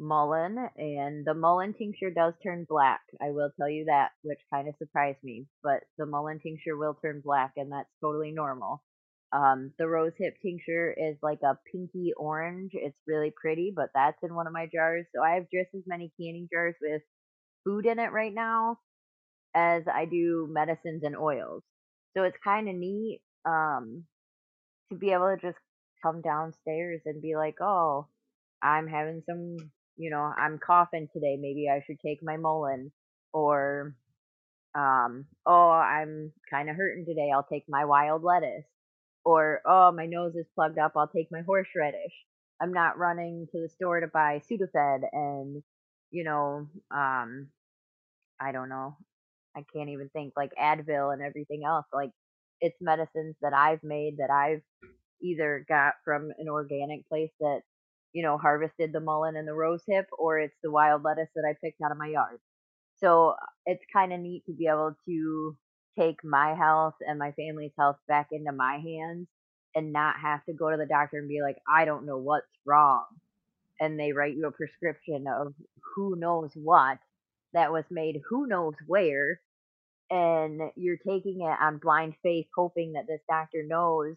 mullein 0.00 0.56
and 0.78 1.26
the 1.26 1.34
mullein 1.34 1.74
tincture 1.76 2.10
does 2.10 2.32
turn 2.42 2.66
black. 2.68 3.00
I 3.20 3.30
will 3.30 3.50
tell 3.56 3.68
you 3.68 3.84
that, 3.84 4.10
which 4.22 4.38
kind 4.52 4.66
of 4.66 4.74
surprised 4.78 5.22
me, 5.22 5.46
but 5.62 5.80
the 5.98 6.06
mullein 6.06 6.40
tincture 6.42 6.76
will 6.76 6.94
turn 6.94 7.20
black 7.24 7.52
and 7.56 7.70
that's 7.70 7.90
totally 8.00 8.32
normal. 8.32 8.82
Um, 9.32 9.72
the 9.78 9.86
rose 9.86 10.12
hip 10.18 10.34
tincture 10.42 10.92
is 10.92 11.16
like 11.22 11.40
a 11.44 11.58
pinky 11.70 12.12
orange. 12.16 12.72
It's 12.74 12.96
really 13.06 13.32
pretty, 13.40 13.72
but 13.74 13.90
that's 13.94 14.16
in 14.22 14.34
one 14.34 14.46
of 14.48 14.52
my 14.52 14.68
jars. 14.72 15.06
So 15.14 15.22
I 15.22 15.34
have 15.34 15.44
just 15.44 15.68
as 15.74 15.82
many 15.86 16.10
canning 16.20 16.48
jars 16.52 16.74
with 16.80 17.02
food 17.64 17.86
in 17.86 17.98
it 17.98 18.10
right 18.10 18.34
now 18.34 18.78
as 19.54 19.82
I 19.92 20.06
do 20.06 20.48
medicines 20.50 21.02
and 21.04 21.16
oils. 21.16 21.62
So 22.16 22.24
it's 22.24 22.36
kind 22.42 22.68
of 22.68 22.74
neat 22.74 23.20
um, 23.44 24.04
to 24.90 24.96
be 24.96 25.12
able 25.12 25.34
to 25.34 25.40
just 25.40 25.58
come 26.02 26.20
downstairs 26.20 27.00
and 27.06 27.22
be 27.22 27.36
like, 27.36 27.56
oh, 27.60 28.06
I'm 28.62 28.86
having 28.86 29.22
some, 29.26 29.56
you 29.96 30.10
know, 30.10 30.20
I'm 30.36 30.58
coughing 30.58 31.08
today. 31.12 31.36
Maybe 31.40 31.68
I 31.68 31.82
should 31.86 32.00
take 32.00 32.22
my 32.22 32.36
mullein. 32.36 32.90
Or, 33.32 33.94
um, 34.74 35.26
oh, 35.46 35.70
I'm 35.70 36.32
kind 36.50 36.68
of 36.68 36.76
hurting 36.76 37.06
today. 37.06 37.30
I'll 37.34 37.46
take 37.50 37.64
my 37.68 37.84
wild 37.84 38.22
lettuce. 38.22 38.64
Or, 39.24 39.60
oh, 39.66 39.92
my 39.92 40.06
nose 40.06 40.34
is 40.34 40.46
plugged 40.54 40.78
up. 40.78 40.92
I'll 40.96 41.08
take 41.08 41.30
my 41.30 41.42
horseradish. 41.42 42.12
I'm 42.60 42.72
not 42.72 42.98
running 42.98 43.46
to 43.52 43.60
the 43.60 43.68
store 43.68 44.00
to 44.00 44.06
buy 44.06 44.42
Sudafed 44.50 45.04
and, 45.12 45.62
you 46.10 46.24
know, 46.24 46.66
um, 46.90 47.48
I 48.40 48.52
don't 48.52 48.68
know. 48.68 48.96
I 49.56 49.64
can't 49.74 49.90
even 49.90 50.08
think 50.10 50.34
like 50.36 50.52
Advil 50.60 51.12
and 51.12 51.22
everything 51.22 51.62
else. 51.66 51.86
Like 51.92 52.10
it's 52.60 52.76
medicines 52.80 53.36
that 53.42 53.52
I've 53.54 53.82
made 53.82 54.18
that 54.18 54.30
I've 54.30 54.62
either 55.22 55.64
got 55.68 55.94
from 56.04 56.30
an 56.38 56.48
organic 56.48 57.08
place 57.08 57.30
that 57.40 57.60
you 58.12 58.22
know 58.22 58.38
harvested 58.38 58.92
the 58.92 59.00
mullein 59.00 59.36
and 59.36 59.46
the 59.48 59.54
rose 59.54 59.82
hip, 59.86 60.06
or 60.18 60.38
it's 60.38 60.56
the 60.62 60.70
wild 60.70 61.02
lettuce 61.04 61.30
that 61.34 61.44
I 61.48 61.56
picked 61.64 61.80
out 61.82 61.92
of 61.92 61.98
my 61.98 62.08
yard. 62.08 62.38
So 62.98 63.34
it's 63.66 63.84
kind 63.92 64.12
of 64.12 64.20
neat 64.20 64.44
to 64.46 64.52
be 64.52 64.66
able 64.66 64.94
to 65.06 65.56
take 65.98 66.22
my 66.24 66.54
health 66.54 66.94
and 67.00 67.18
my 67.18 67.32
family's 67.32 67.72
health 67.78 67.96
back 68.08 68.28
into 68.32 68.52
my 68.52 68.78
hands 68.78 69.26
and 69.74 69.92
not 69.92 70.16
have 70.20 70.44
to 70.46 70.52
go 70.52 70.70
to 70.70 70.76
the 70.76 70.86
doctor 70.86 71.18
and 71.18 71.28
be 71.28 71.40
like, 71.42 71.56
I 71.72 71.84
don't 71.84 72.06
know 72.06 72.18
what's 72.18 72.46
wrong. 72.66 73.04
And 73.80 73.98
they 73.98 74.12
write 74.12 74.36
you 74.36 74.46
a 74.46 74.52
prescription 74.52 75.26
of 75.26 75.54
who 75.94 76.16
knows 76.16 76.50
what 76.54 76.98
that 77.52 77.72
was 77.72 77.84
made 77.90 78.20
who 78.28 78.46
knows 78.46 78.74
where 78.86 79.40
and 80.10 80.60
you're 80.76 80.98
taking 80.98 81.40
it 81.42 81.56
on 81.62 81.78
blind 81.78 82.14
faith 82.22 82.46
hoping 82.56 82.92
that 82.94 83.06
this 83.08 83.22
doctor 83.28 83.64
knows 83.66 84.16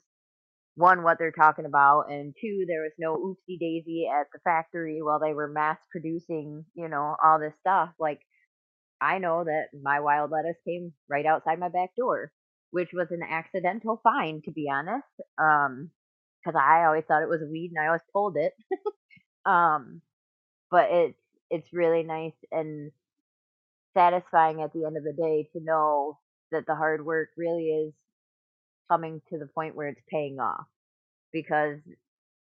one 0.75 1.03
what 1.03 1.17
they're 1.19 1.31
talking 1.31 1.65
about 1.65 2.11
and 2.11 2.35
two 2.39 2.65
there 2.67 2.81
was 2.83 2.93
no 2.99 3.15
oopsie 3.15 3.59
daisy 3.59 4.07
at 4.07 4.27
the 4.33 4.39
factory 4.43 5.01
while 5.01 5.19
they 5.19 5.33
were 5.33 5.47
mass 5.47 5.79
producing 5.91 6.65
you 6.75 6.89
know 6.89 7.15
all 7.23 7.39
this 7.39 7.53
stuff. 7.61 7.89
Like 7.99 8.21
i 9.01 9.17
know 9.19 9.43
that 9.43 9.67
my 9.83 9.99
wild 9.99 10.31
lettuce 10.31 10.57
came 10.67 10.93
right 11.09 11.25
outside 11.25 11.59
my 11.59 11.69
back 11.69 11.91
door 11.97 12.31
which 12.71 12.89
was 12.93 13.09
an 13.11 13.21
accidental 13.23 13.99
find 14.03 14.43
to 14.43 14.51
be 14.51 14.67
honest 14.71 15.07
um 15.41 15.89
because 16.43 16.59
i 16.61 16.85
always 16.85 17.03
thought 17.07 17.23
it 17.23 17.29
was 17.29 17.41
a 17.41 17.51
weed 17.51 17.71
and 17.75 17.83
i 17.83 17.87
always 17.87 18.01
pulled 18.13 18.37
it. 18.37 18.53
Um 19.45 20.01
but 20.71 20.89
it's 20.91 21.19
it's 21.49 21.73
really 21.73 22.03
nice 22.03 22.33
and 22.51 22.91
satisfying 23.93 24.61
at 24.61 24.73
the 24.73 24.85
end 24.85 24.97
of 24.97 25.03
the 25.03 25.13
day 25.13 25.49
to 25.53 25.63
know 25.63 26.19
that 26.51 26.65
the 26.67 26.75
hard 26.75 27.05
work 27.05 27.29
really 27.37 27.67
is 27.69 27.93
coming 28.91 29.21
to 29.29 29.39
the 29.39 29.47
point 29.47 29.75
where 29.75 29.87
it's 29.89 30.01
paying 30.11 30.39
off 30.39 30.65
because 31.33 31.79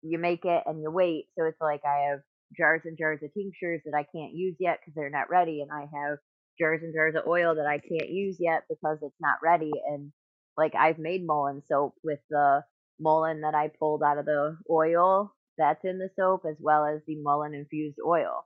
you 0.01 0.17
make 0.19 0.45
it 0.45 0.63
and 0.65 0.81
you 0.81 0.91
wait. 0.91 1.27
So 1.37 1.45
it's 1.45 1.61
like 1.61 1.81
I 1.85 2.09
have 2.11 2.19
jars 2.57 2.81
and 2.85 2.97
jars 2.97 3.19
of 3.23 3.33
tinctures 3.33 3.81
that 3.85 3.95
I 3.95 4.05
can't 4.15 4.33
use 4.33 4.55
yet 4.59 4.79
because 4.81 4.95
they're 4.95 5.09
not 5.09 5.29
ready, 5.29 5.61
and 5.61 5.71
I 5.71 5.81
have 5.81 6.17
jars 6.59 6.81
and 6.83 6.93
jars 6.93 7.15
of 7.15 7.27
oil 7.27 7.55
that 7.55 7.67
I 7.67 7.79
can't 7.79 8.09
use 8.11 8.37
yet 8.39 8.63
because 8.69 8.97
it's 9.01 9.21
not 9.21 9.37
ready. 9.43 9.71
And 9.89 10.11
like 10.57 10.75
I've 10.75 10.99
made 10.99 11.25
mullein 11.25 11.63
soap 11.67 11.95
with 12.03 12.19
the 12.29 12.63
mullein 12.99 13.41
that 13.41 13.55
I 13.55 13.69
pulled 13.79 14.03
out 14.03 14.17
of 14.17 14.25
the 14.25 14.57
oil 14.69 15.33
that's 15.57 15.83
in 15.85 15.99
the 15.99 16.09
soap 16.17 16.43
as 16.49 16.55
well 16.59 16.85
as 16.85 17.01
the 17.07 17.15
mullein 17.17 17.53
infused 17.53 17.97
oil. 18.05 18.45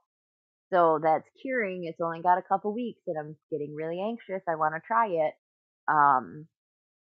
So 0.76 1.00
that's 1.02 1.24
curing. 1.40 1.84
It's 1.84 2.00
only 2.02 2.20
got 2.20 2.38
a 2.38 2.42
couple 2.42 2.74
weeks 2.74 3.00
and 3.06 3.16
I'm 3.18 3.36
getting 3.50 3.74
really 3.74 4.00
anxious. 4.00 4.42
I 4.46 4.56
want 4.56 4.74
to 4.74 4.80
try 4.86 5.08
it. 5.08 5.32
Um, 5.88 6.46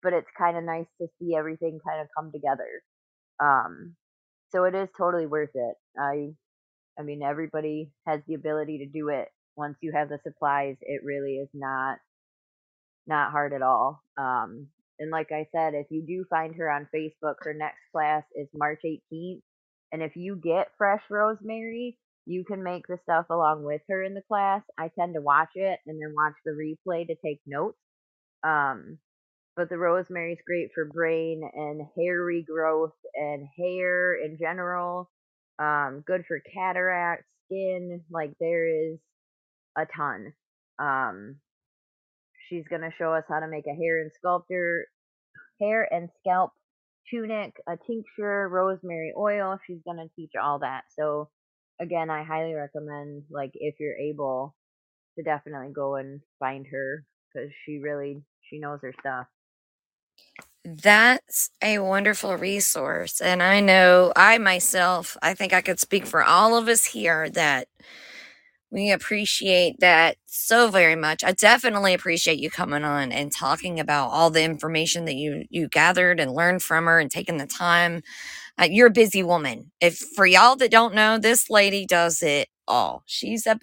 but 0.04 0.14
it's 0.14 0.28
kind 0.38 0.56
of 0.56 0.64
nice 0.64 0.86
to 1.02 1.08
see 1.18 1.36
everything 1.36 1.80
kind 1.88 2.00
of 2.00 2.08
come 2.16 2.32
together. 2.32 2.70
Um, 3.42 3.96
so 4.52 4.66
it 4.66 4.76
is 4.76 4.88
totally 4.96 5.26
worth 5.26 5.56
it. 5.56 5.76
I, 6.00 6.34
I 7.00 7.04
mean, 7.04 7.24
everybody 7.24 7.92
has 8.06 8.22
the 8.28 8.36
ability 8.36 8.80
to 8.80 8.86
do 8.86 9.10
it. 9.10 9.30
Once 9.58 9.78
you 9.82 9.94
have 9.96 10.10
the 10.10 10.20
supplies, 10.24 10.76
it 10.82 11.02
really 11.04 11.38
is 11.38 11.50
not, 11.54 11.98
not 13.08 13.32
hard 13.32 13.52
at 13.54 13.64
all. 13.64 14.04
Um, 14.18 14.68
and 15.00 15.10
like 15.10 15.32
I 15.32 15.48
said, 15.52 15.74
if 15.74 15.88
you 15.90 16.06
do 16.06 16.26
find 16.30 16.56
her 16.56 16.70
on 16.70 16.88
Facebook, 16.94 17.36
her 17.40 17.56
next 17.56 17.80
class 17.92 18.24
is 18.36 18.48
March 18.54 18.82
18th. 18.86 19.42
And 19.92 20.04
if 20.04 20.16
you 20.16 20.36
get 20.36 20.68
fresh 20.78 21.02
rosemary, 21.10 21.98
you 22.26 22.44
can 22.46 22.64
make 22.64 22.88
the 22.88 22.98
stuff 23.04 23.28
along 23.30 23.64
with 23.64 23.82
her 23.90 24.04
in 24.04 24.14
the 24.14 24.22
class. 24.28 24.62
I 24.78 24.90
tend 25.00 25.14
to 25.16 25.22
watch 25.22 25.50
it 25.56 25.80
and 25.86 26.02
then 26.02 26.14
watch 26.16 26.34
the 26.46 26.52
replay 26.52 27.08
to 27.08 27.16
take 27.24 27.40
notes. 27.46 27.78
Um, 28.44 29.00
but 29.56 29.70
the 29.70 29.78
rosemary 29.78 30.34
is 30.34 30.40
great 30.46 30.70
for 30.74 30.86
brain 30.86 31.42
and 31.54 31.82
hair 31.98 32.22
regrowth 32.22 32.92
and 33.16 33.48
hair 33.58 34.16
in 34.16 34.38
general. 34.40 35.10
Um, 35.60 36.04
good 36.06 36.24
for 36.28 36.42
cataract, 36.54 37.24
skin. 37.46 38.02
Like 38.12 38.32
there 38.40 38.68
is 38.68 39.00
a 39.78 39.86
ton. 39.96 40.34
Um, 40.80 41.38
she's 42.50 42.66
gonna 42.70 42.92
show 42.98 43.14
us 43.14 43.24
how 43.30 43.40
to 43.40 43.48
make 43.48 43.66
a 43.68 43.76
hair 43.76 44.02
and 44.02 44.12
sculptor, 44.18 44.88
hair 45.62 45.88
and 45.92 46.10
scalp 46.20 46.52
tunic, 47.10 47.54
a 47.68 47.78
tincture, 47.88 48.50
rosemary 48.50 49.14
oil. 49.18 49.58
She's 49.68 49.82
gonna 49.86 50.08
teach 50.16 50.32
all 50.42 50.60
that. 50.60 50.84
So 50.98 51.30
again, 51.80 52.10
I 52.10 52.24
highly 52.24 52.54
recommend 52.54 53.24
like 53.32 53.52
if 53.56 53.76
you're 53.80 53.98
able 53.98 54.56
to 55.18 55.24
definitely 55.24 55.74
go 55.74 55.96
and 55.96 56.22
find 56.40 56.68
her 56.72 57.06
because 57.34 57.52
she 57.66 57.80
really 57.80 58.24
she 58.50 58.60
knows 58.60 58.80
her 58.84 58.94
stuff. 59.00 59.28
That's 60.64 61.52
a 61.62 61.80
wonderful 61.80 62.36
resource. 62.38 63.22
And 63.22 63.44
I 63.44 63.60
know 63.60 64.12
I 64.16 64.38
myself, 64.40 65.16
I 65.22 65.34
think 65.36 65.54
I 65.54 65.62
could 65.62 65.80
speak 65.80 66.06
for 66.08 66.24
all 66.24 66.58
of 66.58 66.68
us 66.68 66.86
here 66.86 67.30
that 67.32 67.68
we 68.72 68.92
appreciate 68.92 69.80
that 69.80 70.18
so 70.26 70.70
very 70.70 70.96
much. 70.96 71.24
I 71.24 71.32
definitely 71.32 71.94
appreciate 71.94 72.40
you 72.40 72.50
coming 72.50 72.84
on 72.84 73.12
and 73.12 73.32
talking 73.32 73.80
about 73.80 74.10
all 74.10 74.30
the 74.30 74.44
information 74.44 75.06
that 75.06 75.16
you 75.16 75.46
you 75.50 75.68
gathered 75.70 76.20
and 76.20 76.34
learned 76.34 76.64
from 76.64 76.86
her 76.86 77.00
and 77.00 77.10
taking 77.10 77.38
the 77.38 77.48
time. 77.48 78.04
Uh, 78.60 78.68
you're 78.70 78.88
a 78.88 78.92
busy 78.92 79.24
woman. 79.24 79.72
If 79.82 79.98
for 80.16 80.26
y'all 80.26 80.56
that 80.58 80.72
don't 80.72 80.96
know, 80.96 81.18
this 81.18 81.50
lady 81.50 81.86
does 81.86 82.22
it 82.22 82.48
all. 82.68 83.04
She's 83.06 83.46
a 83.46 83.60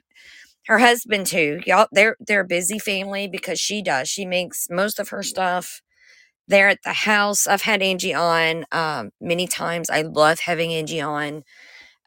her 0.66 0.78
husband 0.78 1.26
too. 1.26 1.60
Y'all 1.66 1.88
they're 1.92 2.16
they're 2.20 2.42
a 2.42 2.46
busy 2.46 2.78
family 2.78 3.28
because 3.28 3.60
she 3.60 3.82
does. 3.82 4.08
She 4.08 4.26
makes 4.26 4.68
most 4.70 4.98
of 5.00 5.10
her 5.10 5.22
stuff 5.22 5.82
there 6.48 6.68
at 6.68 6.78
the 6.84 6.92
house. 6.92 7.46
I've 7.46 7.62
had 7.62 7.82
Angie 7.82 8.14
on 8.14 8.64
um, 8.72 9.10
many 9.20 9.46
times. 9.46 9.90
I 9.90 10.02
love 10.02 10.40
having 10.40 10.72
Angie 10.72 11.00
on 11.00 11.44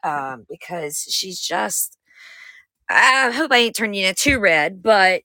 um, 0.04 0.46
because 0.48 1.06
she's 1.10 1.40
just. 1.40 1.98
I 2.88 3.32
hope 3.32 3.52
I 3.52 3.58
ain't 3.58 3.76
turning 3.76 4.00
you 4.04 4.12
too 4.14 4.38
red, 4.38 4.82
but 4.82 5.22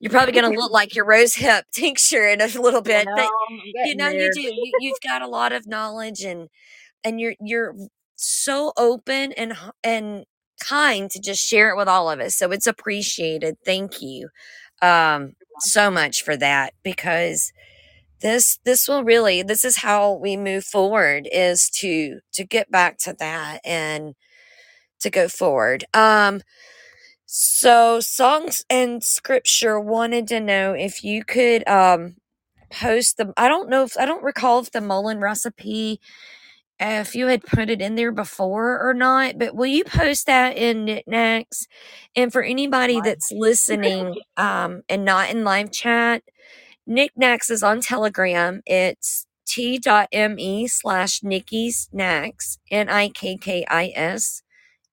you're 0.00 0.10
probably 0.10 0.32
going 0.32 0.52
to 0.52 0.58
look 0.60 0.72
like 0.72 0.94
your 0.96 1.06
rose 1.06 1.34
hip 1.34 1.64
tincture 1.72 2.26
in 2.28 2.40
a 2.40 2.46
little 2.48 2.82
bit. 2.82 3.06
but 3.14 3.28
you 3.84 3.96
know, 3.96 4.08
you 4.08 4.30
do. 4.32 4.40
You, 4.42 4.72
you've 4.80 5.00
got 5.02 5.22
a 5.22 5.28
lot 5.28 5.52
of 5.52 5.66
knowledge, 5.66 6.22
and 6.22 6.48
and 7.04 7.20
you're 7.20 7.34
you're 7.40 7.74
so 8.16 8.72
open 8.76 9.32
and 9.32 9.54
and 9.82 10.24
kind 10.60 11.10
to 11.10 11.20
just 11.20 11.44
share 11.44 11.70
it 11.70 11.76
with 11.76 11.88
all 11.88 12.10
of 12.10 12.20
us. 12.20 12.36
So 12.36 12.50
it's 12.52 12.66
appreciated. 12.66 13.56
Thank 13.64 14.00
you 14.00 14.28
um, 14.82 15.34
so 15.60 15.90
much 15.90 16.22
for 16.22 16.36
that 16.36 16.74
because 16.82 17.52
this 18.20 18.58
this 18.64 18.88
will 18.88 19.04
really 19.04 19.42
this 19.42 19.64
is 19.64 19.76
how 19.76 20.14
we 20.14 20.36
move 20.36 20.64
forward 20.64 21.28
is 21.30 21.68
to 21.70 22.20
to 22.32 22.44
get 22.44 22.70
back 22.70 22.96
to 22.98 23.14
that 23.18 23.60
and 23.64 24.14
to 25.00 25.10
go 25.10 25.28
forward 25.28 25.84
um 25.94 26.40
so 27.26 28.00
songs 28.00 28.64
and 28.70 29.04
scripture 29.04 29.78
wanted 29.80 30.26
to 30.28 30.40
know 30.40 30.72
if 30.72 31.04
you 31.04 31.24
could 31.24 31.66
um 31.68 32.14
post 32.70 33.18
the 33.18 33.32
i 33.36 33.48
don't 33.48 33.68
know 33.68 33.82
if 33.84 33.96
i 33.98 34.06
don't 34.06 34.22
recall 34.24 34.60
if 34.60 34.70
the 34.70 34.80
mullein 34.80 35.20
recipe 35.20 36.00
if 36.80 37.14
you 37.14 37.28
had 37.28 37.44
put 37.44 37.70
it 37.70 37.80
in 37.82 37.96
there 37.96 38.12
before 38.12 38.80
or 38.88 38.94
not 38.94 39.38
but 39.38 39.54
will 39.54 39.66
you 39.66 39.84
post 39.84 40.26
that 40.26 40.56
in 40.56 40.84
knickknacks 40.84 41.66
and 42.16 42.32
for 42.32 42.42
anybody 42.42 43.00
that's 43.00 43.32
listening 43.32 44.16
um 44.36 44.82
and 44.88 45.04
not 45.04 45.30
in 45.30 45.44
live 45.44 45.70
chat 45.72 46.22
Knickknacks 46.86 47.50
is 47.50 47.64
on 47.64 47.80
Telegram. 47.80 48.62
It's 48.66 49.26
t.me 49.46 50.68
slash 50.68 51.24
Nikki's 51.24 51.88
Knacks, 51.92 52.58
N 52.70 52.90
I 52.90 53.08
K 53.10 53.38
K 53.38 53.64
I 53.70 53.92
S 53.96 54.42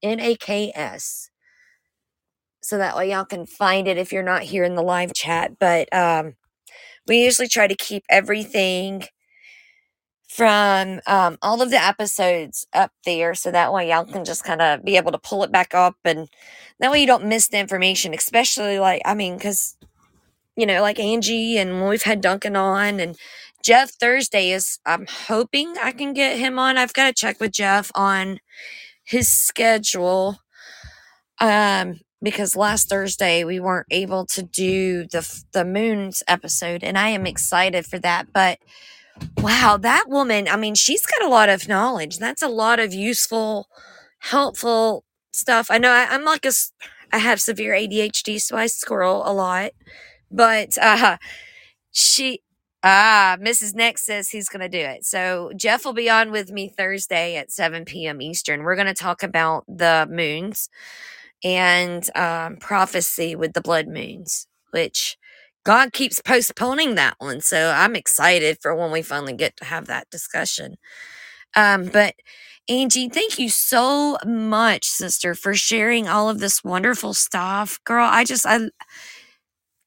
N 0.04 0.20
A 0.20 0.36
K 0.36 0.72
S. 0.76 1.30
So 2.64 2.78
that 2.78 2.96
way 2.96 3.12
y'all 3.12 3.26
can 3.26 3.46
find 3.46 3.88
it 3.88 3.98
if 3.98 4.14
you're 4.14 4.24
not 4.24 4.44
here 4.44 4.64
in 4.64 4.76
the 4.76 4.84
live 4.84 5.14
chat. 5.14 5.60
But 5.60 5.94
um, 5.96 6.36
we 7.08 7.24
usually 7.24 7.48
try 7.50 7.68
to 7.68 7.76
keep 7.76 8.04
everything 8.10 9.04
from 10.32 11.02
um, 11.08 11.38
all 11.42 11.62
of 11.62 11.72
the 11.72 11.84
episodes 11.84 12.66
up 12.72 12.94
there 13.04 13.36
so 13.36 13.52
that 13.52 13.74
way 13.74 13.90
y'all 13.90 14.06
can 14.06 14.24
just 14.24 14.46
kind 14.46 14.62
of 14.62 14.82
be 14.82 14.96
able 14.96 15.12
to 15.12 15.18
pull 15.18 15.44
it 15.44 15.52
back 15.52 15.74
up 15.74 15.96
and 16.06 16.30
that 16.80 16.90
way 16.90 17.02
you 17.02 17.06
don't 17.06 17.26
miss 17.26 17.50
the 17.50 17.60
information 17.60 18.14
especially 18.14 18.80
like 18.80 19.02
i 19.04 19.14
mean 19.14 19.36
because 19.36 19.76
you 20.56 20.66
know 20.66 20.82
like 20.82 21.00
angie 21.00 21.58
and 21.58 21.82
when 21.82 21.90
we've 21.90 22.04
had 22.04 22.22
duncan 22.22 22.56
on 22.56 22.98
and 23.02 23.18
jeff 23.62 23.92
thursday 23.92 24.52
is 24.52 24.80
i'm 24.86 25.06
hoping 25.28 25.76
i 25.84 25.92
can 25.92 26.14
get 26.14 26.40
him 26.40 26.58
on 26.58 26.78
i've 26.78 26.94
got 26.94 27.08
to 27.08 27.14
check 27.14 27.38
with 27.42 27.52
jeff 27.52 27.92
on 27.94 28.40
his 29.04 29.28
schedule 29.28 30.38
um 31.42 32.00
because 32.24 32.56
last 32.56 32.88
thursday 32.88 33.44
we 33.44 33.60
weren't 33.60 33.88
able 33.92 34.26
to 34.26 34.42
do 34.42 35.06
the 35.08 35.44
the 35.52 35.66
moons 35.66 36.24
episode 36.26 36.86
and 36.86 36.98
i 36.98 37.10
am 37.10 37.28
excited 37.28 37.86
for 37.86 38.00
that 38.00 38.32
but 38.32 38.60
Wow, 39.38 39.78
that 39.82 40.06
woman, 40.08 40.48
I 40.48 40.56
mean, 40.58 40.76
she's 40.76 41.06
got 41.06 41.24
a 41.24 41.30
lot 41.30 41.50
of 41.50 41.68
knowledge. 41.68 42.18
That's 42.18 42.42
a 42.42 42.48
lot 42.48 42.80
of 42.80 42.94
useful, 42.94 43.68
helpful 44.20 45.04
stuff. 45.34 45.68
I 45.72 45.78
know 45.78 45.92
I, 45.92 46.08
I'm 46.10 46.24
like 46.24 46.46
a, 46.46 46.52
I 47.12 47.18
have 47.20 47.42
severe 47.42 47.74
ADHD, 47.74 48.40
so 48.42 48.58
I 48.58 48.68
scroll 48.68 49.24
a 49.26 49.34
lot. 49.34 49.72
But 50.32 50.78
uh, 50.80 51.18
she, 51.92 52.42
ah, 52.84 53.38
Mrs. 53.42 53.76
Next 53.76 54.06
says 54.06 54.30
he's 54.30 54.50
going 54.50 54.62
to 54.62 54.70
do 54.70 54.80
it. 54.86 55.06
So 55.06 55.52
Jeff 55.56 55.86
will 55.86 55.94
be 55.94 56.10
on 56.10 56.32
with 56.32 56.52
me 56.52 56.70
Thursday 56.70 57.38
at 57.38 57.52
7 57.52 57.86
p.m. 57.86 58.22
Eastern. 58.22 58.64
We're 58.64 58.76
going 58.76 58.88
to 58.88 58.94
talk 58.94 59.24
about 59.24 59.66
the 59.68 60.08
moons 60.10 60.70
and 61.44 62.10
um, 62.16 62.58
prophecy 62.58 63.36
with 63.36 63.54
the 63.54 63.62
blood 63.62 63.88
moons, 63.88 64.48
which 64.72 65.18
God 65.64 65.94
keeps 65.94 66.22
postponing 66.22 66.96
that 66.96 67.16
one. 67.20 67.42
So 67.42 67.72
I'm 67.72 67.96
excited 67.96 68.58
for 68.62 68.76
when 68.76 68.92
we 68.92 69.02
finally 69.02 69.34
get 69.34 69.58
to 69.58 69.66
have 69.66 69.88
that 69.88 70.10
discussion. 70.10 70.76
Um, 71.56 71.86
but 71.88 72.16
Angie, 72.70 73.10
thank 73.10 73.40
you 73.40 73.50
so 73.50 74.18
much, 74.26 74.86
sister, 74.86 75.36
for 75.36 75.54
sharing 75.56 76.08
all 76.08 76.30
of 76.30 76.40
this 76.40 76.64
wonderful 76.64 77.14
stuff. 77.14 77.80
Girl, 77.86 78.08
I 78.10 78.24
just 78.24 78.46
I 78.48 78.70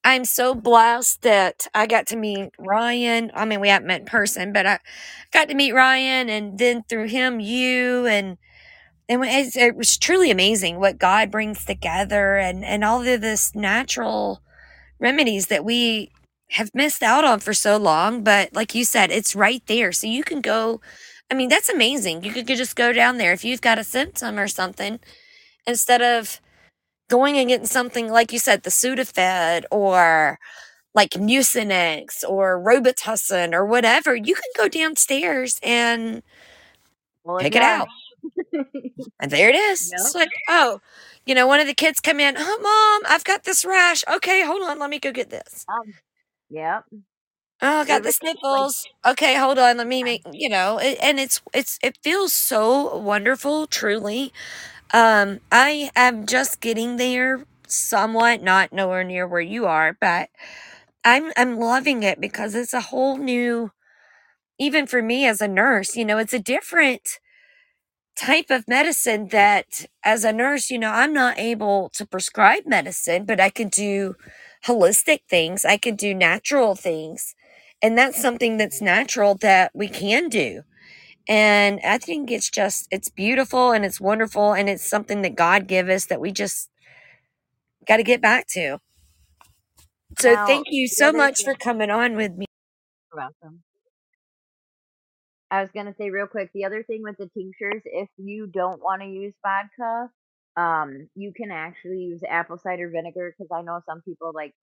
I'm 0.05 0.25
so 0.27 0.55
blessed 0.55 1.23
that 1.23 1.67
I 1.75 1.87
got 1.87 2.07
to 2.09 2.17
meet 2.17 2.51
Ryan. 2.59 3.31
I 3.35 3.47
mean, 3.47 3.61
we 3.61 3.69
haven't 3.69 3.89
met 3.89 4.01
in 4.01 4.07
person, 4.07 4.53
but 4.53 4.67
I 4.67 4.79
got 5.33 5.49
to 5.49 5.55
meet 5.55 5.73
Ryan 5.73 6.29
and 6.29 6.59
then 6.59 6.85
through 6.89 7.09
him 7.09 7.41
you 7.41 8.07
and 8.07 8.37
and 9.09 9.25
it 9.25 9.77
was 9.77 9.99
truly 9.99 10.31
amazing 10.31 10.81
what 10.81 10.99
God 10.99 11.31
brings 11.31 11.65
together 11.65 12.37
and 12.37 12.65
and 12.65 12.85
all 12.85 13.03
of 13.07 13.21
this 13.21 13.55
natural 13.55 14.43
remedies 15.05 15.49
that 15.49 15.65
we 15.67 16.11
have 16.53 16.71
missed 16.75 17.03
out 17.05 17.25
on 17.25 17.41
for 17.41 17.55
so 17.55 17.77
long 17.79 18.25
but 18.25 18.53
like 18.55 18.75
you 18.75 18.85
said 18.85 19.11
it's 19.13 19.37
right 19.37 19.63
there. 19.69 19.93
So 19.93 20.09
you 20.09 20.25
can 20.25 20.43
go 20.43 20.81
i 21.33 21.35
mean 21.35 21.51
that's 21.51 21.71
amazing. 21.71 22.25
You 22.25 22.33
could 22.33 22.47
just 22.49 22.77
go 22.77 22.93
down 22.93 23.19
there 23.19 23.33
if 23.35 23.45
you've 23.45 23.63
got 23.63 23.79
a 23.81 23.85
symptom 23.85 24.39
or 24.41 24.49
something 24.49 25.01
instead 25.67 26.03
of 26.03 26.41
going 27.11 27.39
and 27.39 27.49
getting 27.49 27.67
something 27.67 28.11
like 28.11 28.33
you 28.33 28.39
said 28.41 28.63
the 28.65 28.71
sudafed 28.71 29.65
or 29.73 30.39
like 30.95 31.11
mucinex 31.13 32.25
or 32.29 32.61
robitussin 32.63 33.55
or 33.55 33.67
whatever 33.67 34.15
you 34.17 34.35
can 34.35 34.53
go 34.57 34.69
downstairs 34.69 35.61
and 35.63 36.23
Well, 37.25 37.39
pick 37.39 37.57
it 37.57 37.63
out. 37.63 37.89
And 39.21 39.31
there 39.31 39.49
it 39.51 39.57
is. 39.57 39.91
Yep. 39.93 40.01
it's 40.01 40.15
like 40.15 40.31
oh 40.49 40.81
you 41.27 41.35
know 41.35 41.47
one 41.47 41.61
of 41.61 41.67
the 41.67 41.75
kids 41.75 42.01
come 42.01 42.21
in 42.21 42.35
oh 42.39 42.59
mom 43.03 43.13
i've 43.13 43.25
got 43.25 43.45
this 43.45 43.65
rash 43.65 44.05
okay 44.13 44.45
hold 44.45 44.63
on 44.63 44.79
let 44.79 44.91
me 44.91 44.99
go 44.99 45.13
get 45.13 45.31
this 45.31 45.67
Um, 45.69 45.95
yep. 46.51 46.85
Oh, 47.63 47.81
I 47.81 47.85
got 47.87 48.03
the 48.03 48.13
sniffles. 48.13 48.89
Okay, 49.07 49.37
hold 49.37 49.59
on. 49.59 49.79
Let 49.79 49.87
me 49.87 50.03
make, 50.03 50.23
you 50.31 50.49
know, 50.49 50.79
it, 50.79 50.99
and 51.03 51.19
it's 51.21 51.41
it's 51.55 51.79
it 51.83 51.99
feels 52.03 52.33
so 52.33 52.97
wonderful, 52.99 53.67
truly. 53.67 54.33
Um, 54.95 55.41
I 55.53 55.91
am 55.97 56.27
just 56.27 56.61
getting 56.61 56.97
there 56.97 57.45
somewhat, 57.69 58.43
not 58.43 58.73
nowhere 58.73 59.05
near 59.05 59.27
where 59.29 59.41
you 59.41 59.67
are, 59.67 59.97
but 60.01 60.31
I'm 61.05 61.33
I'm 61.37 61.59
loving 61.59 62.03
it 62.03 62.21
because 62.21 62.55
it's 62.55 62.75
a 62.75 62.81
whole 62.81 63.17
new 63.19 63.73
even 64.59 64.87
for 64.87 65.03
me 65.03 65.27
as 65.27 65.41
a 65.41 65.49
nurse, 65.49 65.97
you 65.97 66.05
know, 66.05 66.19
it's 66.19 66.33
a 66.35 66.39
different 66.39 67.19
type 68.17 68.51
of 68.51 68.69
medicine 68.69 69.29
that 69.29 69.87
as 70.05 70.25
a 70.25 70.33
nurse, 70.33 70.71
you 70.71 70.79
know, 70.79 70.91
I'm 70.91 71.13
not 71.13 71.39
able 71.39 71.91
to 71.95 72.07
prescribe 72.07 72.65
medicine, 72.67 73.25
but 73.27 73.41
I 73.41 73.51
can 73.51 73.69
do 73.69 74.15
holistic 74.67 75.21
things. 75.29 75.65
I 75.65 75.77
can 75.77 75.97
do 75.97 76.15
natural 76.15 76.75
things. 76.75 77.35
And 77.83 77.99
that's 77.99 78.21
something 78.21 78.57
that's 78.59 78.81
natural 78.81 79.35
that 79.37 79.73
we 79.75 79.89
can 79.89 80.29
do. 80.29 80.63
And 81.29 81.81
I 81.85 81.99
think 81.99 82.31
it's 82.31 82.51
just 82.51 82.89
it's 82.91 83.09
beautiful 83.11 83.73
and 83.73 83.85
it's 83.85 84.01
wonderful 84.01 84.55
and 84.55 84.69
it's 84.69 84.89
something 84.89 85.23
that 85.23 85.37
God 85.37 85.67
gave 85.69 85.89
us 85.89 86.07
that 86.07 86.21
we 86.21 86.33
just 86.33 86.71
got 87.87 87.99
to 87.99 88.05
get 88.05 88.21
back 88.23 88.47
to. 88.49 88.79
So 90.19 90.35
Now, 90.35 90.47
thank 90.47 90.67
you 90.71 90.89
so 90.89 91.13
much 91.13 91.43
for 91.45 91.55
coming 91.55 91.91
on 91.91 92.17
with 92.17 92.33
me. 92.37 92.47
You're 93.13 93.23
welcome. 93.43 93.63
I 95.55 95.63
was 95.63 95.71
gonna 95.73 95.95
say 95.99 96.11
real 96.11 96.27
quick, 96.29 96.51
the 96.55 96.65
other 96.67 96.83
thing 96.85 97.03
with 97.03 97.17
the 97.19 97.29
tinctures, 97.29 97.83
if 97.87 98.09
you 98.19 98.49
don't 98.49 98.83
want 98.83 99.03
to 99.03 99.09
use 99.09 99.35
vodka, 99.43 100.11
um, 100.57 101.09
you 101.15 101.33
can 101.37 101.51
actually 101.53 101.99
use 102.01 102.23
apple 102.29 102.59
cider 102.59 102.91
vinegar 102.91 103.35
because 103.37 103.51
I 103.53 103.63
know 103.63 103.81
some 103.87 104.03
people 104.03 104.33
like 104.35 104.55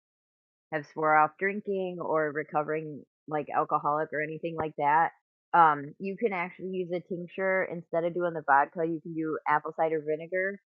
have 0.73 0.85
swore 0.87 1.15
off 1.17 1.31
drinking 1.39 1.99
or 2.01 2.31
recovering 2.31 3.03
like 3.27 3.47
alcoholic 3.55 4.09
or 4.13 4.21
anything 4.21 4.55
like 4.57 4.73
that. 4.77 5.11
Um, 5.53 5.93
you 5.99 6.17
can 6.17 6.33
actually 6.33 6.69
use 6.71 6.91
a 6.93 7.01
tincture 7.01 7.63
instead 7.71 8.05
of 8.05 8.13
doing 8.15 8.33
the 8.33 8.43
vodka. 8.47 8.85
You 8.85 9.01
can 9.01 9.13
do 9.15 9.37
apple 9.47 9.73
cider 9.77 10.03
vinegar, 10.07 10.59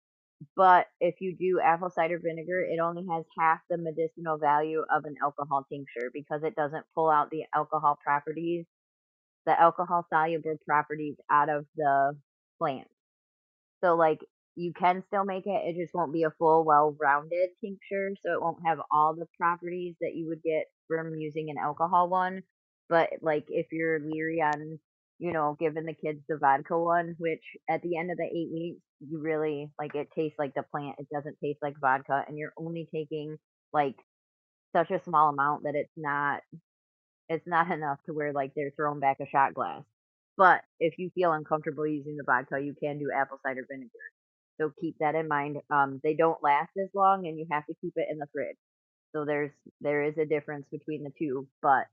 but 0.56 0.86
if 1.00 1.16
you 1.20 1.36
do 1.38 1.60
apple 1.64 1.90
cider 1.90 2.20
vinegar, 2.22 2.62
it 2.62 2.80
only 2.80 3.04
has 3.10 3.24
half 3.38 3.60
the 3.70 3.78
medicinal 3.78 4.38
value 4.38 4.82
of 4.94 5.04
an 5.06 5.16
alcohol 5.22 5.66
tincture 5.72 6.10
because 6.14 6.42
it 6.44 6.56
doesn't 6.56 6.86
pull 6.94 7.10
out 7.10 7.30
the 7.30 7.44
alcohol 7.54 7.98
properties 8.04 8.66
the 9.46 9.58
alcohol 9.58 10.06
soluble 10.12 10.56
properties 10.66 11.16
out 11.30 11.48
of 11.48 11.66
the 11.76 12.16
plant. 12.58 12.88
So 13.82 13.94
like 13.96 14.20
you 14.56 14.72
can 14.72 15.02
still 15.06 15.24
make 15.24 15.46
it, 15.46 15.62
it 15.64 15.76
just 15.80 15.94
won't 15.94 16.12
be 16.12 16.24
a 16.24 16.32
full 16.38 16.64
well 16.64 16.96
rounded 17.00 17.50
tincture, 17.60 18.10
so 18.24 18.32
it 18.32 18.42
won't 18.42 18.66
have 18.66 18.78
all 18.90 19.14
the 19.14 19.26
properties 19.38 19.94
that 20.00 20.14
you 20.14 20.28
would 20.28 20.42
get 20.42 20.64
from 20.88 21.14
using 21.14 21.50
an 21.50 21.56
alcohol 21.62 22.08
one. 22.08 22.42
But 22.88 23.10
like 23.22 23.44
if 23.48 23.66
you're 23.72 24.00
leery 24.00 24.40
on, 24.40 24.78
you 25.18 25.32
know, 25.32 25.56
giving 25.60 25.84
the 25.84 25.94
kids 25.94 26.20
the 26.28 26.38
vodka 26.38 26.78
one, 26.78 27.14
which 27.18 27.44
at 27.68 27.82
the 27.82 27.96
end 27.96 28.10
of 28.10 28.16
the 28.16 28.24
eight 28.24 28.50
weeks, 28.52 28.82
you 29.00 29.20
really 29.20 29.70
like 29.78 29.94
it 29.94 30.08
tastes 30.14 30.38
like 30.38 30.54
the 30.54 30.62
plant. 30.62 30.96
It 30.98 31.08
doesn't 31.12 31.38
taste 31.42 31.58
like 31.62 31.74
vodka, 31.80 32.24
and 32.26 32.38
you're 32.38 32.52
only 32.58 32.88
taking 32.92 33.36
like 33.72 33.96
such 34.74 34.90
a 34.90 35.02
small 35.04 35.30
amount 35.30 35.64
that 35.64 35.74
it's 35.74 35.92
not 35.96 36.40
it's 37.28 37.46
not 37.46 37.70
enough 37.70 37.98
to 38.06 38.12
where 38.14 38.32
like 38.32 38.52
they're 38.54 38.72
throwing 38.76 39.00
back 39.00 39.18
a 39.20 39.26
shot 39.26 39.54
glass. 39.54 39.82
But 40.36 40.62
if 40.80 40.98
you 40.98 41.10
feel 41.14 41.32
uncomfortable 41.32 41.86
using 41.86 42.16
the 42.16 42.24
vodka, 42.24 42.60
you 42.60 42.74
can 42.80 42.98
do 42.98 43.10
apple 43.14 43.38
cider 43.46 43.66
vinegar. 43.70 43.90
So 44.60 44.72
keep 44.80 44.96
that 45.00 45.14
in 45.14 45.28
mind. 45.28 45.58
Um, 45.70 46.00
they 46.02 46.14
don't 46.14 46.42
last 46.42 46.70
as 46.82 46.88
long, 46.94 47.26
and 47.26 47.38
you 47.38 47.46
have 47.50 47.66
to 47.66 47.74
keep 47.80 47.94
it 47.96 48.08
in 48.10 48.18
the 48.18 48.26
fridge. 48.32 48.56
So 49.14 49.24
there's 49.24 49.52
there 49.80 50.04
is 50.04 50.18
a 50.18 50.26
difference 50.26 50.66
between 50.70 51.04
the 51.04 51.12
two, 51.18 51.48
but 51.62 51.86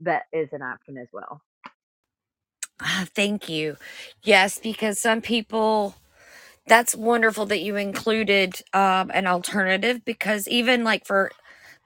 that 0.00 0.24
is 0.32 0.48
an 0.52 0.62
option 0.62 0.98
as 0.98 1.08
well. 1.12 1.42
Ah, 2.80 3.06
thank 3.14 3.48
you. 3.48 3.76
Yes, 4.22 4.58
because 4.58 4.98
some 4.98 5.20
people 5.20 5.94
that's 6.66 6.94
wonderful 6.94 7.46
that 7.46 7.60
you 7.60 7.76
included 7.76 8.62
um, 8.74 9.10
an 9.14 9.26
alternative 9.26 10.04
because 10.04 10.48
even 10.48 10.84
like 10.84 11.06
for 11.06 11.32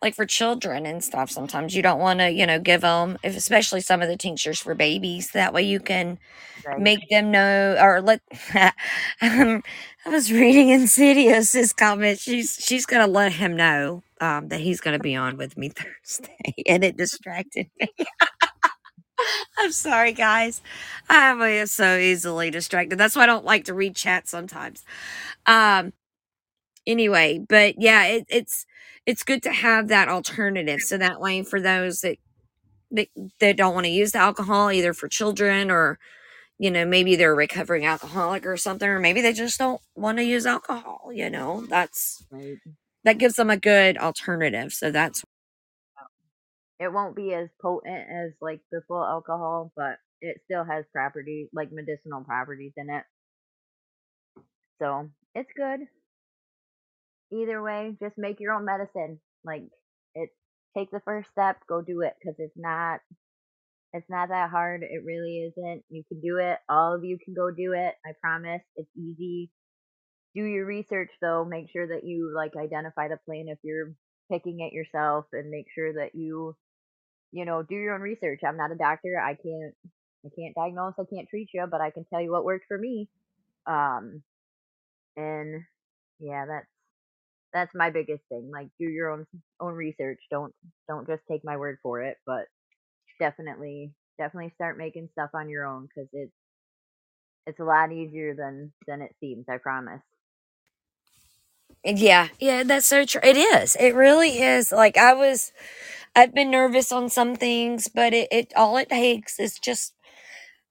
like 0.03 0.14
for 0.14 0.26
children 0.26 0.86
and 0.86 1.03
stuff 1.03 1.30
sometimes 1.30 1.74
you 1.74 1.82
don't 1.82 2.01
want 2.01 2.20
to 2.20 2.30
you 2.30 2.47
know 2.47 2.59
give 2.59 2.82
them 2.82 3.18
if, 3.22 3.36
especially 3.36 3.80
some 3.80 4.03
of 4.03 4.09
the 4.09 4.16
tinctures 4.16 4.61
for 4.61 4.74
babies 4.74 5.30
that 5.32 5.53
way 5.53 5.62
you 5.62 5.80
can 5.80 6.18
Right? 6.64 6.78
make 6.78 7.01
them 7.11 7.30
know 7.30 7.76
or 7.80 8.01
let 8.03 8.20
um, 9.22 9.62
i 10.07 10.11
was 10.11 10.32
reading 10.32 10.70
insidious's 10.70 11.72
comment 11.72 12.18
she's 12.18 12.57
she's 12.61 12.86
gonna 12.86 13.07
let 13.07 13.32
him 13.32 13.57
know 13.57 14.03
um, 14.20 14.49
that 14.49 14.61
he's 14.61 14.80
gonna 14.80 14.99
be 14.99 15.14
on 15.16 15.36
with 15.36 15.57
me 15.59 15.68
thursday 15.76 16.55
and 16.68 16.84
it 16.84 16.97
distracted 16.97 17.68
me. 17.80 17.88
I'm 19.59 19.72
sorry 19.72 20.12
guys. 20.12 20.62
I'm 21.09 21.40
uh, 21.40 21.66
so 21.66 21.97
easily 21.97 22.51
distracted. 22.51 22.99
That's 22.99 23.16
why 23.16 23.22
i 23.24 23.26
don't 23.26 23.45
like 23.45 23.64
to 23.66 23.74
read 23.74 23.95
chat 23.97 24.28
sometimes. 24.28 24.84
Um 25.47 25.92
anyway 26.86 27.38
but 27.49 27.76
yeah 27.80 28.05
it, 28.07 28.26
it's 28.28 28.66
it's 29.07 29.24
good 29.24 29.42
to 29.42 29.52
have 29.52 29.88
that 29.88 30.09
alternative 30.09 30.80
so 30.80 30.98
that 30.98 31.20
way 31.20 31.42
for 31.42 31.61
those 31.61 32.00
that 32.00 32.18
they, 32.90 33.09
they 33.40 33.52
don't 33.52 33.74
want 33.74 33.86
to 33.86 33.90
use 33.92 34.12
the 34.12 34.18
alcohol 34.18 34.70
either 34.70 34.94
for 34.94 35.09
children 35.09 35.70
or 35.70 35.98
you 36.59 36.70
know 36.70 36.84
maybe 36.84 37.16
they're 37.16 37.32
a 37.32 37.36
recovering 37.36 37.86
alcoholic 37.86 38.46
or 38.46 38.57
something 38.57 38.88
or 38.88 39.00
maybe 39.00 39.20
they 39.22 39.32
just 39.32 39.59
don't 39.59 39.80
want 39.96 40.18
to 40.18 40.24
use 40.24 40.46
alcohol 40.46 41.11
you 41.12 41.30
know 41.30 41.66
that's 41.68 42.26
Right. 42.30 42.59
that 43.05 43.18
gives 43.18 43.36
them 43.36 43.50
a 43.50 43.57
good 43.57 43.98
alternative 43.98 44.72
so 44.72 44.90
that's 44.90 45.24
It 46.80 46.92
won't 46.92 47.16
be 47.16 47.32
as 47.34 47.48
potent 47.62 48.11
as 48.11 48.32
like 48.40 48.61
the 48.70 48.82
full 48.88 49.05
alcohol, 49.05 49.72
but 49.76 49.98
it 50.20 50.40
still 50.44 50.64
has 50.64 50.84
property 50.92 51.48
like 51.52 51.72
medicinal 51.72 52.22
properties 52.24 52.72
in 52.76 52.90
it. 52.90 53.05
So 54.80 55.11
it's 55.34 55.50
good. 55.57 55.80
Either 57.35 57.62
way, 57.62 57.97
just 58.01 58.14
make 58.16 58.39
your 58.39 58.53
own 58.53 58.64
medicine. 58.64 59.18
Like 59.45 59.64
it, 60.14 60.30
take 60.76 60.91
the 60.91 61.03
first 61.05 61.28
step, 61.32 61.57
go 61.68 61.82
do 61.82 62.03
it, 62.03 62.14
because 62.18 62.37
it's 62.39 62.57
not, 62.57 63.01
it's 63.93 64.09
not 64.09 64.28
that 64.28 64.51
hard. 64.51 64.82
It 64.82 65.03
really 65.05 65.51
isn't. 65.51 65.82
You 65.89 66.05
can 66.09 66.20
do 66.20 66.39
it. 66.39 66.59
All 66.68 66.95
of 66.95 67.05
you 67.05 67.18
can 67.24 67.35
go 67.35 67.51
do 67.51 67.72
it. 67.72 67.95
I 68.07 68.12
promise. 68.20 68.62
It's 68.76 68.91
easy. 68.97 69.51
Do 70.35 70.45
your 70.45 70.66
research 70.66 71.11
though. 71.20 71.45
Make 71.45 71.70
sure 71.72 71.87
that 71.87 72.05
you 72.05 72.32
like 72.35 72.53
identify 72.57 73.09
the 73.09 73.18
plan 73.24 73.47
if 73.49 73.59
you're 73.62 73.95
picking 74.32 74.61
it 74.61 74.72
yourself, 74.72 75.26
and 75.32 75.51
make 75.51 75.66
sure 75.74 75.93
that 75.95 76.14
you, 76.14 76.57
you 77.30 77.45
know, 77.45 77.62
do 77.62 77.74
your 77.74 77.95
own 77.95 78.01
research. 78.01 78.41
I'm 78.47 78.57
not 78.57 78.72
a 78.72 78.76
doctor. 78.76 79.20
I 79.20 79.35
can't, 79.35 79.74
I 80.24 80.30
can't 80.37 80.55
diagnose. 80.57 80.95
I 80.99 81.05
can't 81.12 81.28
treat 81.28 81.49
you, 81.53 81.66
but 81.70 81.80
I 81.80 81.91
can 81.91 82.05
tell 82.11 82.20
you 82.20 82.32
what 82.32 82.45
worked 82.45 82.64
for 82.66 82.78
me. 82.78 83.09
Um, 83.66 84.22
and 85.16 85.62
yeah, 86.18 86.47
that's 86.47 86.66
that's 87.55 87.72
my 87.74 87.90
biggest 87.90 88.24
thing. 88.30 88.50
Like 88.52 88.68
do 88.80 88.86
your 88.86 89.11
own 89.12 89.26
own 89.61 89.74
research. 89.74 90.20
Don't 90.30 90.55
don't 90.88 91.09
just 91.09 91.22
take 91.30 91.42
my 91.44 91.59
word 91.59 91.78
for 91.84 92.02
it, 92.02 92.18
but 92.26 92.46
definitely 93.20 93.92
definitely 94.18 94.52
start 94.57 94.78
making 94.78 95.09
stuff 95.12 95.30
on 95.34 95.48
your 95.50 95.66
own 95.66 95.88
cuz 95.94 96.09
it's 96.12 96.32
it's 97.46 97.61
a 97.61 97.64
lot 97.64 97.92
easier 97.92 98.34
than 98.34 98.72
than 98.86 99.02
it 99.02 99.14
seems, 99.20 99.46
I 99.48 99.59
promise. 99.59 100.02
yeah 101.84 102.28
yeah 102.40 102.62
that's 102.64 102.86
so 102.86 103.05
true 103.05 103.20
it 103.24 103.36
is 103.36 103.76
it 103.76 103.94
really 103.94 104.40
is 104.42 104.72
like 104.72 104.96
i 104.98 105.14
was 105.14 105.52
i've 106.16 106.34
been 106.34 106.50
nervous 106.50 106.92
on 106.92 107.09
some 107.09 107.36
things 107.36 107.88
but 107.88 108.14
it, 108.14 108.28
it 108.32 108.52
all 108.57 108.76
it 108.78 108.88
takes 108.90 109.40
is 109.40 109.59
just 109.59 109.94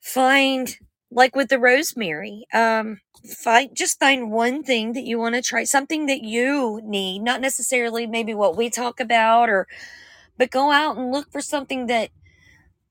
find 0.01 0.77
like 1.13 1.35
with 1.35 1.49
the 1.49 1.59
rosemary 1.59 2.45
um 2.53 2.99
find 3.43 3.71
just 3.75 3.99
find 3.99 4.31
one 4.31 4.63
thing 4.63 4.93
that 4.93 5.05
you 5.05 5.19
want 5.19 5.35
to 5.35 5.41
try 5.41 5.63
something 5.63 6.07
that 6.07 6.21
you 6.23 6.81
need 6.83 7.19
not 7.19 7.41
necessarily 7.41 8.07
maybe 8.07 8.33
what 8.33 8.57
we 8.57 8.69
talk 8.69 8.99
about 8.99 9.49
or 9.49 9.67
but 10.37 10.51
go 10.51 10.71
out 10.71 10.97
and 10.97 11.11
look 11.11 11.31
for 11.31 11.41
something 11.41 11.87
that 11.87 12.09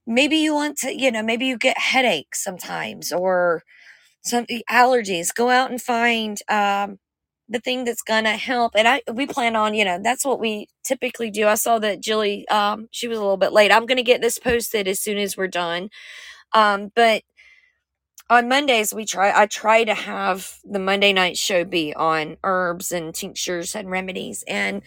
maybe 0.06 0.36
you 0.36 0.54
want 0.54 0.78
to 0.78 0.94
you 1.00 1.10
know 1.10 1.22
maybe 1.22 1.46
you 1.46 1.56
get 1.56 1.78
headaches 1.78 2.42
sometimes 2.42 3.12
or 3.12 3.62
some 4.22 4.46
allergies 4.70 5.34
go 5.34 5.50
out 5.50 5.70
and 5.70 5.82
find 5.82 6.38
um 6.48 6.98
the 7.48 7.60
thing 7.60 7.84
that's 7.84 8.02
gonna 8.02 8.36
help 8.36 8.72
and 8.76 8.88
i 8.88 9.02
we 9.12 9.26
plan 9.26 9.56
on 9.56 9.74
you 9.74 9.84
know 9.84 10.00
that's 10.02 10.24
what 10.24 10.40
we 10.40 10.68
typically 10.84 11.30
do 11.30 11.46
i 11.48 11.54
saw 11.54 11.78
that 11.78 12.00
jilly 12.00 12.48
um 12.48 12.88
she 12.92 13.08
was 13.08 13.18
a 13.18 13.22
little 13.22 13.36
bit 13.38 13.52
late 13.52 13.72
i'm 13.72 13.86
gonna 13.86 14.02
get 14.02 14.22
this 14.22 14.38
posted 14.38 14.88
as 14.88 15.00
soon 15.00 15.18
as 15.18 15.36
we're 15.36 15.48
done 15.48 15.90
um 16.54 16.90
but 16.94 17.22
on 18.32 18.48
Mondays 18.48 18.94
we 18.94 19.04
try 19.04 19.30
I 19.38 19.44
try 19.44 19.84
to 19.84 19.92
have 19.92 20.56
the 20.64 20.78
Monday 20.78 21.12
night 21.12 21.36
show 21.36 21.64
be 21.64 21.92
on 21.92 22.38
herbs 22.42 22.90
and 22.90 23.14
tinctures 23.14 23.74
and 23.76 23.90
remedies 23.90 24.42
and 24.48 24.80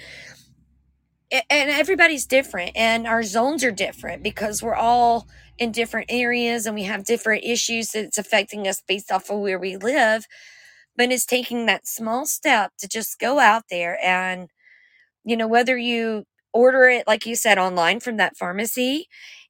and 1.31 1.69
everybody's 1.69 2.25
different 2.25 2.71
and 2.75 3.05
our 3.05 3.21
zones 3.21 3.63
are 3.63 3.71
different 3.71 4.23
because 4.23 4.63
we're 4.63 4.73
all 4.73 5.27
in 5.59 5.71
different 5.71 6.07
areas 6.09 6.65
and 6.65 6.73
we 6.73 6.83
have 6.85 7.05
different 7.05 7.43
issues 7.43 7.91
that's 7.91 8.17
affecting 8.17 8.67
us 8.67 8.81
based 8.87 9.11
off 9.11 9.29
of 9.29 9.39
where 9.39 9.59
we 9.59 9.77
live 9.77 10.25
but 10.97 11.11
it's 11.11 11.25
taking 11.25 11.67
that 11.67 11.87
small 11.87 12.25
step 12.25 12.71
to 12.79 12.87
just 12.87 13.19
go 13.19 13.37
out 13.37 13.65
there 13.69 13.99
and 14.03 14.49
you 15.23 15.37
know 15.37 15.47
whether 15.47 15.77
you 15.77 16.23
order 16.51 16.85
it 16.89 17.05
like 17.05 17.27
you 17.27 17.35
said 17.35 17.59
online 17.59 17.99
from 17.99 18.17
that 18.17 18.35
pharmacy 18.37 19.07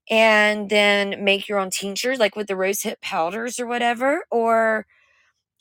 and 0.09 0.69
then 0.69 1.23
make 1.23 1.47
your 1.47 1.59
own 1.59 1.69
tinctures 1.69 2.19
like 2.19 2.35
with 2.35 2.47
the 2.47 2.55
rose 2.55 2.81
hip 2.83 3.01
powders 3.01 3.59
or 3.59 3.65
whatever 3.67 4.25
or 4.31 4.85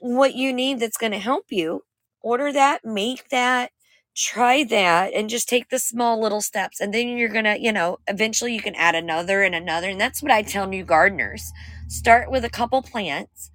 what 0.01 0.35
you 0.35 0.53
need 0.53 0.81
that's 0.81 0.97
going 0.97 1.13
to 1.13 1.19
help 1.19 1.47
you 1.51 1.83
order 2.23 2.53
that 2.53 2.85
make 2.85 3.29
that 3.31 3.71
try 4.17 4.63
that 4.65 5.13
and 5.13 5.29
just 5.31 5.49
take 5.49 5.69
the 5.71 5.79
small 5.79 6.21
little 6.21 6.41
steps 6.41 6.81
and 6.81 6.95
then 6.95 7.17
you're 7.19 7.29
going 7.29 7.45
to 7.45 7.59
you 7.61 7.73
know 7.73 7.99
eventually 8.07 8.55
you 8.55 8.61
can 8.63 8.75
add 8.77 8.95
another 8.95 9.43
and 9.43 9.55
another 9.55 9.89
and 9.91 10.01
that's 10.01 10.23
what 10.23 10.31
i 10.33 10.43
tell 10.43 10.67
new 10.69 10.85
gardeners 10.85 11.53
start 11.89 12.31
with 12.31 12.45
a 12.45 12.51
couple 12.51 12.81
plants 12.83 13.51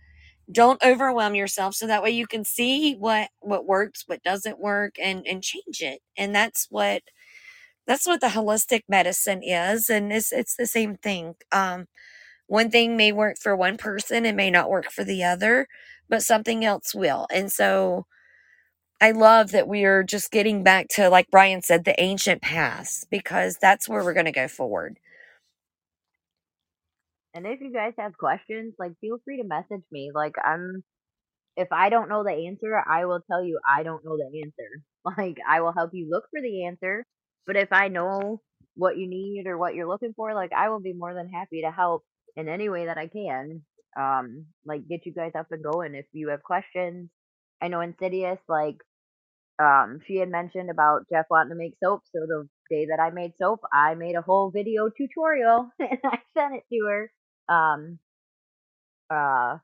don't 0.52 0.84
overwhelm 0.84 1.36
yourself 1.36 1.76
so 1.76 1.88
that 1.88 2.04
way 2.04 2.12
you 2.12 2.28
can 2.28 2.44
see 2.44 2.96
what 2.96 3.30
what 3.40 3.66
works 3.68 4.04
what 4.08 4.24
doesn't 4.24 4.60
work 4.60 4.96
and 5.02 5.26
and 5.28 5.44
change 5.44 5.82
it 5.82 6.02
and 6.18 6.36
that's 6.36 6.68
what 6.70 7.04
that's 7.90 8.08
what 8.08 8.22
the 8.22 8.30
holistic 8.30 8.84
medicine 8.90 9.44
is 9.44 9.90
and 9.92 10.14
it's 10.14 10.34
it's 10.34 10.58
the 10.58 10.68
same 10.68 10.98
thing 10.98 11.36
um 11.54 11.88
one 12.48 12.72
thing 12.72 12.98
may 12.98 13.12
work 13.12 13.38
for 13.40 13.56
one 13.56 13.78
person 13.78 14.26
and 14.26 14.38
may 14.38 14.52
not 14.52 14.70
work 14.72 14.92
for 14.92 15.04
the 15.06 15.24
other 15.24 15.68
but 16.10 16.24
something 16.24 16.66
else 16.66 16.96
will 16.96 17.28
and 17.34 17.52
so 17.52 18.06
i 19.02 19.12
love 19.12 19.52
that 19.52 19.68
we 19.68 19.86
are 19.86 20.04
just 20.04 20.32
getting 20.32 20.64
back 20.64 20.88
to 20.90 21.10
like 21.10 21.30
brian 21.32 21.62
said 21.62 21.86
the 21.86 22.00
ancient 22.02 22.42
past 22.42 23.10
because 23.12 23.58
that's 23.62 23.90
where 23.90 24.04
we're 24.04 24.14
going 24.14 24.26
to 24.28 24.34
go 24.34 24.48
forward 24.50 25.00
And 27.34 27.48
if 27.48 27.62
you 27.62 27.74
guys 27.74 27.94
have 28.00 28.18
questions, 28.18 28.76
like 28.80 28.94
feel 29.02 29.20
free 29.26 29.38
to 29.42 29.48
message 29.48 29.86
me. 29.92 30.12
Like 30.16 30.36
I'm 30.44 30.84
if 31.58 31.70
I 31.72 31.90
don't 31.90 32.10
know 32.10 32.24
the 32.24 32.48
answer, 32.48 32.82
I 32.88 33.06
will 33.06 33.22
tell 33.32 33.44
you 33.44 33.60
I 33.68 33.84
don't 33.84 34.06
know 34.06 34.18
the 34.18 34.42
answer. 34.44 34.84
Like 35.18 35.38
I 35.50 35.62
will 35.62 35.74
help 35.74 35.92
you 35.94 36.10
look 36.12 36.26
for 36.32 36.42
the 36.42 36.66
answer, 36.66 37.06
but 37.50 37.58
if 37.58 37.74
I 37.74 37.88
know 37.88 38.44
what 38.76 38.98
you 39.00 39.10
need 39.10 39.46
or 39.48 39.58
what 39.58 39.74
you're 39.74 39.88
looking 39.88 40.14
for, 40.16 40.36
like 40.36 40.52
I 40.54 40.70
will 40.70 40.82
be 40.82 40.94
more 40.94 41.16
than 41.16 41.30
happy 41.30 41.64
to 41.64 41.72
help 41.72 42.04
in 42.38 42.48
any 42.48 42.70
way 42.70 42.86
that 42.86 43.00
I 43.00 43.08
can. 43.08 43.64
Um 44.00 44.46
like 44.68 44.88
get 44.88 45.08
you 45.08 45.14
guys 45.16 45.32
up 45.36 45.48
and 45.50 45.64
going 45.64 45.96
if 45.96 46.06
you 46.14 46.30
have 46.30 46.44
questions. 46.44 47.10
I 47.60 47.70
know 47.70 47.82
Insidious 47.82 48.38
like 48.48 48.78
um 49.58 50.00
she 50.08 50.18
had 50.18 50.30
mentioned 50.30 50.70
about 50.70 51.08
Jeff 51.12 51.26
wanting 51.32 51.50
to 51.50 51.56
make 51.56 51.74
soap, 51.84 52.04
so 52.16 52.22
the 52.28 52.48
day 52.70 52.86
that 52.92 53.02
I 53.02 53.10
made 53.10 53.34
soap, 53.42 53.62
I 53.74 53.96
made 53.96 54.16
a 54.16 54.22
whole 54.22 54.52
video 54.52 54.92
tutorial 54.96 55.72
and 55.80 56.00
I 56.04 56.20
sent 56.38 56.54
it 56.58 56.66
to 56.72 56.86
her. 56.88 57.12
Um 57.50 57.98
uh 59.10 59.58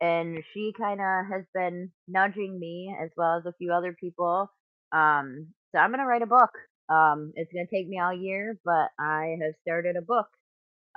and 0.00 0.38
she 0.54 0.72
kind 0.78 1.00
of 1.00 1.26
has 1.32 1.44
been 1.54 1.90
nudging 2.06 2.60
me 2.60 2.96
as 3.02 3.10
well 3.16 3.38
as 3.38 3.46
a 3.46 3.54
few 3.58 3.72
other 3.72 3.96
people. 3.98 4.48
Um, 4.92 5.48
so 5.72 5.78
I'm 5.80 5.90
gonna 5.90 6.06
write 6.06 6.22
a 6.22 6.26
book. 6.26 6.50
Um, 6.88 7.32
it's 7.36 7.52
gonna 7.52 7.66
take 7.72 7.88
me 7.88 8.00
all 8.00 8.12
year, 8.14 8.58
but 8.64 8.90
I 8.98 9.36
have 9.42 9.54
started 9.62 9.96
a 9.96 10.02
book. 10.02 10.28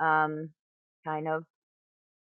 Um, 0.00 0.50
kind 1.04 1.28
of 1.28 1.44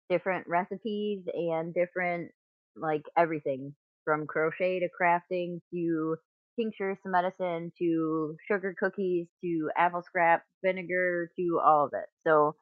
different 0.10 0.48
recipes 0.48 1.24
and 1.34 1.74
different 1.74 2.32
like 2.76 3.04
everything 3.18 3.74
from 4.06 4.28
crochet 4.28 4.80
to 4.80 4.88
crafting 5.00 5.60
to 5.74 6.16
tinctures 6.60 6.98
to 7.04 7.10
medicine 7.10 7.72
to 7.80 8.36
sugar 8.48 8.76
cookies 8.80 9.28
to 9.44 9.70
apple 9.78 10.02
scrap 10.04 10.44
vinegar 10.64 11.30
to 11.38 11.60
all 11.64 11.86
of 11.86 11.94
it. 11.94 12.08
So 12.28 12.56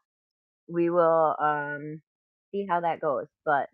we 0.69 0.89
will 0.89 1.35
um 1.41 2.01
see 2.51 2.65
how 2.69 2.81
that 2.81 3.01
goes, 3.01 3.27
but 3.45 3.69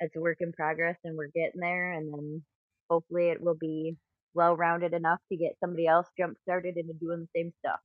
it's 0.00 0.16
a 0.16 0.20
work 0.20 0.38
in 0.40 0.52
progress 0.52 0.96
and 1.04 1.16
we're 1.16 1.28
getting 1.28 1.60
there 1.60 1.92
and 1.92 2.12
then 2.12 2.42
hopefully 2.90 3.28
it 3.28 3.42
will 3.42 3.56
be 3.60 3.96
well 4.34 4.56
rounded 4.56 4.92
enough 4.94 5.20
to 5.30 5.36
get 5.36 5.52
somebody 5.60 5.86
else 5.86 6.06
jump 6.18 6.36
started 6.42 6.76
into 6.76 6.94
doing 6.94 7.26
the 7.32 7.40
same 7.40 7.52
stuff. 7.60 7.80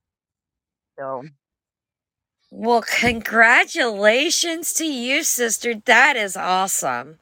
So 0.98 1.22
well 2.50 2.82
congratulations 2.82 4.72
to 4.74 4.86
you 4.86 5.22
sister 5.24 5.74
that 5.86 6.16
is 6.16 6.36
awesome 6.36 7.18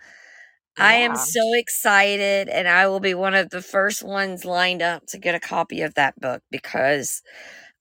I 0.79 0.95
am 0.95 1.15
so 1.17 1.53
excited, 1.55 2.49
and 2.49 2.67
I 2.67 2.89
will 2.89 3.01
be 3.01 3.15
one 3.15 3.35
of 3.35 3.51
the 3.51 3.63
first 3.63 4.03
ones 4.03 4.45
lined 4.45 4.83
up 4.83 5.07
to 5.09 5.19
get 5.19 5.35
a 5.37 5.41
copy 5.41 5.83
of 5.83 5.95
that 5.95 6.19
book 6.21 6.43
because 6.51 7.23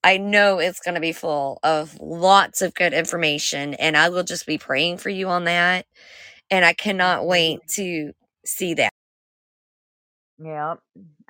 I 0.03 0.17
know 0.17 0.59
it's 0.59 0.79
going 0.79 0.95
to 0.95 1.01
be 1.01 1.13
full 1.13 1.59
of 1.63 1.97
lots 2.01 2.61
of 2.61 2.75
good 2.75 2.93
information, 2.93 3.73
and 3.75 3.97
I 3.97 4.09
will 4.09 4.23
just 4.23 4.45
be 4.45 4.59
praying 4.59 4.99
for 4.99 5.09
you 5.09 5.29
on 5.29 5.45
that. 5.45 5.85
And 6.51 6.65
I 6.65 6.73
cannot 6.73 7.25
wait 7.27 7.61
mm-hmm. 7.61 7.81
to 7.81 8.13
see 8.45 8.75
that. 8.75 8.92
Yep. 10.43 10.79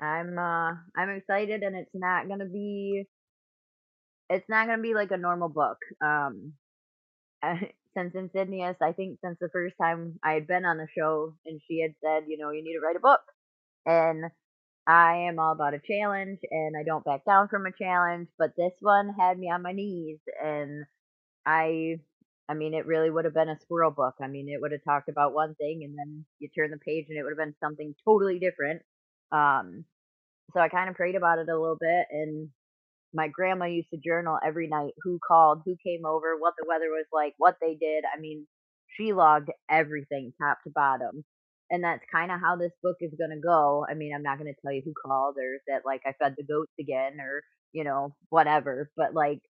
I'm 0.00 0.38
uh 0.38 0.72
I'm 0.96 1.10
excited 1.10 1.62
and 1.62 1.76
it's 1.76 1.94
not 1.94 2.28
gonna 2.28 2.46
be 2.46 3.06
it's 4.30 4.48
not 4.48 4.66
gonna 4.66 4.82
be 4.82 4.94
like 4.94 5.10
a 5.10 5.16
normal 5.16 5.48
book. 5.48 5.78
Um 6.04 6.54
since 7.96 8.14
Insidious, 8.14 8.76
I 8.82 8.92
think 8.92 9.18
since 9.24 9.38
the 9.40 9.50
first 9.52 9.76
time 9.80 10.18
I 10.24 10.34
had 10.34 10.46
been 10.46 10.64
on 10.64 10.78
the 10.78 10.88
show 10.98 11.34
and 11.46 11.60
she 11.68 11.80
had 11.82 11.94
said, 12.04 12.24
you 12.28 12.38
know, 12.38 12.50
you 12.50 12.62
need 12.64 12.74
to 12.74 12.80
write 12.80 12.96
a 12.96 13.00
book. 13.00 13.20
And 13.86 14.26
I 14.86 15.28
am 15.28 15.38
all 15.38 15.52
about 15.52 15.74
a 15.74 15.80
challenge 15.80 16.40
and 16.50 16.76
I 16.78 16.84
don't 16.84 17.04
back 17.04 17.24
down 17.26 17.48
from 17.48 17.66
a 17.66 17.72
challenge, 17.72 18.28
but 18.38 18.52
this 18.56 18.72
one 18.80 19.14
had 19.18 19.38
me 19.38 19.50
on 19.50 19.62
my 19.62 19.72
knees 19.72 20.18
and 20.42 20.84
I 21.46 21.98
I 22.48 22.54
mean, 22.54 22.74
it 22.74 22.86
really 22.86 23.10
would 23.10 23.24
have 23.26 23.34
been 23.34 23.48
a 23.48 23.60
squirrel 23.60 23.92
book. 23.92 24.16
I 24.22 24.28
mean, 24.28 24.48
it 24.50 24.60
would 24.60 24.72
have 24.72 24.84
talked 24.84 25.08
about 25.08 25.34
one 25.34 25.54
thing, 25.56 25.82
and 25.84 25.96
then 25.98 26.26
you 26.40 26.48
turn 26.50 26.70
the 26.70 26.78
page, 26.78 27.06
and 27.08 27.18
it 27.18 27.22
would 27.22 27.30
have 27.32 27.38
been 27.38 27.54
something 27.62 27.94
totally 28.04 28.38
different. 28.38 28.82
Um, 29.34 29.84
so 30.54 30.60
I 30.60 30.68
kind 30.68 30.88
of 30.88 30.94
prayed 30.94 31.16
about 31.16 31.38
it 31.38 31.48
a 31.48 31.58
little 31.58 31.78
bit, 31.80 32.06
and 32.10 32.48
my 33.14 33.28
grandma 33.28 33.66
used 33.66 33.88
to 33.90 34.00
journal 34.04 34.38
every 34.44 34.68
night 34.68 34.92
who 35.02 35.18
called, 35.26 35.62
who 35.64 35.76
came 35.84 36.04
over, 36.04 36.36
what 36.38 36.54
the 36.58 36.66
weather 36.68 36.90
was 36.90 37.06
like, 37.12 37.34
what 37.38 37.56
they 37.60 37.74
did. 37.74 38.04
I 38.04 38.20
mean, 38.20 38.46
she 38.96 39.12
logged 39.12 39.50
everything 39.70 40.32
top 40.40 40.58
to 40.64 40.70
bottom. 40.70 41.24
And 41.70 41.82
that's 41.82 42.02
kind 42.12 42.30
of 42.30 42.40
how 42.40 42.56
this 42.56 42.72
book 42.82 42.96
is 43.00 43.14
going 43.18 43.30
to 43.30 43.40
go. 43.40 43.86
I 43.88 43.94
mean, 43.94 44.12
I'm 44.14 44.22
not 44.22 44.38
going 44.38 44.52
to 44.52 44.60
tell 44.60 44.72
you 44.72 44.82
who 44.84 44.92
called 45.06 45.36
or 45.38 45.58
that, 45.68 45.82
like, 45.86 46.02
I 46.04 46.12
fed 46.20 46.34
the 46.36 46.44
goats 46.44 46.72
again 46.78 47.18
or, 47.20 47.42
you 47.72 47.84
know, 47.84 48.14
whatever. 48.28 48.90
But, 48.96 49.14
like, 49.14 49.40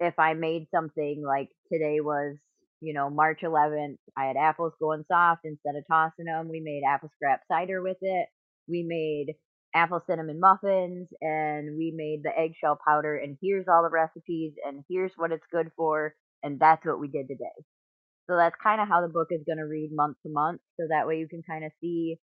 if 0.00 0.18
I 0.18 0.34
made 0.34 0.66
something 0.74 1.22
like 1.24 1.48
today 1.72 2.00
was, 2.00 2.36
you 2.80 2.94
know, 2.94 3.10
March 3.10 3.40
11th, 3.44 3.96
I 4.18 4.24
had 4.24 4.36
apples 4.36 4.72
going 4.80 5.04
soft 5.06 5.42
instead 5.44 5.76
of 5.76 5.84
tossing 5.88 6.24
them. 6.24 6.48
We 6.48 6.60
made 6.60 6.82
apple 6.86 7.10
scrap 7.14 7.42
cider 7.48 7.80
with 7.80 7.98
it. 8.00 8.26
We 8.68 8.84
made 8.86 9.34
apple 9.74 10.02
cinnamon 10.06 10.38
muffins 10.38 11.08
and 11.20 11.76
we 11.76 11.92
made 11.94 12.22
the 12.22 12.38
eggshell 12.38 12.78
powder. 12.86 13.16
And 13.16 13.36
here's 13.40 13.66
all 13.68 13.82
the 13.82 13.90
recipes 13.90 14.52
and 14.66 14.84
here's 14.88 15.12
what 15.16 15.32
it's 15.32 15.46
good 15.50 15.70
for. 15.76 16.14
And 16.42 16.58
that's 16.58 16.84
what 16.84 17.00
we 17.00 17.08
did 17.08 17.28
today. 17.28 17.64
So 18.28 18.36
that's 18.36 18.56
kind 18.62 18.80
of 18.80 18.88
how 18.88 19.00
the 19.00 19.12
book 19.12 19.28
is 19.30 19.42
going 19.46 19.58
to 19.58 19.64
read 19.64 19.90
month 19.92 20.16
to 20.24 20.32
month. 20.32 20.60
So 20.78 20.86
that 20.90 21.06
way 21.06 21.18
you 21.18 21.28
can 21.28 21.42
kind 21.48 21.64
of 21.64 21.72
see 21.80 22.18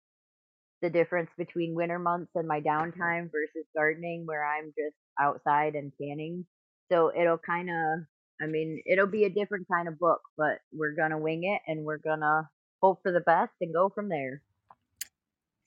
the 0.81 0.89
difference 0.89 1.29
between 1.37 1.75
winter 1.75 1.99
months 1.99 2.31
and 2.35 2.47
my 2.47 2.59
mm-hmm. 2.59 2.69
downtime 3.01 3.31
versus 3.31 3.67
gardening 3.75 4.23
where 4.25 4.45
I'm 4.45 4.67
just 4.67 4.95
outside 5.19 5.75
and 5.75 5.91
canning. 5.99 6.45
So 6.91 7.11
it'll 7.19 7.39
kind 7.39 7.69
of, 7.69 8.05
I 8.41 8.45
mean, 8.47 8.81
it'll 8.85 9.07
be 9.07 9.25
a 9.25 9.29
different 9.29 9.67
kind 9.71 9.87
of 9.87 9.99
book, 9.99 10.21
but 10.37 10.59
we're 10.71 10.95
going 10.95 11.11
to 11.11 11.17
wing 11.17 11.43
it 11.43 11.61
and 11.69 11.83
we're 11.83 11.97
going 11.97 12.21
to 12.21 12.47
hope 12.81 12.99
for 13.01 13.11
the 13.11 13.19
best 13.19 13.51
and 13.61 13.73
go 13.73 13.89
from 13.93 14.09
there. 14.09 14.41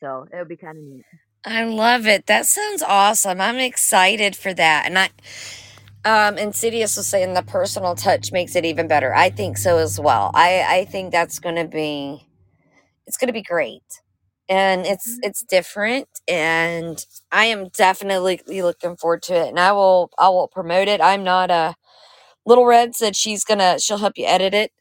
So 0.00 0.26
it 0.32 0.36
would 0.36 0.48
be 0.48 0.56
kind 0.56 0.78
of 0.78 0.84
neat. 0.84 1.06
I 1.44 1.64
love 1.64 2.06
it. 2.06 2.26
That 2.26 2.46
sounds 2.46 2.82
awesome. 2.82 3.40
I'm 3.40 3.58
excited 3.58 4.36
for 4.36 4.52
that. 4.54 4.84
And 4.86 4.98
I, 4.98 5.10
um, 6.04 6.38
Insidious 6.38 6.96
was 6.96 7.06
saying 7.06 7.34
the 7.34 7.42
personal 7.42 7.94
touch 7.94 8.32
makes 8.32 8.56
it 8.56 8.64
even 8.64 8.88
better. 8.88 9.14
I 9.14 9.30
think 9.30 9.56
so 9.58 9.78
as 9.78 9.98
well. 10.00 10.30
I, 10.34 10.64
I 10.68 10.84
think 10.84 11.12
that's 11.12 11.38
going 11.38 11.56
to 11.56 11.66
be, 11.66 12.26
it's 13.06 13.16
going 13.16 13.28
to 13.28 13.32
be 13.34 13.42
great. 13.42 13.82
And 14.48 14.86
it's, 14.86 15.16
Mhm. 15.16 15.20
it's 15.22 15.42
different 15.44 16.08
and 16.28 17.04
I 17.32 17.46
am 17.46 17.68
definitely 17.68 18.40
looking 18.46 18.96
forward 18.96 19.22
to 19.24 19.34
it 19.34 19.48
and 19.48 19.60
I 19.60 19.72
will, 19.72 20.10
I 20.18 20.28
will 20.30 20.48
promote 20.48 20.88
it. 20.88 21.00
I'm 21.00 21.24
not 21.24 21.50
a, 21.50 21.76
Little 22.46 22.66
Red 22.66 22.96
said 22.96 23.16
she's 23.16 23.44
gonna, 23.44 23.78
she'll 23.80 23.98
help 23.98 24.18
you 24.18 24.26
edit 24.26 24.54
it. 24.54 24.72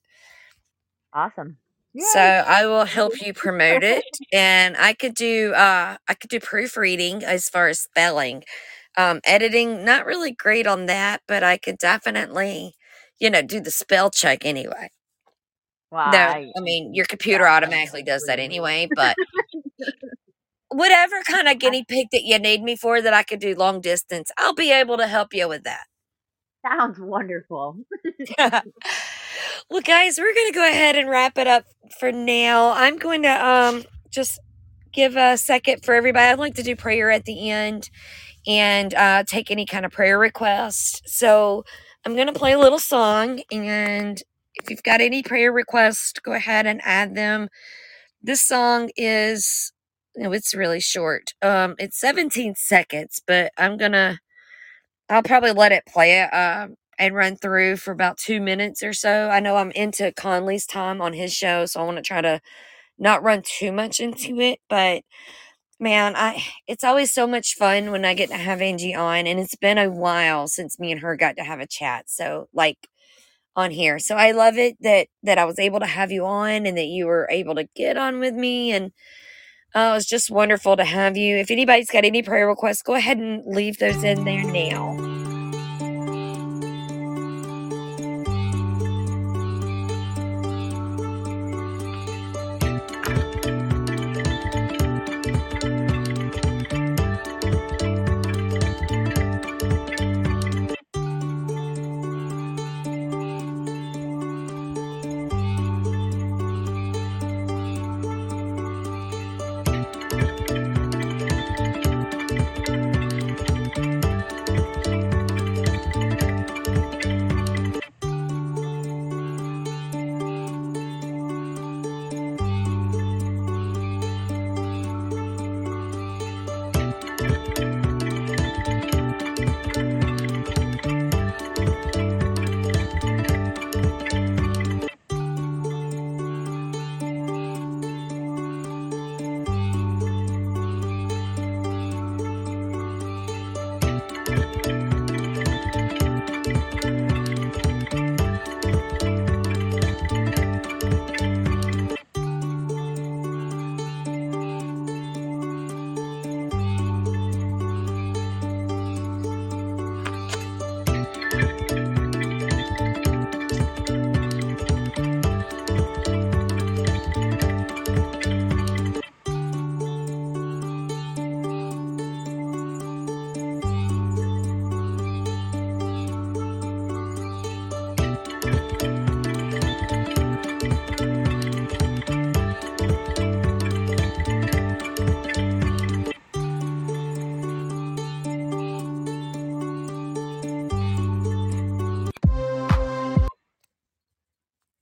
Awesome. 1.14 1.58
So 1.98 2.20
I 2.20 2.66
will 2.66 2.86
help 2.86 3.22
you 3.22 3.34
promote 3.34 3.84
it, 3.84 4.04
and 4.32 4.78
I 4.78 4.94
could 4.94 5.16
do 5.16 5.54
uh, 5.54 5.98
I 6.08 6.14
could 6.14 6.30
do 6.30 6.40
proofreading 6.40 7.24
as 7.24 7.50
far 7.50 7.68
as 7.68 7.80
spelling, 7.82 8.44
um, 8.98 9.22
editing. 9.26 9.84
Not 9.86 10.06
really 10.06 10.32
great 10.32 10.68
on 10.68 10.86
that, 10.88 11.22
but 11.28 11.44
I 11.44 11.58
could 11.58 11.78
definitely, 11.78 12.76
you 13.20 13.30
know, 13.30 13.42
do 13.42 13.60
the 13.60 13.72
spell 13.72 14.10
check 14.12 14.46
anyway. 14.46 14.90
No, 16.06 16.18
I, 16.18 16.46
I 16.58 16.62
mean 16.62 16.94
your 16.94 17.06
computer 17.06 17.48
automatically 17.48 18.04
does 18.04 18.24
that 18.28 18.40
anyway. 18.40 18.90
But 18.94 19.18
whatever 20.70 21.22
kind 21.24 21.48
of 21.48 21.60
guinea 21.60 21.86
pig 21.88 22.08
that 22.12 22.24
you 22.24 22.40
need 22.40 22.64
me 22.64 22.76
for, 22.76 23.02
that 23.02 23.14
I 23.14 23.24
could 23.24 23.40
do 23.40 23.56
long 23.56 23.82
distance, 23.82 24.32
I'll 24.38 24.54
be 24.54 24.72
able 24.72 24.98
to 24.98 25.08
help 25.08 25.34
you 25.34 25.48
with 25.48 25.64
that. 25.64 25.86
sounds 26.66 27.00
wonderful. 27.00 27.78
well, 28.38 29.82
guys, 29.84 30.18
we're 30.18 30.34
going 30.34 30.48
to 30.52 30.54
go 30.54 30.68
ahead 30.68 30.96
and 30.96 31.10
wrap 31.10 31.38
it 31.38 31.48
up 31.48 31.66
for 32.00 32.12
now. 32.12 32.72
I'm 32.72 32.98
going 32.98 33.24
to 33.24 33.46
um 33.46 33.84
just 34.10 34.40
give 34.94 35.16
a 35.16 35.38
second 35.38 35.84
for 35.84 35.94
everybody. 35.94 36.26
I'd 36.26 36.40
like 36.40 36.56
to 36.56 36.64
do 36.64 36.76
prayer 36.76 37.12
at 37.12 37.26
the 37.26 37.50
end 37.50 37.90
and 38.48 38.94
uh, 38.96 39.24
take 39.26 39.52
any 39.52 39.66
kind 39.66 39.86
of 39.86 39.92
prayer 39.92 40.18
request. 40.18 41.04
So 41.08 41.64
I'm 42.06 42.16
going 42.16 42.28
to 42.28 42.34
play 42.34 42.54
a 42.54 42.60
little 42.60 42.80
song, 42.80 43.42
and 43.52 44.22
if 44.56 44.70
you've 44.70 44.84
got 44.84 45.02
any 45.02 45.24
prayer 45.24 45.52
requests, 45.52 46.14
go 46.20 46.34
ahead 46.34 46.66
and 46.66 46.82
add 46.84 47.16
them. 47.16 47.50
This 48.22 48.42
song 48.42 48.90
is, 48.98 49.72
no, 50.16 50.32
it's 50.32 50.54
really 50.54 50.80
short. 50.80 51.34
Um, 51.42 51.76
it's 51.80 52.00
17 52.00 52.56
seconds, 52.56 53.22
but 53.26 53.52
I'm 53.58 53.78
gonna, 53.78 54.20
I'll 55.10 55.24
probably 55.24 55.52
let 55.52 55.72
it 55.72 55.84
play 55.88 56.20
it 56.22 56.34
um, 56.34 56.76
and 57.00 57.16
run 57.16 57.38
through 57.38 57.78
for 57.78 57.92
about 57.92 58.18
two 58.18 58.42
minutes 58.42 58.84
or 58.84 58.94
so. 58.94 59.30
I 59.30 59.40
know 59.40 59.58
I'm 59.58 59.72
into 59.72 60.12
Conley's 60.14 60.68
time 60.68 61.02
on 61.02 61.14
his 61.14 61.34
show, 61.34 61.66
so 61.66 61.82
I 61.82 61.86
want 61.86 61.98
to 61.98 62.04
try 62.04 62.22
to 62.22 62.42
not 63.00 63.24
run 63.24 63.44
too 63.46 63.72
much 63.72 64.00
into 64.00 64.40
it. 64.42 64.60
But 64.70 65.04
man, 65.80 66.16
I 66.16 66.44
it's 66.68 66.84
always 66.84 67.12
so 67.12 67.28
much 67.28 67.56
fun 67.56 67.92
when 67.92 68.06
I 68.06 68.14
get 68.16 68.30
to 68.30 68.38
have 68.38 68.62
Angie 68.62 68.96
on, 68.96 69.28
and 69.28 69.40
it's 69.40 69.56
been 69.56 69.78
a 69.80 69.90
while 69.90 70.48
since 70.48 70.80
me 70.80 70.92
and 70.92 71.02
her 71.02 71.16
got 71.18 71.38
to 71.38 71.44
have 71.44 71.60
a 71.60 71.68
chat. 71.68 72.10
So 72.10 72.50
like 72.54 72.78
on 73.56 73.72
here. 73.72 74.00
So 74.00 74.16
I 74.16 74.32
love 74.32 74.58
it 74.58 74.78
that 74.82 75.08
that 75.24 75.38
I 75.38 75.46
was 75.46 75.60
able 75.60 75.80
to 75.82 75.86
have 75.88 76.12
you 76.12 76.26
on 76.26 76.66
and 76.66 76.78
that 76.78 76.88
you 76.88 77.08
were 77.08 77.28
able 77.32 77.56
to 77.56 77.68
get 77.76 77.98
on 77.98 78.20
with 78.20 78.34
me 78.36 78.72
and 78.72 78.92
uh, 79.76 79.96
it's 79.98 80.08
just 80.08 80.32
wonderful 80.32 80.78
to 80.78 80.86
have 80.86 81.18
you. 81.18 81.38
If 81.38 81.52
anybody's 81.52 81.92
got 81.92 82.06
any 82.06 82.24
prayer 82.24 82.48
requests, 82.48 82.82
go 82.82 82.96
ahead 82.96 83.18
and 83.18 83.44
leave 83.46 83.78
those 83.78 84.04
in 84.04 84.26
there 84.26 84.44
now. 84.44 85.09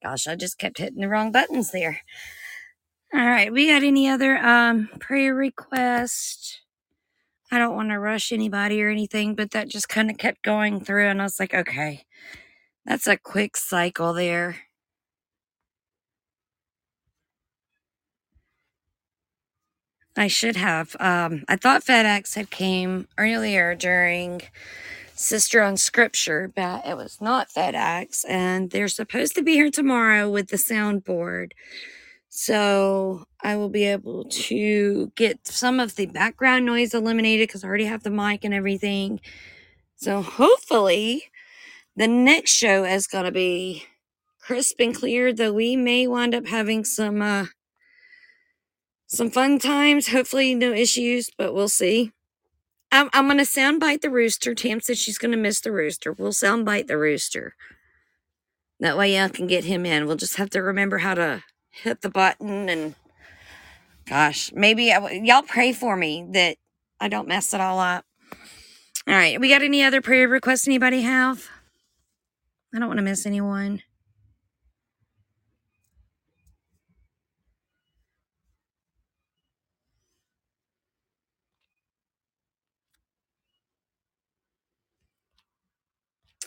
Gosh, 0.08 0.28
I 0.28 0.36
just 0.36 0.60
kept 0.60 0.80
hitting 0.80 1.02
the 1.02 1.10
wrong 1.10 1.32
buttons 1.34 1.72
there. 1.72 2.02
All 3.14 3.22
right, 3.26 3.52
we 3.54 3.68
got 3.68 3.84
any 3.84 4.10
other 4.10 4.38
um 4.38 4.90
prayer 5.00 5.36
requests? 5.36 6.60
I 7.52 7.60
don't 7.60 7.76
want 7.76 7.90
to 7.90 8.00
rush 8.00 8.32
anybody 8.32 8.82
or 8.84 8.90
anything, 8.90 9.36
but 9.36 9.52
that 9.52 9.70
just 9.70 9.90
kind 9.90 10.12
of 10.12 10.18
kept 10.18 10.44
going 10.44 10.82
through, 10.82 11.08
and 11.10 11.22
I 11.22 11.26
was 11.26 11.40
like, 11.40 11.54
okay, 11.54 12.06
That's 12.86 13.08
a 13.08 13.18
quick 13.18 13.58
cycle 13.58 14.14
there. 14.14 14.58
I 20.18 20.28
should 20.28 20.56
have. 20.58 20.96
Um, 21.00 21.44
I 21.48 21.56
thought 21.58 21.84
FedEx 21.86 22.36
had 22.36 22.50
came 22.50 23.08
earlier 23.18 23.76
during 23.76 24.42
Sister 25.18 25.64
on 25.64 25.78
Scripture, 25.78 26.52
but 26.56 26.86
it 26.86 26.96
was 26.96 27.20
not 27.20 27.50
FedEx, 27.50 28.24
and 28.30 28.70
they're 28.70 28.88
supposed 28.88 29.34
to 29.36 29.42
be 29.42 29.54
here 29.54 29.72
tomorrow 29.72 30.30
with 30.30 30.50
the 30.50 30.58
soundboard. 30.58 31.54
So 32.30 33.26
I 33.42 33.56
will 33.56 33.70
be 33.70 33.86
able 33.86 34.26
to 34.26 35.12
get 35.16 35.48
some 35.48 35.80
of 35.80 35.96
the 35.96 36.06
background 36.06 36.68
noise 36.68 36.94
eliminated 36.94 37.48
because 37.48 37.64
I 37.64 37.68
already 37.68 37.86
have 37.86 38.04
the 38.04 38.12
mic 38.12 38.44
and 38.44 38.54
everything. 38.54 39.20
So 39.96 40.22
hopefully 40.22 41.24
the 41.96 42.08
next 42.08 42.52
show 42.52 42.84
is 42.84 43.08
going 43.08 43.26
to 43.26 43.32
be 43.32 43.86
crisp 44.40 44.80
and 44.80 44.96
clear, 44.96 45.34
though 45.34 45.54
we 45.54 45.76
may 45.76 46.06
wind 46.06 46.36
up 46.36 46.46
having 46.46 46.86
some 46.86 47.24
uh, 47.24 47.46
some 49.08 49.32
fun 49.32 49.58
times. 49.58 50.10
Hopefully 50.10 50.54
no 50.54 50.74
issues, 50.74 51.32
but 51.36 51.56
we'll 51.56 51.70
see. 51.70 52.12
I'm, 52.92 53.10
I'm 53.14 53.26
going 53.26 53.38
to 53.38 53.44
soundbite 53.44 54.02
the 54.02 54.10
rooster. 54.10 54.56
Tam 54.56 54.80
said 54.80 54.98
she's 54.98 55.18
going 55.18 55.32
to 55.32 55.38
miss 55.38 55.60
the 55.60 55.72
rooster. 55.72 56.14
We'll 56.14 56.32
soundbite 56.32 56.88
the 56.88 56.98
rooster. 56.98 57.56
That 58.80 58.98
way 58.98 59.20
I 59.20 59.28
can 59.30 59.48
get 59.48 59.66
him 59.66 59.86
in. 59.86 60.06
We'll 60.06 60.18
just 60.18 60.38
have 60.38 60.50
to 60.52 60.62
remember 60.62 61.00
how 61.00 61.16
to 61.16 61.44
hit 61.70 62.02
the 62.02 62.10
button 62.10 62.70
and 62.70 62.96
gosh, 64.08 64.52
maybe 64.54 64.92
I, 64.92 65.12
y'all 65.12 65.44
pray 65.44 65.74
for 65.74 65.96
me 65.96 66.26
that 66.32 66.58
I 67.00 67.10
don't 67.10 67.28
mess 67.28 67.54
it 67.54 67.62
all 67.62 67.80
up. 67.80 68.06
All 69.08 69.14
right, 69.14 69.40
we 69.40 69.50
got 69.50 69.62
any 69.62 69.84
other 69.84 70.02
prayer 70.02 70.28
requests 70.28 70.68
anybody 70.68 71.02
have? 71.02 71.48
I 72.74 72.80
don't 72.80 72.88
want 72.88 72.98
to 72.98 73.04
miss 73.04 73.26
anyone. 73.26 73.82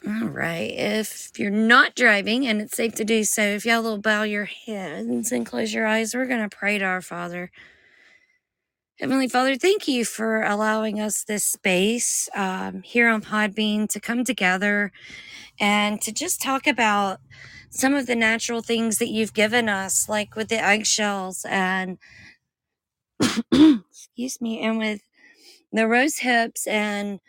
All 0.07 0.29
right. 0.29 0.73
If 0.73 1.39
you're 1.39 1.51
not 1.51 1.95
driving 1.95 2.47
and 2.47 2.63
it's 2.63 2.77
safe 2.77 2.95
to 2.95 3.05
do 3.05 3.23
so, 3.23 3.43
if 3.43 3.67
y'all 3.67 3.83
will 3.83 3.99
bow 3.99 4.23
your 4.23 4.47
heads 4.47 5.31
and 5.31 5.45
close 5.45 5.75
your 5.75 5.87
eyes, 5.87 6.15
we're 6.15 6.27
going 6.27 6.49
to 6.49 6.57
pray 6.57 6.79
to 6.79 6.85
our 6.85 7.03
Father. 7.03 7.51
Heavenly 8.99 9.29
Father, 9.29 9.57
thank 9.57 9.87
you 9.87 10.07
for 10.07 10.43
allowing 10.43 11.01
us 11.01 11.25
this 11.25 11.45
space 11.45 12.31
um, 12.35 12.83
here 12.83 13.09
on 13.09 13.21
Podbean 13.21 13.89
to 13.91 14.01
come 14.01 14.25
together 14.25 14.91
and 15.59 16.01
to 16.01 16.13
just 16.13 16.41
talk 16.41 16.67
about 16.67 17.21
some 17.69 17.95
of 17.95 18.07
the 18.07 18.17
natural 18.17 18.63
things 18.63 18.99
that 18.99 19.09
you've 19.09 19.35
given 19.35 19.69
us, 19.69 20.09
like 20.09 20.35
with 20.35 20.49
the 20.49 20.63
eggshells 20.63 21.45
and, 21.49 21.99
excuse 23.53 24.41
me, 24.41 24.61
and 24.61 24.79
with 24.79 25.03
the 25.73 25.87
rose 25.87 26.19
hips 26.19 26.67
and 26.67 27.21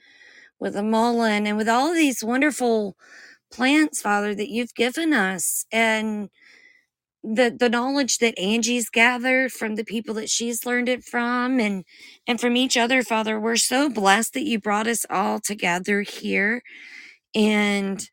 with 0.62 0.76
the 0.76 0.84
mullein 0.84 1.48
and 1.48 1.58
with 1.58 1.70
all 1.70 1.94
these 1.94 2.24
wonderful 2.24 2.98
plants, 3.54 4.02
Father, 4.02 4.36
that 4.36 4.50
you've 4.50 4.76
given 4.76 5.14
us. 5.14 5.66
And 5.74 6.30
the 7.24 7.56
the 7.58 7.70
knowledge 7.70 8.20
that 8.20 8.40
Angie's 8.40 8.90
gathered 8.90 9.52
from 9.52 9.76
the 9.76 9.84
people 9.84 10.16
that 10.16 10.30
she's 10.30 10.66
learned 10.66 10.90
it 10.90 11.04
from 11.04 11.60
and 11.60 11.86
and 12.28 12.42
from 12.42 12.58
each 12.58 12.78
other 12.78 13.04
father 13.04 13.40
we're 13.40 13.58
so 13.58 13.90
blessed 13.90 14.34
that 14.34 14.46
you 14.46 14.60
brought 14.60 14.88
us 14.88 15.06
all 15.10 15.40
together 15.40 16.02
here 16.02 16.64
and 17.36 18.10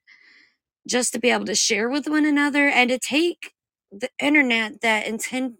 just 0.89 1.13
to 1.15 1.21
be 1.21 1.31
able 1.31 1.47
to 1.47 1.55
share 1.57 1.89
with 1.91 2.09
one 2.09 2.27
another 2.27 2.69
and 2.69 2.91
to 2.91 2.99
take 2.99 3.53
the 3.93 4.11
internet 4.21 4.83
that 4.83 5.07
intend 5.07 5.55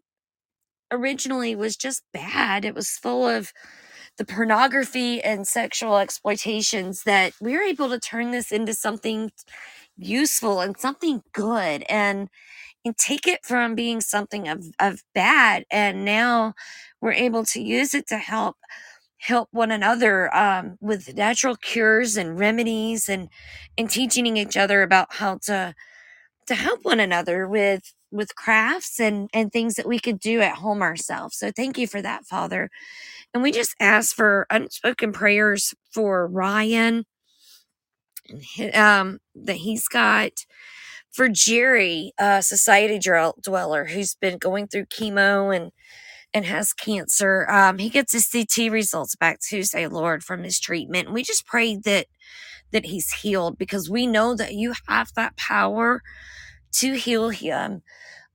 originally 0.93 1.57
was 1.57 1.77
just 1.77 2.03
bad 2.13 2.65
it 2.65 2.75
was 2.75 2.91
full 2.91 3.29
of 3.29 3.53
the 4.19 4.25
pornography 4.25 5.23
and 5.23 5.47
sexual 5.47 5.99
exploitations 5.99 7.05
that 7.05 7.33
we 7.41 7.53
were 7.55 7.63
able 7.63 7.89
to 7.89 8.01
turn 8.01 8.33
this 8.33 8.53
into 8.53 8.75
something 8.75 9.31
useful 9.97 10.61
and 10.61 10.79
something 10.79 11.23
good 11.33 11.85
and 11.89 12.29
and 12.85 12.97
take 12.97 13.27
it 13.27 13.45
from 13.45 13.75
being 13.75 14.01
something 14.01 14.49
of, 14.49 14.65
of 14.79 15.03
bad 15.15 15.65
and 15.71 16.05
now 16.05 16.55
we're 17.01 17.13
able 17.13 17.45
to 17.45 17.61
use 17.61 17.95
it 17.95 18.07
to 18.09 18.19
help 18.19 18.57
help 19.19 19.49
one 19.53 19.71
another 19.73 20.35
um, 20.35 20.77
with 20.81 21.15
natural 21.17 21.57
cures 21.57 22.17
and 22.17 22.39
remedies 22.39 23.09
and 23.09 23.29
and 23.77 23.91
teaching 23.91 24.37
each 24.37 24.57
other 24.57 24.83
about 24.83 25.09
how 25.15 25.39
to 25.39 25.75
to 26.47 26.55
help 26.55 26.81
one 26.85 27.01
another 27.01 27.49
with 27.49 27.95
with 28.11 28.35
crafts 28.37 29.01
and 29.01 29.31
and 29.35 29.53
things 29.53 29.75
that 29.75 29.87
we 29.89 29.99
could 29.99 30.19
do 30.21 30.41
at 30.41 30.57
home 30.57 30.83
ourselves 30.83 31.37
so 31.37 31.51
thank 31.51 31.79
you 31.79 31.87
for 31.87 32.03
that 32.03 32.25
father 32.25 32.71
and 33.35 33.43
we 33.43 33.53
just 33.53 33.75
ask 33.81 34.15
for 34.15 34.47
unspoken 34.51 35.13
prayers 35.13 35.75
for 35.93 36.27
ryan 36.27 37.05
um 38.75 39.19
that 39.35 39.57
he's 39.57 39.89
got 39.89 40.33
for 41.11 41.29
Jerry, 41.29 42.13
a 42.19 42.43
society 42.43 42.99
dweller 42.99 43.87
who's 43.87 44.15
been 44.15 44.39
going 44.39 44.69
through 44.69 44.87
chemo 44.87 45.55
and 45.55 45.73
and 46.35 46.45
has 46.45 46.75
cancer. 46.75 47.51
Um, 47.51 47.79
he 47.79 47.89
gets 47.89 48.13
his 48.13 48.29
CT 48.29 48.71
results 48.71 49.17
back 49.17 49.41
Tuesday, 49.41 49.87
Lord, 49.87 50.23
from 50.23 50.45
his 50.45 50.61
treatment. 50.61 51.07
And 51.07 51.15
we 51.15 51.23
just 51.23 51.47
pray 51.47 51.77
that 51.77 52.07
that 52.73 52.87
he's 52.87 53.13
healed 53.13 53.59
because 53.59 53.91
we 53.91 54.07
know 54.07 54.35
that 54.37 54.55
you 54.55 54.75
have 54.89 55.11
that 55.17 55.37
power 55.37 56.03
to 56.73 56.95
heal 56.95 57.31
him. 57.31 57.83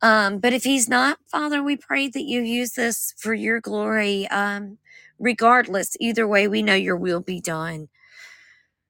Um, 0.01 0.39
but 0.39 0.53
if 0.53 0.63
he's 0.63 0.89
not, 0.89 1.19
Father, 1.31 1.63
we 1.63 1.77
pray 1.77 2.09
that 2.09 2.23
you 2.23 2.41
use 2.41 2.73
this 2.73 3.13
for 3.17 3.33
your 3.33 3.61
glory. 3.61 4.27
Um, 4.29 4.79
regardless, 5.19 5.97
either 5.99 6.27
way, 6.27 6.47
we 6.47 6.61
know 6.63 6.75
your 6.75 6.97
will 6.97 7.21
be 7.21 7.41
done 7.41 7.89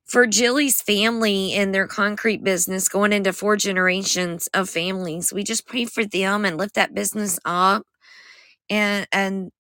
for 0.06 0.28
Jilly's 0.28 0.82
family 0.82 1.54
and 1.54 1.74
their 1.74 1.88
concrete 1.88 2.44
business 2.44 2.90
going 2.90 3.14
into 3.14 3.34
four 3.34 3.56
generations 3.58 4.48
of 4.54 4.70
families. 4.70 5.34
We 5.34 5.44
just 5.44 5.68
pray 5.68 5.86
for 5.86 6.06
them 6.06 6.46
and 6.46 6.58
lift 6.58 6.76
that 6.76 6.94
business 6.94 7.40
up 7.46 7.84
and 8.70 9.08
and 9.12 9.52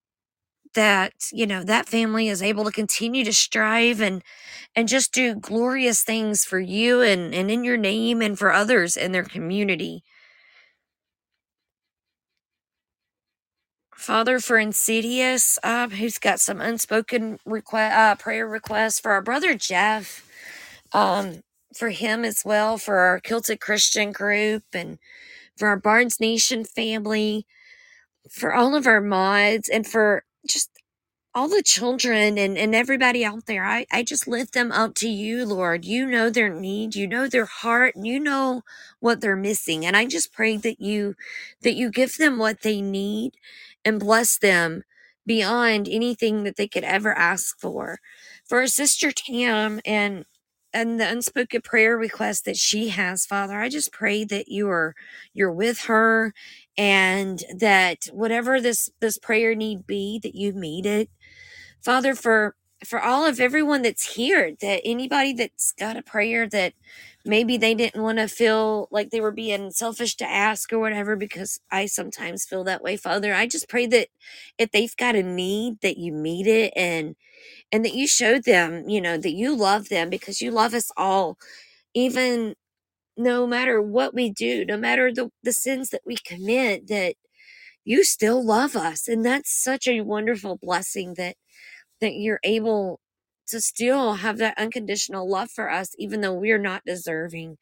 that 0.75 1.13
you 1.31 1.45
know 1.45 1.63
that 1.63 1.87
family 1.87 2.27
is 2.29 2.41
able 2.41 2.63
to 2.65 2.71
continue 2.71 3.23
to 3.25 3.33
strive 3.33 4.01
and 4.01 4.23
and 4.75 4.87
just 4.87 5.13
do 5.13 5.35
glorious 5.35 6.03
things 6.03 6.45
for 6.45 6.59
you 6.59 7.01
and 7.01 7.33
and 7.35 7.51
in 7.51 7.63
your 7.63 7.77
name 7.77 8.21
and 8.21 8.37
for 8.39 8.51
others 8.53 8.97
in 8.97 9.11
their 9.11 9.23
community. 9.23 10.03
Father 13.95 14.39
for 14.39 14.57
insidious 14.57 15.59
uh, 15.63 15.87
who's 15.87 16.17
got 16.17 16.39
some 16.39 16.59
unspoken 16.59 17.37
request 17.45 17.95
uh, 17.95 18.15
prayer 18.15 18.47
requests 18.47 18.99
for 18.99 19.11
our 19.11 19.21
brother 19.21 19.55
jeff 19.55 20.27
um, 20.93 21.41
for 21.75 21.89
him 21.89 22.25
as 22.25 22.43
well, 22.45 22.77
for 22.77 22.97
our 22.99 23.19
Kilted 23.19 23.59
Christian 23.59 24.11
group, 24.11 24.63
and 24.73 24.99
for 25.57 25.67
our 25.69 25.77
Barnes 25.77 26.19
Nation 26.19 26.65
family, 26.65 27.45
for 28.29 28.53
all 28.53 28.75
of 28.75 28.87
our 28.87 29.01
mods, 29.01 29.69
and 29.69 29.87
for 29.87 30.23
just 30.47 30.71
all 31.33 31.47
the 31.47 31.63
children 31.63 32.37
and, 32.37 32.57
and 32.57 32.75
everybody 32.75 33.23
out 33.25 33.45
there. 33.45 33.63
I, 33.65 33.85
I 33.91 34.03
just 34.03 34.27
lift 34.27 34.53
them 34.53 34.71
up 34.71 34.95
to 34.95 35.07
you, 35.09 35.45
Lord. 35.45 35.85
You 35.85 36.05
know 36.05 36.29
their 36.29 36.49
need, 36.49 36.95
you 36.95 37.07
know 37.07 37.27
their 37.27 37.45
heart, 37.45 37.95
and 37.95 38.05
you 38.05 38.19
know 38.19 38.63
what 38.99 39.21
they're 39.21 39.35
missing. 39.35 39.85
And 39.85 39.95
I 39.95 40.05
just 40.05 40.33
pray 40.33 40.57
that 40.57 40.81
you 40.81 41.15
that 41.61 41.75
you 41.75 41.89
give 41.91 42.17
them 42.17 42.37
what 42.37 42.61
they 42.61 42.81
need 42.81 43.33
and 43.85 43.99
bless 43.99 44.37
them 44.37 44.83
beyond 45.25 45.87
anything 45.89 46.43
that 46.43 46.57
they 46.57 46.67
could 46.67 46.83
ever 46.83 47.13
ask 47.13 47.59
for. 47.59 47.99
For 48.45 48.65
sister 48.67 49.11
Tam 49.11 49.79
and 49.85 50.25
and 50.73 50.99
the 50.99 51.09
unspoken 51.09 51.61
prayer 51.61 51.97
request 51.97 52.45
that 52.45 52.55
she 52.57 52.89
has 52.89 53.25
father 53.25 53.59
i 53.59 53.67
just 53.69 53.91
pray 53.91 54.23
that 54.23 54.47
you 54.47 54.69
are 54.69 54.95
you're 55.33 55.51
with 55.51 55.81
her 55.81 56.33
and 56.77 57.43
that 57.57 58.05
whatever 58.11 58.61
this 58.61 58.89
this 58.99 59.17
prayer 59.17 59.55
need 59.55 59.85
be 59.87 60.19
that 60.23 60.35
you 60.35 60.53
meet 60.53 60.85
it 60.85 61.09
father 61.83 62.15
for 62.15 62.55
for 62.85 63.01
all 63.01 63.25
of 63.25 63.39
everyone 63.39 63.81
that's 63.81 64.15
here 64.15 64.55
that 64.61 64.81
anybody 64.85 65.33
that's 65.33 65.71
got 65.73 65.97
a 65.97 66.01
prayer 66.03 66.47
that 66.47 66.73
maybe 67.25 67.57
they 67.57 67.73
didn't 67.73 68.03
want 68.03 68.17
to 68.17 68.27
feel 68.27 68.87
like 68.91 69.09
they 69.09 69.21
were 69.21 69.31
being 69.31 69.71
selfish 69.71 70.15
to 70.17 70.29
ask 70.29 70.73
or 70.73 70.79
whatever 70.79 71.15
because 71.15 71.59
i 71.71 71.85
sometimes 71.85 72.45
feel 72.45 72.63
that 72.63 72.83
way 72.83 72.97
father. 72.97 73.33
I 73.33 73.47
just 73.47 73.69
pray 73.69 73.87
that 73.87 74.09
if 74.57 74.71
they've 74.71 74.95
got 74.97 75.15
a 75.15 75.23
need 75.23 75.81
that 75.81 75.97
you 75.97 76.11
meet 76.13 76.47
it 76.47 76.73
and 76.75 77.15
and 77.71 77.85
that 77.85 77.93
you 77.95 78.07
showed 78.07 78.43
them, 78.45 78.87
you 78.89 79.01
know, 79.01 79.17
that 79.17 79.33
you 79.33 79.55
love 79.55 79.89
them 79.89 80.09
because 80.09 80.41
you 80.41 80.51
love 80.51 80.73
us 80.73 80.91
all, 80.97 81.37
even 81.93 82.55
no 83.17 83.47
matter 83.47 83.81
what 83.81 84.13
we 84.13 84.29
do, 84.29 84.65
no 84.65 84.77
matter 84.77 85.11
the, 85.13 85.29
the 85.43 85.53
sins 85.53 85.89
that 85.89 86.01
we 86.05 86.15
commit, 86.17 86.87
that 86.87 87.15
you 87.85 88.03
still 88.03 88.45
love 88.45 88.75
us. 88.75 89.07
And 89.07 89.25
that's 89.25 89.51
such 89.63 89.87
a 89.87 90.01
wonderful 90.01 90.57
blessing 90.61 91.15
that 91.17 91.35
that 92.01 92.15
you're 92.15 92.39
able 92.43 92.99
to 93.47 93.61
still 93.61 94.15
have 94.15 94.37
that 94.37 94.57
unconditional 94.57 95.29
love 95.29 95.49
for 95.51 95.71
us, 95.71 95.89
even 95.97 96.21
though 96.21 96.33
we're 96.33 96.57
not 96.59 96.83
deserving. 96.85 97.57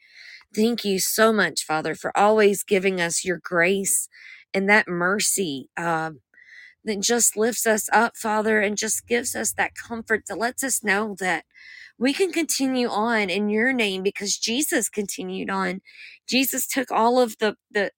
Thank 0.56 0.86
you 0.86 0.99
so 0.99 1.34
much, 1.34 1.64
Father, 1.65 1.95
for 1.95 2.18
always 2.18 2.64
giving 2.64 3.02
us 3.02 3.26
your 3.26 3.40
grace 3.44 4.10
and 4.53 4.69
that 4.69 4.88
mercy. 4.88 5.69
Um, 5.78 6.19
that 6.84 7.02
just 7.02 7.38
lifts 7.38 7.68
us 7.68 7.90
up, 7.94 8.18
Father, 8.18 8.60
and 8.60 8.78
just 8.78 9.07
gives 9.07 9.36
us 9.36 9.53
that 9.53 9.76
comfort 9.76 10.23
that 10.28 10.38
lets 10.38 10.64
us 10.64 10.84
know 10.84 11.15
that 11.19 11.45
we 12.02 12.14
can 12.14 12.32
continue 12.32 12.90
on 12.90 13.30
in 13.30 13.48
your 13.48 13.72
name 13.72 14.02
because 14.02 14.36
Jesus 14.36 14.90
continued 14.90 15.52
on. 15.52 15.82
Jesus 16.28 16.65
took 16.65 16.91
all 16.91 17.19
of 17.19 17.38
the, 17.38 17.56
the 17.69 17.91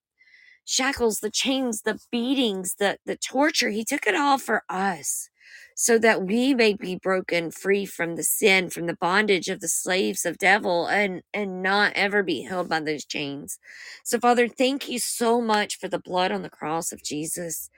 shackles, 0.65 1.19
the 1.19 1.31
chains, 1.31 1.83
the 1.83 1.97
beatings, 2.11 2.75
the, 2.79 2.97
the 3.05 3.15
torture. 3.15 3.69
He 3.69 3.85
took 3.85 4.05
it 4.05 4.13
all 4.13 4.37
for 4.37 4.63
us 4.67 5.29
so 5.73 5.97
that 5.99 6.21
we 6.21 6.53
may 6.53 6.73
be 6.73 6.97
broken 6.97 7.49
free 7.49 7.85
from 7.85 8.17
the 8.17 8.23
sin, 8.23 8.69
from 8.69 8.87
the 8.87 8.97
bondage 8.99 9.47
of 9.47 9.61
the 9.61 9.69
slaves 9.69 10.25
of 10.25 10.37
devil 10.37 10.85
and, 10.85 11.21
and 11.33 11.63
not 11.63 11.93
ever 11.95 12.23
be 12.23 12.41
held 12.41 12.67
by 12.67 12.81
those 12.81 13.05
chains. 13.05 13.57
So 14.03 14.19
Father, 14.19 14.49
thank 14.49 14.89
you 14.89 14.99
so 14.99 15.39
much 15.39 15.79
for 15.79 15.87
the 15.87 15.97
blood 15.97 16.33
on 16.33 16.41
the 16.41 16.49
cross 16.49 16.91
of 16.91 17.01
Jesus 17.01 17.69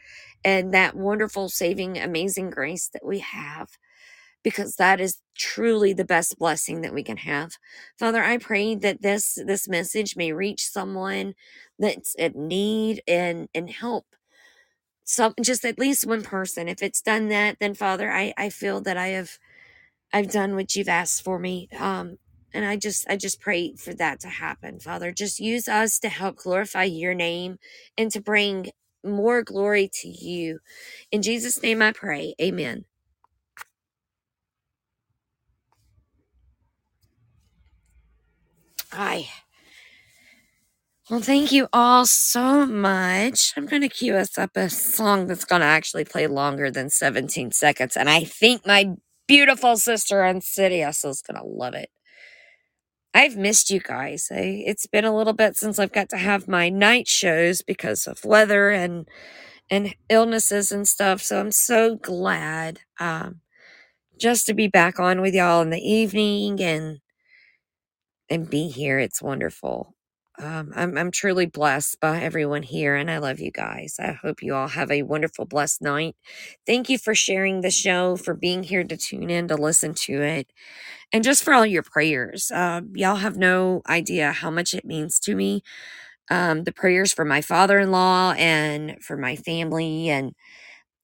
and 0.44 0.74
that 0.74 0.96
wonderful 0.96 1.50
saving, 1.50 2.00
amazing 2.00 2.50
grace 2.50 2.90
that 2.92 3.06
we 3.06 3.20
have 3.20 3.70
because 4.46 4.78
that 4.78 5.02
is 5.02 5.20
truly 5.38 5.94
the 5.94 6.06
best 6.06 6.40
blessing 6.40 6.82
that 6.84 6.96
we 6.96 7.04
can 7.04 7.18
have. 7.20 7.54
Father, 8.00 8.24
I 8.24 8.40
pray 8.40 8.76
that 8.78 9.04
this 9.04 9.40
this 9.48 9.70
message 9.70 10.18
may 10.18 10.34
reach 10.34 10.70
someone 10.70 11.36
that's 11.80 12.16
at 12.20 12.38
need 12.38 13.04
and 13.10 13.50
and 13.56 13.72
help 13.72 14.08
some 15.06 15.34
just 15.44 15.66
at 15.66 15.80
least 15.80 16.08
one 16.08 16.24
person. 16.24 16.70
If 16.70 16.84
it's 16.84 17.02
done 17.02 17.30
that, 17.30 17.58
then 17.60 17.76
Father, 17.76 18.12
I 18.12 18.34
I 18.38 18.50
feel 18.50 18.82
that 18.84 18.98
I 18.98 19.10
have 19.10 19.40
I've 20.14 20.32
done 20.32 20.56
what 20.56 20.76
you've 20.76 20.90
asked 20.90 21.24
for 21.24 21.40
me. 21.40 21.70
Um 21.80 22.18
and 22.54 22.66
I 22.66 22.78
just 22.78 23.08
I 23.10 23.18
just 23.18 23.42
pray 23.42 23.76
for 23.76 23.94
that 23.96 24.22
to 24.22 24.30
happen, 24.30 24.80
Father. 24.80 25.12
Just 25.14 25.40
use 25.40 25.68
us 25.70 26.00
to 26.02 26.10
help 26.10 26.38
glorify 26.38 26.86
your 26.86 27.16
name 27.16 27.58
and 27.98 28.12
to 28.14 28.22
bring 28.22 28.72
more 29.06 29.44
glory 29.44 29.90
to 30.02 30.10
you. 30.10 30.60
In 31.12 31.22
Jesus' 31.24 31.62
name 31.64 31.82
I 31.82 31.94
pray. 31.94 32.36
Amen. 32.42 32.86
Hi. 38.96 39.28
Well, 41.10 41.20
thank 41.20 41.52
you 41.52 41.68
all 41.74 42.06
so 42.06 42.66
much. 42.66 43.54
I'm 43.58 43.66
going 43.66 43.82
to 43.82 43.90
cue 43.90 44.16
us 44.16 44.38
up 44.38 44.52
a 44.56 44.70
song 44.70 45.28
that's 45.28 45.44
going 45.44 45.60
to 45.60 45.68
actually 45.68 46.06
play 46.06 46.28
longer 46.28 46.72
than 46.72 46.90
17 46.90 47.52
seconds. 47.52 47.98
And 47.98 48.10
I 48.10 48.24
think 48.24 48.66
my 48.66 48.96
beautiful 49.28 49.76
sister 49.78 50.24
Insidious 50.24 51.04
is 51.04 51.22
going 51.22 51.42
to 51.42 51.46
love 51.46 51.74
it. 51.74 51.90
I've 53.14 53.36
missed 53.36 53.70
you 53.70 53.82
guys. 53.82 54.30
I, 54.32 54.64
it's 54.66 54.88
been 54.88 55.06
a 55.06 55.16
little 55.16 55.34
bit 55.34 55.58
since 55.58 55.78
I've 55.78 55.92
got 55.92 56.10
to 56.12 56.18
have 56.18 56.48
my 56.48 56.70
night 56.70 57.10
shows 57.10 57.62
because 57.62 58.08
of 58.08 58.24
weather 58.24 58.72
and 58.72 59.10
and 59.70 59.96
illnesses 60.10 60.72
and 60.72 60.88
stuff. 60.88 61.22
So 61.22 61.40
I'm 61.40 61.52
so 61.52 61.98
glad 61.98 62.80
um, 63.00 63.42
just 64.20 64.46
to 64.48 64.54
be 64.54 64.68
back 64.68 65.00
on 65.00 65.22
with 65.22 65.34
y'all 65.36 65.62
in 65.62 65.72
the 65.72 65.82
evening 65.82 66.62
and 66.62 67.00
and 68.30 68.50
be 68.50 68.70
here. 68.70 69.00
It's 69.00 69.22
wonderful. 69.22 69.96
Um, 70.38 70.74
I'm 70.76 70.98
I'm 70.98 71.12
truly 71.12 71.46
blessed 71.46 72.00
by 72.02 72.22
everyone 72.22 72.64
here, 72.64 72.96
and 72.96 73.10
I 73.10 73.20
love 73.20 73.40
you 73.40 73.52
guys. 73.52 73.98
I 74.00 74.14
hope 74.14 74.44
you 74.44 74.54
all 74.56 74.68
have 74.70 74.92
a 74.92 75.04
wonderful, 75.04 75.46
blessed 75.46 75.82
night. 75.82 76.16
Thank 76.68 76.90
you 76.90 76.98
for 76.98 77.16
sharing 77.16 77.62
the 77.62 77.72
show, 77.72 78.18
for 78.18 78.34
being 78.34 78.64
here 78.64 78.84
to 78.84 78.98
tune 78.98 79.30
in 79.30 79.48
to 79.48 79.56
listen 79.56 79.94
to 80.06 80.22
it, 80.22 80.52
and 81.14 81.24
just 81.24 81.44
for 81.44 81.54
all 81.54 81.66
your 81.66 81.84
prayers. 81.84 82.52
Uh, 82.52 82.82
y'all 82.94 83.18
have 83.18 83.38
no 83.38 83.82
idea 83.90 84.32
how 84.34 84.52
much 84.52 84.74
it 84.74 84.86
means 84.86 85.20
to 85.22 85.36
me. 85.36 85.64
Um, 86.32 86.64
the 86.66 86.74
prayers 86.74 87.14
for 87.14 87.26
my 87.26 87.42
father-in-law 87.42 88.34
and 88.38 89.02
for 89.04 89.18
my 89.18 89.36
family, 89.38 90.10
and 90.10 90.34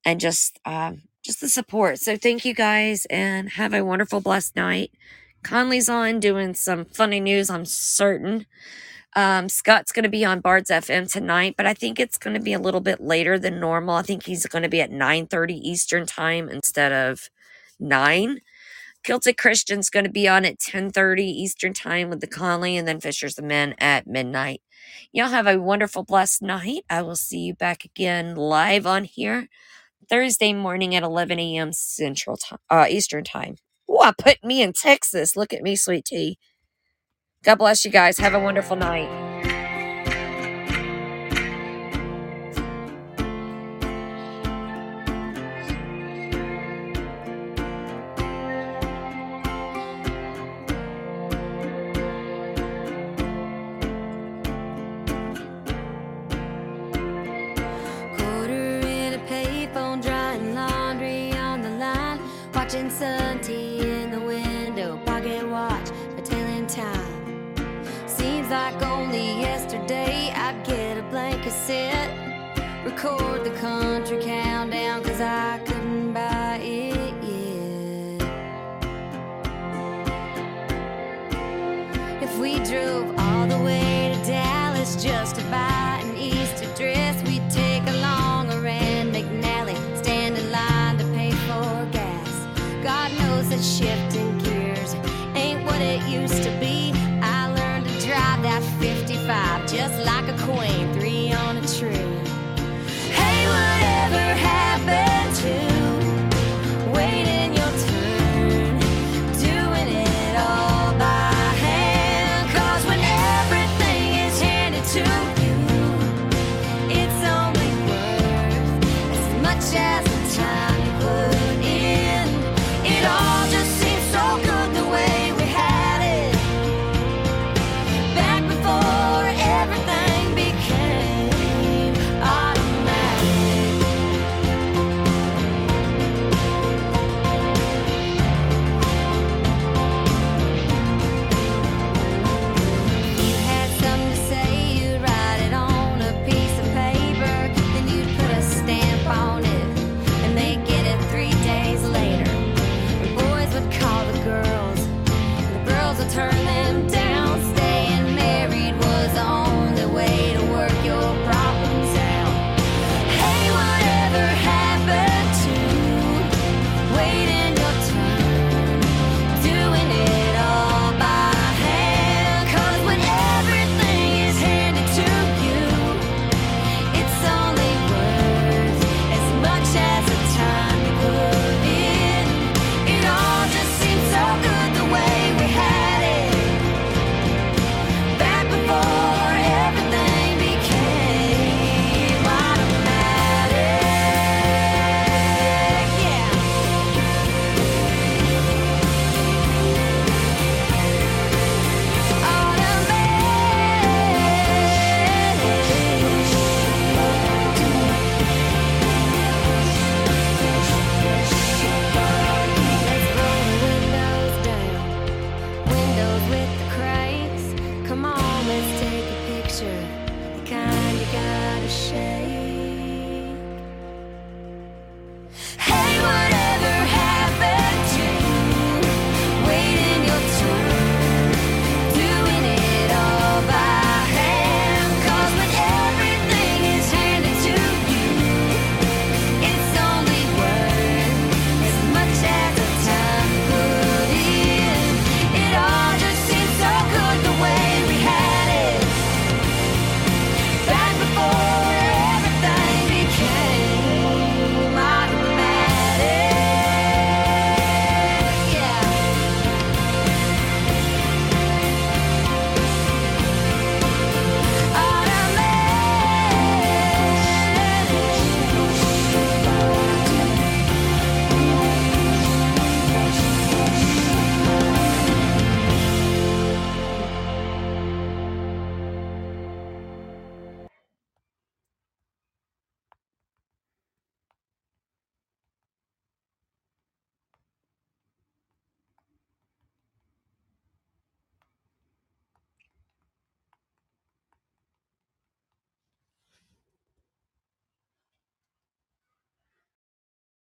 and 0.06 0.20
just 0.20 0.60
um, 0.66 1.04
just 1.24 1.42
the 1.42 1.50
support. 1.50 2.00
So 2.00 2.18
thank 2.18 2.46
you 2.46 2.54
guys, 2.54 3.06
and 3.10 3.50
have 3.52 3.74
a 3.74 3.86
wonderful, 3.86 4.22
blessed 4.22 4.56
night. 4.56 4.92
Conley's 5.44 5.90
on 5.90 6.20
doing 6.20 6.54
some 6.54 6.86
funny 6.86 7.20
news, 7.20 7.50
I'm 7.50 7.66
certain. 7.66 8.46
Um, 9.16 9.50
Scott's 9.50 9.92
going 9.92 10.04
to 10.04 10.10
be 10.10 10.24
on 10.24 10.40
Bards 10.42 10.70
FM 10.70 11.12
tonight, 11.12 11.56
but 11.58 11.66
I 11.66 11.74
think 11.74 12.00
it's 12.00 12.18
going 12.18 12.34
to 12.34 12.40
be 12.42 12.54
a 12.54 12.60
little 12.60 12.80
bit 12.82 13.02
later 13.02 13.38
than 13.38 13.60
normal. 13.60 13.96
I 13.96 14.04
think 14.04 14.24
he's 14.26 14.46
going 14.46 14.64
to 14.64 14.70
be 14.70 14.82
at 14.82 14.92
9:30 14.92 15.54
Eastern 15.54 16.06
time 16.06 16.50
instead 16.50 16.94
of 16.94 17.30
9. 17.80 18.40
Celtic 19.04 19.38
Christian's 19.38 19.90
going 19.90 20.06
to 20.06 20.12
be 20.12 20.28
on 20.28 20.46
at 20.46 20.60
10:30 20.60 21.22
Eastern 21.24 21.74
time 21.74 22.10
with 22.10 22.22
the 22.22 22.28
Conley 22.28 22.78
and 22.78 22.88
then 22.88 23.02
Fishers 23.02 23.36
the 23.36 23.42
Men 23.42 23.76
at 23.80 24.08
midnight. 24.08 24.62
Y'all 25.12 25.30
have 25.30 25.48
a 25.48 25.62
wonderful 25.62 26.04
blessed 26.04 26.42
night. 26.42 26.86
I 26.90 27.02
will 27.02 27.16
see 27.18 27.40
you 27.40 27.54
back 27.56 27.86
again 27.86 28.36
live 28.36 28.88
on 28.88 29.06
here 29.06 29.50
Thursday 30.10 30.54
morning 30.54 30.96
at 30.96 31.04
11 31.04 31.40
a.m. 31.40 31.74
Central 31.74 32.38
time, 32.38 32.60
uh, 32.70 32.88
Eastern 32.90 33.24
time. 33.24 33.58
I 34.00 34.14
put 34.18 34.44
me 34.44 34.62
in 34.62 34.74
Texas. 34.74 35.36
Look 35.36 35.54
at 35.54 35.62
me, 35.62 35.76
sweet 35.76 36.06
tea. 36.06 36.38
God 37.44 37.56
bless 37.56 37.86
you 37.86 37.92
guys. 37.92 38.18
Have 38.20 38.34
a 38.34 38.40
wonderful 38.40 38.76
night. 38.78 39.31